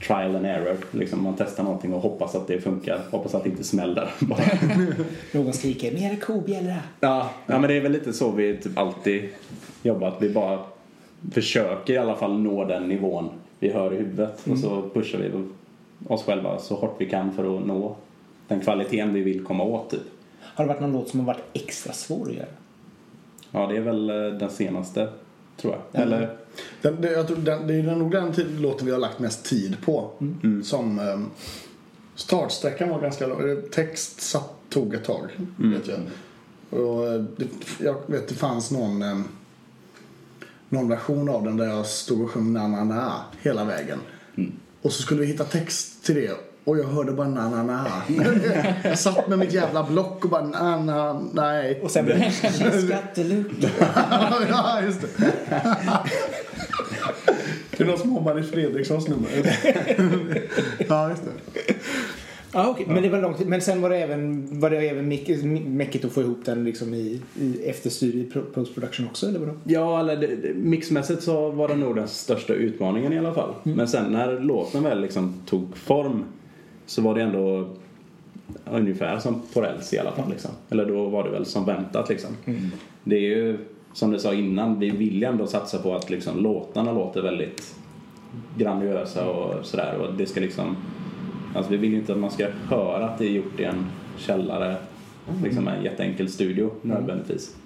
trial 0.02 0.36
and 0.36 0.46
error. 0.46 0.76
Liksom 0.90 1.22
man 1.22 1.34
testar 1.38 1.64
någonting 1.64 1.94
och 1.94 2.00
hoppas 2.00 2.34
att 2.34 2.46
det 2.46 2.60
funkar. 2.60 3.00
Hoppas 3.10 3.34
att 3.34 3.44
det 3.44 3.50
inte 3.50 3.64
smäller. 3.64 4.10
Någon 5.32 5.52
skriker 5.52 5.92
mer 5.92 6.16
kobjällra. 6.16 6.76
ja, 7.00 7.30
ja, 7.46 7.58
men 7.58 7.68
det 7.68 7.76
är 7.76 7.80
väl 7.80 7.92
lite 7.92 8.12
så 8.12 8.30
vi 8.30 8.56
typ 8.56 8.78
alltid 8.78 9.28
jobbat. 9.82 10.14
Vi 10.20 10.28
bara 10.28 10.58
försöker 11.32 11.92
i 11.94 11.98
alla 11.98 12.16
fall 12.16 12.38
nå 12.38 12.64
den 12.64 12.88
nivån 12.88 13.28
vi 13.58 13.72
hör 13.72 13.92
i 13.92 13.96
huvudet. 13.96 14.46
Och 14.50 14.58
så 14.58 14.82
pushar 14.94 15.18
vi 15.18 15.30
oss 16.08 16.24
själva 16.24 16.58
så 16.58 16.74
hårt 16.74 16.94
vi 16.98 17.06
kan 17.06 17.32
för 17.32 17.56
att 17.56 17.66
nå 17.66 17.96
den 18.48 18.60
kvaliteten 18.60 19.14
vi 19.14 19.22
vill 19.22 19.44
komma 19.44 19.64
åt. 19.64 19.90
Typ. 19.90 20.00
Har 20.40 20.64
det 20.64 20.68
varit 20.68 20.80
någon 20.80 20.92
låt 20.92 21.08
som 21.08 21.20
har 21.20 21.26
varit 21.26 21.44
extra 21.52 21.92
svår 21.92 22.28
att 22.28 22.34
göra? 22.34 22.46
Ja, 23.50 23.66
det 23.66 23.76
är 23.76 23.80
väl 23.80 24.10
eh, 24.10 24.38
den 24.38 24.50
senaste, 24.50 25.08
tror 25.56 25.74
jag. 25.74 26.02
Eller, 26.02 26.36
Den, 26.82 27.00
det, 27.00 27.12
jag 27.12 27.26
tror, 27.26 27.36
den, 27.36 27.66
det 27.66 27.74
är 27.74 27.82
nog 27.82 28.10
den 28.10 28.32
låten 28.58 28.86
vi 28.86 28.92
har 28.92 28.98
lagt 28.98 29.18
mest 29.18 29.44
tid 29.44 29.76
på. 29.84 30.10
Som 30.64 30.98
um, 30.98 31.30
startsträckan 32.14 32.88
var 32.88 33.00
ganska 33.00 33.26
lång. 33.26 33.50
Eh, 33.50 33.56
Text 33.56 34.20
satt, 34.20 34.52
tog 34.68 34.94
ett 34.94 35.04
tag. 35.04 35.30
Vet 35.56 35.86
jag. 35.86 36.00
Och, 36.80 37.06
eh, 37.06 37.24
det, 37.36 37.48
jag 37.78 37.96
vet 38.06 38.28
det 38.28 38.34
fanns 38.34 38.70
någon, 38.70 39.02
um, 39.02 39.24
någon 40.68 40.88
version 40.88 41.28
av 41.28 41.44
den 41.44 41.56
där 41.56 41.66
jag 41.66 41.86
stod 41.86 42.22
och 42.22 42.30
sjöng 42.30 42.52
na 42.52 42.68
na 42.68 42.84
na 42.84 43.24
hela 43.42 43.64
vägen. 43.64 43.98
Och 44.82 44.92
så 44.92 45.02
skulle 45.02 45.20
vi 45.20 45.26
hitta 45.26 45.44
text 45.44 46.04
till 46.04 46.14
det. 46.14 46.36
Och 46.66 46.78
jag 46.78 46.84
hörde 46.84 47.12
bara 47.12 47.28
na 47.28 47.48
na 47.50 47.62
na. 47.62 47.86
jag 48.84 48.98
satt 48.98 49.28
med 49.28 49.38
mitt 49.38 49.52
jävla 49.52 49.82
block 49.82 50.24
och 50.24 50.30
bara 50.30 50.42
na 50.42 50.78
na 50.82 51.22
nej. 51.32 51.80
Och 51.82 51.90
sen 51.90 52.04
blev 52.04 52.18
det 52.18 52.30
skattelucka. 52.86 53.68
ja, 54.48 54.80
just 54.86 55.00
det. 55.00 55.08
det 57.76 57.82
är 57.82 57.86
någon 57.86 57.98
som 57.98 58.38
i 58.38 58.42
Fredrikssons 58.42 59.08
nummer. 59.08 59.28
ja, 60.88 61.10
just 61.10 61.22
det. 61.24 61.74
Ja, 62.52 62.68
okej. 62.68 62.86
Men 62.88 63.02
det 63.02 63.08
var 63.08 63.20
långt. 63.22 63.46
Men 63.46 63.60
sen 63.60 63.80
var 63.80 63.90
det 63.90 63.96
även, 63.96 64.48
var 64.60 64.70
det 64.70 64.76
även 64.76 65.08
mäckigt 65.76 66.04
att 66.04 66.12
få 66.12 66.20
ihop 66.20 66.44
den 66.44 66.64
liksom 66.64 66.94
i, 66.94 67.20
i 67.40 67.62
efterstudie, 67.68 68.20
i 68.22 68.30
pro- 68.30 68.44
post-production 68.54 69.06
också, 69.06 69.26
eller 69.28 69.38
vadå? 69.38 69.52
ja, 69.64 70.00
eller 70.00 70.16
det, 70.16 70.54
mixmässigt 70.54 71.22
så 71.22 71.50
var 71.50 71.68
det 71.68 71.76
nog 71.76 71.96
den 71.96 72.08
största 72.08 72.52
utmaningen 72.54 73.12
i 73.12 73.18
alla 73.18 73.34
fall. 73.34 73.54
Men 73.62 73.88
sen 73.88 74.12
när 74.12 74.40
låten 74.40 74.82
väl 74.82 75.00
liksom 75.00 75.34
tog 75.46 75.76
form 75.76 76.24
så 76.86 77.02
var 77.02 77.14
det 77.14 77.22
ändå 77.22 77.68
ungefär 78.70 79.18
som 79.18 79.42
på 79.52 79.60
räls 79.60 79.94
i 79.94 79.98
alla 79.98 80.12
fall. 80.12 80.30
Liksom. 80.30 80.50
Eller 80.68 80.86
då 80.86 81.08
var 81.08 81.24
det 81.24 81.30
väl 81.30 81.46
som 81.46 81.64
väntat 81.64 82.08
liksom. 82.08 82.30
Det 83.04 83.16
är 83.16 83.20
ju 83.20 83.58
som 83.92 84.10
du 84.10 84.18
sa 84.18 84.34
innan, 84.34 84.78
vi 84.78 84.90
vill 84.90 85.18
ju 85.18 85.24
ändå 85.24 85.46
satsa 85.46 85.78
på 85.78 85.94
att 85.94 86.10
liksom, 86.10 86.42
låtarna 86.42 86.92
låter 86.92 87.22
väldigt 87.22 87.74
grandiösa 88.58 89.30
och 89.30 89.66
sådär. 89.66 89.98
Och 89.98 90.14
det 90.14 90.26
ska 90.26 90.40
liksom, 90.40 90.76
alltså 91.54 91.70
vi 91.70 91.76
vill 91.76 91.90
ju 91.90 91.98
inte 91.98 92.12
att 92.12 92.18
man 92.18 92.30
ska 92.30 92.48
höra 92.68 93.04
att 93.04 93.18
det 93.18 93.24
är 93.24 93.30
gjort 93.30 93.60
i 93.60 93.64
en 93.64 93.86
källare, 94.18 94.76
liksom 95.44 95.68
en 95.68 95.84
jätteenkel 95.84 96.28
studio 96.28 96.70
nödvändigtvis. 96.82 97.56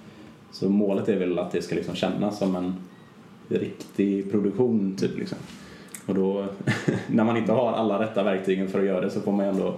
Så 0.52 0.68
målet 0.68 1.08
är 1.08 1.18
väl 1.18 1.38
att 1.38 1.52
det 1.52 1.62
ska 1.62 1.74
liksom 1.74 1.94
kännas 1.94 2.38
som 2.38 2.56
en 2.56 2.74
riktig 3.48 4.30
produktion 4.30 4.96
typ 4.96 5.18
liksom. 5.18 5.38
Och 6.06 6.14
då, 6.14 6.46
när 7.06 7.24
man 7.24 7.36
inte 7.36 7.52
har 7.52 7.72
alla 7.72 8.02
rätta 8.02 8.22
verktygen 8.22 8.68
för 8.68 8.78
att 8.78 8.86
göra 8.86 9.00
det 9.00 9.10
så 9.10 9.20
får 9.20 9.32
man 9.32 9.46
ju 9.46 9.50
ändå 9.50 9.74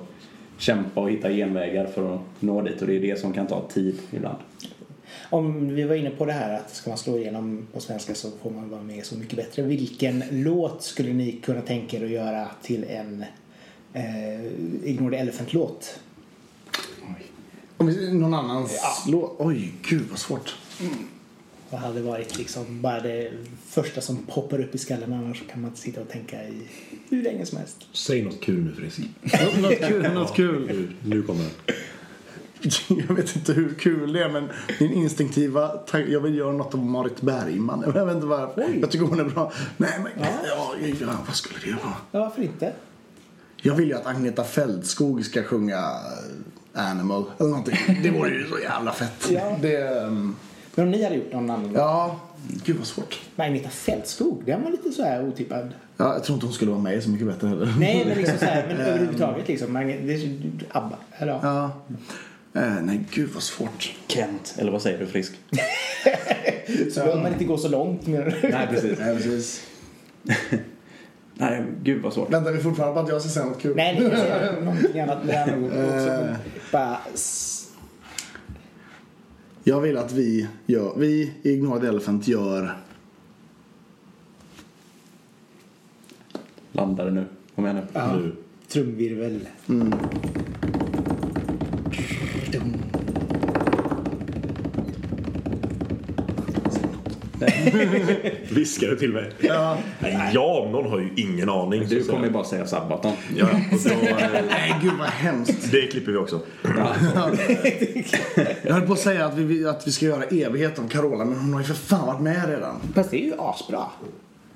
kämpa 0.58 1.00
och 1.00 1.10
hitta 1.10 1.30
genvägar 1.30 1.86
för 1.86 2.14
att 2.14 2.20
nå 2.40 2.62
dit 2.62 2.80
och 2.80 2.86
det 2.86 2.96
är 2.96 3.00
det 3.00 3.20
som 3.20 3.32
kan 3.32 3.46
ta 3.46 3.68
tid 3.68 3.98
ibland. 4.10 4.38
Om 5.30 5.74
vi 5.74 5.84
var 5.84 5.94
inne 5.94 6.10
på 6.10 6.24
det 6.24 6.32
här 6.32 6.54
att 6.54 6.74
ska 6.74 6.90
man 6.90 6.98
slå 6.98 7.18
igenom 7.18 7.66
på 7.72 7.80
svenska 7.80 8.14
så 8.14 8.28
får 8.42 8.50
man 8.50 8.70
vara 8.70 8.82
med 8.82 9.06
Så 9.06 9.18
Mycket 9.18 9.36
Bättre. 9.36 9.62
Vilken 9.62 10.24
låt 10.30 10.82
skulle 10.82 11.12
ni 11.12 11.32
kunna 11.32 11.60
tänka 11.60 11.96
er 11.96 12.04
att 12.04 12.10
göra 12.10 12.48
till 12.62 12.84
en 12.84 13.24
eh, 13.92 14.44
Ignore 14.84 15.16
the 15.16 15.22
Elephant-låt? 15.22 16.00
Någon 18.12 18.34
annans 18.34 19.04
låt. 19.06 19.34
Oj, 19.38 19.72
gud 19.82 20.02
vad 20.10 20.18
svårt. 20.18 20.56
Vad 21.72 21.80
hade 21.80 22.02
varit 22.02 22.38
liksom 22.38 22.80
bara 22.82 23.00
det 23.00 23.30
första 23.68 24.00
som 24.00 24.26
poppar 24.26 24.60
upp 24.60 24.74
i 24.74 24.78
skallen 24.78 25.12
annars 25.12 25.42
kan 25.50 25.60
man 25.60 25.70
inte 25.70 25.80
sitta 25.82 26.00
och 26.00 26.08
tänka 26.08 26.44
i 26.44 26.68
hur 27.08 27.22
länge 27.22 27.46
som 27.46 27.58
helst. 27.58 27.76
Säg 27.92 28.22
något 28.22 28.40
kul 28.40 28.64
nu 28.64 28.72
Frisk. 28.72 29.00
något 29.62 29.78
kul. 29.78 30.12
Något 30.14 30.36
kul. 30.36 30.66
Nu, 30.66 30.88
nu 31.10 31.22
kommer 31.22 31.44
det. 31.44 31.74
Jag 33.08 33.14
vet 33.14 33.36
inte 33.36 33.52
hur 33.52 33.74
kul 33.74 34.12
det 34.12 34.24
är 34.24 34.28
men 34.28 34.48
min 34.80 34.92
instinktiva 34.92 35.80
jag 36.08 36.20
vill 36.20 36.34
göra 36.34 36.52
något 36.52 36.74
av 36.74 36.84
Marit 36.84 37.20
Bergman. 37.20 37.82
Jag 37.94 38.06
vet 38.06 38.14
inte 38.14 38.26
varför. 38.26 38.64
Oj. 38.68 38.78
Jag 38.80 38.90
tycker 38.90 39.06
hon 39.06 39.20
är 39.20 39.24
bra. 39.24 39.52
Nej 39.76 40.00
men 40.02 40.12
Ja. 40.20 40.74
ja. 40.80 40.86
Ja, 41.00 41.06
vad 41.26 41.36
skulle 41.36 41.58
det 41.64 41.70
vara? 41.70 41.94
Ja, 42.10 42.20
varför 42.20 42.42
inte? 42.42 42.72
Jag 43.62 43.74
vill 43.74 43.88
ju 43.88 43.94
att 43.94 44.06
Agneta 44.06 44.44
Fältskog 44.44 45.24
ska 45.24 45.42
sjunga 45.42 45.84
Animal 46.72 47.24
eller 47.38 47.50
någonting. 47.50 48.00
Det 48.02 48.10
vore 48.10 48.30
ju 48.30 48.48
så 48.48 48.58
jävla 48.58 48.92
fett. 48.92 49.30
Ja. 49.30 49.58
Det, 49.62 50.04
um, 50.06 50.36
Men 50.74 50.84
om 50.84 50.90
ni 50.90 51.04
hade 51.04 51.16
gjort 51.16 51.32
någon 51.32 51.50
annan 51.50 51.72
ja, 51.74 52.20
gud 52.64 52.76
vad 52.76 52.86
svårt. 52.86 53.20
Men 53.36 53.46
Agneta 53.46 53.68
Fältskog, 53.68 54.42
den 54.46 54.62
var 54.62 54.70
lite 54.70 54.90
så 54.90 55.02
här 55.02 55.28
otippad. 55.28 55.68
Ja, 55.96 56.12
jag 56.14 56.24
tror 56.24 56.34
inte 56.34 56.46
hon 56.46 56.54
skulle 56.54 56.70
vara 56.70 56.80
med 56.80 57.02
Så 57.02 57.10
Mycket 57.10 57.26
Bättre 57.26 57.48
heller. 57.48 57.74
Nej, 57.78 58.04
men 58.06 58.18
liksom 58.18 58.38
så 58.38 58.44
här, 58.44 58.64
men 58.68 58.76
överhuvudtaget 58.86 59.48
liksom. 59.48 59.74
Det 59.74 60.14
är 60.14 60.38
ABBA. 60.70 60.96
Eller, 61.18 61.32
ja. 61.32 61.70
Eh, 62.54 62.82
nej, 62.82 63.00
gud 63.10 63.30
vad 63.34 63.42
svårt. 63.42 63.94
Kent, 64.06 64.54
eller 64.58 64.72
vad 64.72 64.82
säger 64.82 64.98
du 64.98 65.06
Frisk? 65.06 65.32
Så 66.92 67.00
behöver 67.00 67.22
man 67.22 67.32
inte 67.32 67.44
gå 67.44 67.58
så 67.58 67.68
långt 67.68 68.06
med 68.06 68.34
Nej 68.42 68.66
precis. 68.70 68.98
Nej, 68.98 69.16
precis. 69.16 69.66
Nej, 71.34 71.62
gud 71.82 72.02
vad 72.02 72.12
svårt. 72.12 72.32
Väntar 72.32 72.52
vi 72.52 72.58
fortfarande 72.58 72.94
på 72.94 73.00
att 73.00 73.08
jag 73.08 73.20
ska 73.20 73.30
säga 73.30 73.46
något 73.46 73.62
kul? 73.62 73.76
Nej, 73.76 73.96
kan 73.96 74.10
säga 74.10 74.52
någonting 74.60 75.00
annat 75.00 75.24
med 75.24 75.42
andra 75.42 75.56
ord 75.56 75.64
också. 75.64 76.08
men 76.08 76.36
Bara, 76.72 76.98
Jag 79.64 79.80
vill 79.80 79.96
att 79.96 80.12
vi 80.12 80.48
gör, 80.66 80.92
vi 80.96 81.32
i 81.42 81.50
Ignore 81.52 81.80
the 81.80 81.86
Elephant 81.86 82.28
gör 82.28 82.76
Landade 86.72 87.10
nu. 87.10 87.24
Kom 87.54 87.64
igen 87.64 87.76
nu. 87.76 87.86
ja, 87.92 88.16
Nu. 88.16 88.36
trumvirvel. 88.68 89.48
Viskar 89.66 91.01
du 98.80 98.96
till 98.96 99.12
mig? 99.12 99.30
Ja. 99.40 99.78
Ja, 100.32 100.60
om 100.66 100.72
någon 100.72 100.90
har 100.90 100.98
ju 100.98 101.08
ingen 101.16 101.48
aning. 101.48 101.86
Du 101.88 102.04
kommer 102.04 102.26
ju 102.26 102.32
bara 102.32 102.44
säga 102.44 102.66
Sabaton. 102.66 103.12
jag. 103.36 103.48
Ja, 103.48 103.60
och 103.72 103.78
då, 103.84 103.90
eh, 104.18 104.44
Nej, 104.48 104.74
gud 104.82 104.92
vad 104.98 105.08
hemskt. 105.08 105.72
det 105.72 105.86
klipper 105.86 106.12
vi 106.12 106.18
också. 106.18 106.40
Jag 108.62 108.74
höll 108.74 108.86
på 108.86 108.92
att 108.92 108.98
säga 108.98 109.26
att 109.26 109.38
vi, 109.38 109.66
att 109.66 109.86
vi 109.86 109.92
ska 109.92 110.06
göra 110.06 110.24
evighet 110.24 110.78
om 110.78 110.88
Carola, 110.88 111.24
men 111.24 111.38
hon 111.38 111.52
har 111.52 111.60
ju 111.60 111.66
för 111.66 111.74
fan 111.74 112.06
varit 112.06 112.20
med 112.20 112.48
redan. 112.48 112.76
Fast 112.94 113.10
det 113.10 113.16
är 113.16 113.24
ju 113.26 113.32
asbra. 113.38 113.84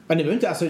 Men 0.06 0.18
det 0.18 0.24
behöver 0.24 0.34
inte, 0.34 0.48
alltså, 0.48 0.68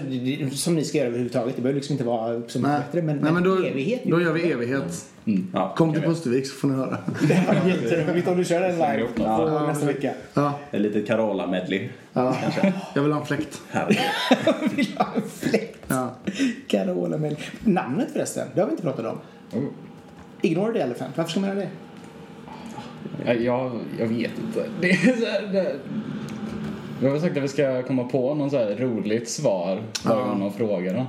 som 0.51 0.75
ni 0.75 0.85
ska 0.85 0.97
göra 0.97 1.07
överhuvudtaget. 1.07 1.55
Det 1.55 1.61
behöver 1.61 1.79
liksom 1.79 1.93
inte 1.93 2.03
vara 2.03 2.41
så 2.47 2.59
mycket 2.59 2.85
bättre. 2.85 3.01
Men, 3.01 3.17
Nej, 3.17 3.31
men 3.31 3.43
då, 3.43 3.63
evighet. 3.63 4.01
då 4.03 4.21
gör 4.21 4.33
vi 4.33 4.51
evighet. 4.51 5.05
Ja, 5.53 5.73
Kom 5.77 5.93
till 5.93 6.01
Pustervik 6.01 6.47
så 6.47 6.55
får 6.55 6.67
ni 6.67 6.75
höra. 6.75 6.97
Det 7.27 7.43
var 7.47 7.69
jätteroligt 7.69 8.27
om 8.27 8.37
du 8.37 8.43
kör 8.45 8.61
en 8.61 8.75
live 8.75 9.07
på 9.15 9.23
något. 9.23 9.67
nästa 9.67 9.85
vecka. 9.85 10.13
Ja, 10.33 10.53
En 10.71 10.81
liten 10.81 11.05
Carola-medley. 11.05 11.89
ja. 12.13 12.35
Jag 12.95 13.01
vill 13.03 13.11
ha 13.11 13.19
en 13.19 13.25
fläkt. 13.25 13.61
Herregud. 13.69 13.99
Vill 14.75 14.97
ha 14.97 15.07
en 15.15 15.21
fläkt. 15.29 15.85
Ja. 15.87 16.15
Carola 16.67 17.17
med 17.17 17.35
Namnet 17.63 18.07
förresten, 18.13 18.47
det 18.53 18.59
har 18.61 18.67
vi 18.67 18.71
inte 18.71 18.83
pratat 18.83 19.05
om. 19.05 19.19
Oh. 19.59 19.67
Ignore 20.41 20.73
the 20.73 20.79
elephant. 20.79 21.17
Varför 21.17 21.31
ska 21.31 21.39
man 21.39 21.49
göra 21.49 21.59
det? 21.59 21.69
Ja, 23.25 23.33
Jag, 23.33 23.71
jag 23.99 24.07
vet 24.07 24.31
inte. 24.39 24.65
Det 24.81 24.89
är 24.91 24.95
så 25.19 25.25
här, 25.25 25.41
det... 25.53 25.75
Vi 27.01 27.09
har 27.09 27.19
sagt 27.19 27.37
att 27.37 27.43
vi 27.43 27.47
ska 27.47 27.83
komma 27.83 28.03
på 28.03 28.33
någon 28.33 28.49
så 28.49 28.57
här 28.57 28.75
roligt 28.75 29.29
svar 29.29 29.81
varje 30.05 30.23
gång 30.23 30.39
någon 30.39 30.53
frågar. 30.53 30.93
Då. 30.93 31.05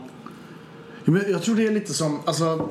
Ja, 1.04 1.12
men 1.12 1.22
Jag 1.30 1.42
tror 1.42 1.54
det 1.56 1.66
är 1.66 1.70
lite 1.72 1.92
som, 1.94 2.18
alltså. 2.26 2.68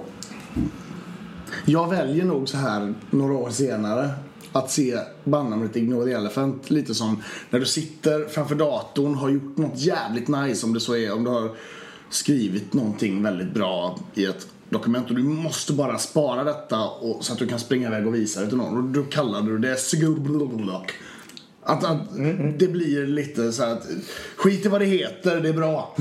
Jag 1.69 1.89
väljer 1.89 2.25
nog 2.25 2.49
så 2.49 2.57
här 2.57 2.93
några 3.09 3.33
år 3.33 3.49
senare 3.49 4.09
att 4.51 4.71
se 4.71 4.99
bandnamnet 5.23 5.75
Ignore 5.75 6.05
the 6.05 6.11
Elephant. 6.11 6.69
Lite 6.69 6.95
som 6.95 7.23
när 7.49 7.59
du 7.59 7.65
sitter 7.65 8.25
framför 8.25 8.55
datorn 8.55 9.15
har 9.15 9.29
gjort 9.29 9.57
något 9.57 9.79
jävligt 9.79 10.27
nice 10.27 10.65
om 10.65 10.73
det 10.73 10.79
så 10.79 10.95
är 10.95 11.13
om 11.13 11.23
du 11.23 11.29
har 11.29 11.51
skrivit 12.09 12.73
någonting 12.73 13.23
väldigt 13.23 13.53
bra 13.53 13.99
i 14.13 14.25
ett 14.25 14.47
dokument. 14.69 15.09
Och 15.09 15.15
du 15.15 15.23
måste 15.23 15.73
bara 15.73 15.97
spara 15.97 16.43
detta 16.43 16.87
och, 16.87 17.25
så 17.25 17.33
att 17.33 17.39
du 17.39 17.47
kan 17.47 17.59
springa 17.59 17.87
iväg 17.87 18.07
och 18.07 18.15
visa 18.15 18.41
det 18.41 18.47
till 18.47 18.57
någon. 18.57 18.77
Och 18.77 18.83
då 18.83 19.03
kallar 19.03 19.41
du 19.41 19.57
det 19.57 19.75
Sigurd 19.75 20.19
att, 21.67 21.83
att 21.83 21.97
det 22.57 22.67
blir 22.67 23.07
lite 23.07 23.51
så 23.51 23.63
här 23.63 23.71
att 23.71 23.87
skit 24.35 24.65
i 24.65 24.69
vad 24.69 24.81
det 24.81 24.85
heter, 24.85 25.41
det 25.41 25.49
är 25.49 25.53
bra. 25.53 25.93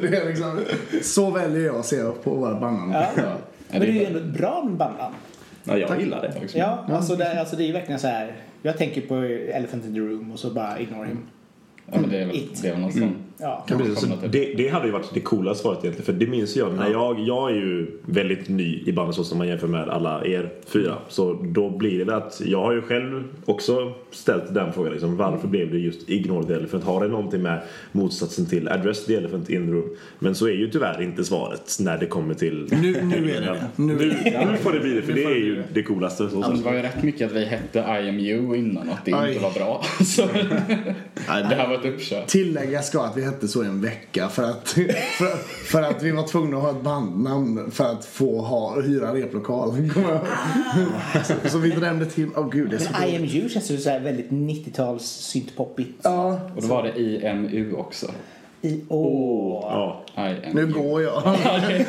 det 0.00 0.16
är 0.16 0.28
liksom, 0.28 0.60
så 1.02 1.30
väljer 1.30 1.66
jag 1.66 1.76
att 1.76 1.86
se 1.86 2.02
på 2.24 2.34
våra 2.34 2.60
bandnamn. 2.60 2.92
Ja. 2.92 3.08
Ja. 3.16 3.36
Men 3.70 3.80
det 3.80 3.86
är 3.86 3.92
ju 3.92 4.04
ändå 4.04 4.18
ett 4.18 4.38
bra 4.38 4.68
bandnamn. 4.78 5.14
Ja, 5.64 5.76
jag 5.76 6.00
gillar 6.00 6.22
det. 6.22 6.44
Också. 6.44 6.58
Ja, 6.58 6.86
alltså 6.90 7.16
det, 7.16 7.40
alltså 7.40 7.56
det 7.56 7.64
är 7.64 7.66
ju 7.66 7.72
verkligen 7.72 8.00
så 8.00 8.06
här. 8.06 8.36
Jag 8.62 8.78
tänker 8.78 9.00
på 9.00 9.14
Elephant 9.54 9.84
in 9.84 9.94
the 9.94 10.00
room 10.00 10.32
och 10.32 10.38
så 10.38 10.50
bara 10.50 10.80
ignore 10.80 11.06
him. 11.08 11.18
Ja, 11.92 12.00
men 12.00 12.10
det 12.10 12.18
är 12.18 12.26
väl, 12.26 12.36
It. 12.36 12.62
det 12.62 12.68
är 12.68 12.72
väl 12.72 12.80
något 12.80 12.92
sånt. 12.92 13.16
Ja. 13.42 13.64
Ja, 13.68 13.78
precis. 13.78 14.00
Så 14.00 14.06
det, 14.26 14.54
det 14.56 14.68
hade 14.68 14.86
ju 14.86 14.92
varit 14.92 15.14
det 15.14 15.20
coola 15.20 15.54
svaret 15.54 15.78
egentligen. 15.84 16.06
För 16.06 16.12
det 16.12 16.26
minns 16.26 16.56
jag 16.56 16.74
när 16.74 16.90
jag, 16.90 17.20
jag 17.20 17.50
är 17.50 17.54
ju 17.54 17.86
väldigt 18.06 18.48
ny 18.48 18.82
i 18.86 18.92
bandet 18.92 19.16
så 19.16 19.24
som 19.24 19.38
man 19.38 19.48
jämför 19.48 19.68
med 19.68 19.88
alla 19.88 20.24
er 20.26 20.52
fyra. 20.66 20.94
Så 21.08 21.32
då 21.42 21.70
blir 21.70 22.04
det 22.04 22.16
att 22.16 22.40
jag 22.44 22.60
har 22.62 22.72
ju 22.72 22.82
själv 22.82 23.24
också 23.44 23.92
ställt 24.10 24.54
den 24.54 24.72
frågan 24.72 24.92
liksom, 24.92 25.16
varför 25.16 25.48
blev 25.48 25.70
det 25.70 25.78
just 25.78 26.10
Ignore 26.10 26.46
the 26.46 26.54
Elephant? 26.54 26.84
Har 26.84 27.00
det 27.00 27.08
någonting 27.08 27.42
med 27.42 27.60
motsatsen 27.92 28.46
till 28.46 28.68
Address 28.68 29.06
the 29.06 29.14
Elephant 29.14 29.50
in 29.50 29.66
the 29.66 29.72
room? 29.72 29.96
Men 30.18 30.34
så 30.34 30.46
är 30.46 30.52
ju 30.52 30.70
tyvärr 30.70 31.02
inte 31.02 31.24
svaret 31.24 31.76
när 31.80 31.98
det 31.98 32.06
kommer 32.06 32.34
till... 32.34 32.68
Nu, 32.70 33.02
nu 33.02 33.30
är 33.30 33.40
det 33.40 33.46
det. 33.46 33.68
Nu, 33.76 33.94
Nu, 33.94 34.14
nu 34.50 34.56
får 34.56 34.72
det 34.72 34.80
bli 34.80 34.94
det 34.94 35.02
för 35.02 35.12
det 35.12 35.24
är 35.24 35.36
ju 35.36 35.62
det 35.72 35.82
coolaste. 35.82 36.28
Så, 36.28 36.42
Alltså, 36.42 36.52
det 36.52 36.70
var 36.70 36.72
ju 36.76 36.82
rätt 36.82 37.02
mycket 37.02 37.26
att 37.26 37.36
vi 37.36 37.44
hette 37.44 37.78
I 37.78 38.08
am 38.08 38.18
you 38.18 38.56
innan 38.56 38.88
och 38.88 38.94
att 38.94 39.04
det 39.04 39.12
Aj. 39.12 39.32
inte 39.32 39.42
var 39.42 39.52
bra. 39.52 39.84
Så 40.04 40.22
det 41.26 41.54
här 41.54 41.68
var 41.68 41.74
ett 41.74 41.84
uppkör. 41.84 42.24
Tilläggas 42.26 42.86
ska 42.86 43.02
att 43.04 43.16
vi 43.16 43.22
hette 43.32 43.48
så 43.48 43.64
i 43.64 43.66
en 43.66 43.80
vecka 43.80 44.28
för 44.28 44.42
att, 44.42 44.68
för, 45.18 45.26
för 45.64 45.82
att 45.82 46.02
vi 46.02 46.10
var 46.10 46.26
tvungna 46.26 46.56
att 46.56 46.62
ha 46.62 46.70
ett 46.70 46.82
bandnamn 46.82 47.70
för 47.70 47.84
att 47.84 48.04
få 48.04 48.40
ha, 48.40 48.80
hyra 48.80 49.14
replokal. 49.14 49.72
Så, 51.24 51.48
så 51.48 51.58
vi 51.58 51.70
drämde 51.70 52.06
till, 52.06 52.28
åh 52.36 52.48
gud 52.50 52.70
det 52.70 52.76
är 52.76 52.80
så 52.80 52.90
Men 53.00 53.08
I 53.08 53.16
am 53.16 53.24
you 53.24 53.48
känns 53.48 53.70
ju 53.70 53.78
så 53.78 53.90
här 53.90 54.00
väldigt 54.00 54.30
90-tals 54.30 55.02
syntpoppigt. 55.04 56.00
Ja, 56.02 56.40
Och 56.56 56.62
då 56.62 56.68
var 56.68 56.82
det 56.82 57.00
IMU 57.00 57.74
också. 57.74 58.06
I, 58.62 58.84
åh. 58.88 60.02
ja. 60.14 60.28
IMU. 60.28 60.66
nu 60.66 60.72
går 60.72 61.02
jag. 61.02 61.22
Nej, 61.64 61.86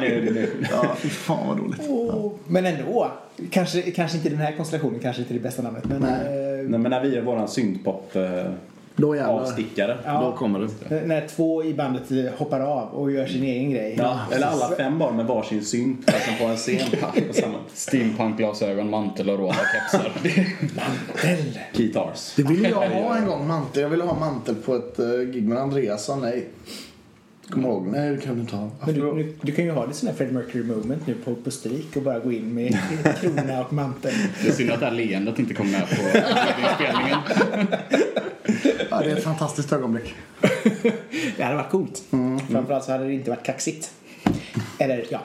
det, 0.00 0.20
det, 0.20 0.30
det. 0.30 0.48
Ja, 0.70 0.96
fy 0.98 1.08
fan 1.08 1.48
vad 1.48 1.56
dåligt. 1.56 1.80
Åh. 1.88 2.32
Men 2.48 2.66
ändå. 2.66 3.12
Kanske, 3.50 3.82
kanske 3.82 4.16
inte 4.16 4.28
den 4.30 4.38
här 4.38 4.52
konstellationen, 4.56 5.00
kanske 5.00 5.22
inte 5.22 5.34
det 5.34 5.40
bästa 5.40 5.62
namnet. 5.62 5.84
Men, 5.84 6.00
Nej. 6.00 6.10
eh, 6.10 6.68
Nej, 6.68 6.78
men 6.80 6.90
när 6.90 7.00
vi 7.00 7.14
gör 7.14 7.22
våran 7.22 7.48
syntpop 7.48 8.16
eh, 8.16 8.52
Då 8.96 9.16
jävlar. 9.16 9.40
avstickare. 9.40 9.98
Ja. 10.04 10.20
Då 10.20 10.36
kommer 10.36 10.60
det. 10.60 10.68
när- 10.88 11.06
när 11.06 11.28
två 11.28 11.64
i 11.64 11.74
bandet 11.74 12.10
eh, 12.10 12.16
hoppar 12.38 12.60
av 12.60 12.88
och 12.88 13.12
gör 13.12 13.26
sin 13.26 13.42
egen 13.42 13.70
grej. 13.70 13.94
Ja, 13.98 14.20
eller 14.32 14.46
alla 14.46 14.68
fem 14.76 14.98
bara 14.98 15.12
med 15.12 15.26
varsin 15.26 15.64
synt 15.64 16.12
liksom 16.12 16.34
på 16.38 16.44
en 16.44 16.56
scen. 16.56 16.80
Steampunk-glasögon, 17.74 18.90
mantel 18.90 19.30
och 19.30 19.38
rosa 19.38 19.60
kepsar. 19.72 20.12
Mantel. 20.76 21.58
Guitars. 21.76 22.32
Det 22.36 22.42
ville 22.42 22.68
jag 22.68 22.76
ha 22.88 23.16
en 23.16 23.26
gång, 23.26 23.46
mantel. 23.46 23.82
Jag 23.82 23.88
ville 23.88 24.04
ha 24.04 24.18
mantel 24.18 24.54
på 24.54 24.74
ett 24.76 25.00
uh, 25.00 25.20
gig 25.32 25.48
men 25.48 25.58
Andreas 25.58 26.04
sa 26.04 26.16
nej. 26.16 26.48
Kommer 27.50 27.68
ihåg? 27.68 27.86
Nej 27.86 28.10
det 28.10 28.16
kan 28.20 28.34
du 28.34 28.40
inte 28.40 28.56
ha. 28.56 28.70
Men 28.86 28.94
du, 28.94 29.14
nu, 29.14 29.34
du 29.42 29.52
kan 29.52 29.64
ju 29.64 29.70
ha 29.70 29.86
det 29.86 29.94
sån 29.94 30.08
här 30.08 30.14
Fred 30.16 30.32
Mercury 30.32 30.64
moment 30.64 31.06
nu 31.06 31.14
på 31.24 31.34
Pustervik 31.44 31.96
och 31.96 32.02
bara 32.02 32.18
gå 32.18 32.32
in 32.32 32.54
med 32.54 32.78
krona 33.20 33.60
och 33.64 33.72
mantel. 33.72 34.12
Det 34.42 34.48
är 34.48 34.52
synd 34.52 34.70
att 34.70 34.80
det 34.80 34.86
här 34.86 34.92
leendet 34.92 35.38
inte 35.38 35.54
kom 35.54 35.70
med 35.70 35.88
på 35.88 35.94
inspelningen. 35.96 37.18
Ja, 38.92 39.00
det 39.04 39.10
är 39.10 39.16
ett 39.16 39.24
fantastiskt 39.24 39.72
ögonblick. 39.72 40.14
Det 41.36 41.42
hade 41.42 41.56
varit 41.56 41.70
coolt. 41.70 42.02
Framförallt 42.50 42.84
så 42.84 42.92
hade 42.92 43.04
det 43.04 43.12
inte 43.12 43.30
varit 43.30 43.46
kaxigt. 43.46 43.90
Eller 44.78 45.06
ja. 45.10 45.20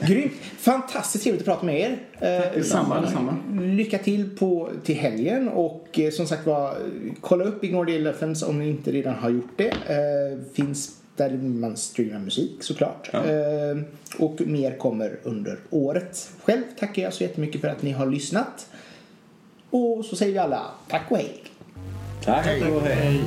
Grymt. 0.06 0.32
Fantastiskt 0.58 1.24
trevligt 1.24 1.40
att 1.40 1.46
prata 1.46 1.66
med 1.66 1.80
er. 1.80 1.98
Detsamma, 2.54 3.00
detsamma. 3.00 3.36
Lycka 3.60 3.98
till 3.98 4.36
på, 4.36 4.70
till 4.84 4.96
helgen 4.96 5.48
och 5.48 5.98
eh, 5.98 6.10
som 6.10 6.26
sagt 6.26 6.46
var 6.46 6.76
kolla 7.20 7.44
upp 7.44 7.64
Ignore 7.64 7.86
the 7.86 7.96
Elephants 7.96 8.42
om 8.42 8.58
ni 8.58 8.68
inte 8.68 8.92
redan 8.92 9.14
har 9.14 9.30
gjort 9.30 9.52
det. 9.56 9.68
Eh, 9.68 10.54
finns 10.54 10.90
där 11.16 11.30
man 11.30 11.76
streamar 11.76 12.18
musik 12.18 12.56
såklart. 12.60 13.10
Ja. 13.12 13.24
Eh, 13.24 13.76
och 14.18 14.40
mer 14.40 14.78
kommer 14.78 15.18
under 15.22 15.58
året. 15.70 16.30
Själv 16.44 16.62
tackar 16.78 17.02
jag 17.02 17.12
så 17.12 17.22
jättemycket 17.22 17.60
för 17.60 17.68
att 17.68 17.82
ni 17.82 17.92
har 17.92 18.06
lyssnat. 18.06 18.66
Och 19.76 20.04
så 20.04 20.16
säger 20.16 20.32
vi 20.32 20.38
alla 20.38 20.62
tack 20.88 21.10
och 21.10 21.16
hej. 21.16 21.42
Tack 22.24 22.46
och 22.46 22.82
hej. 22.82 23.20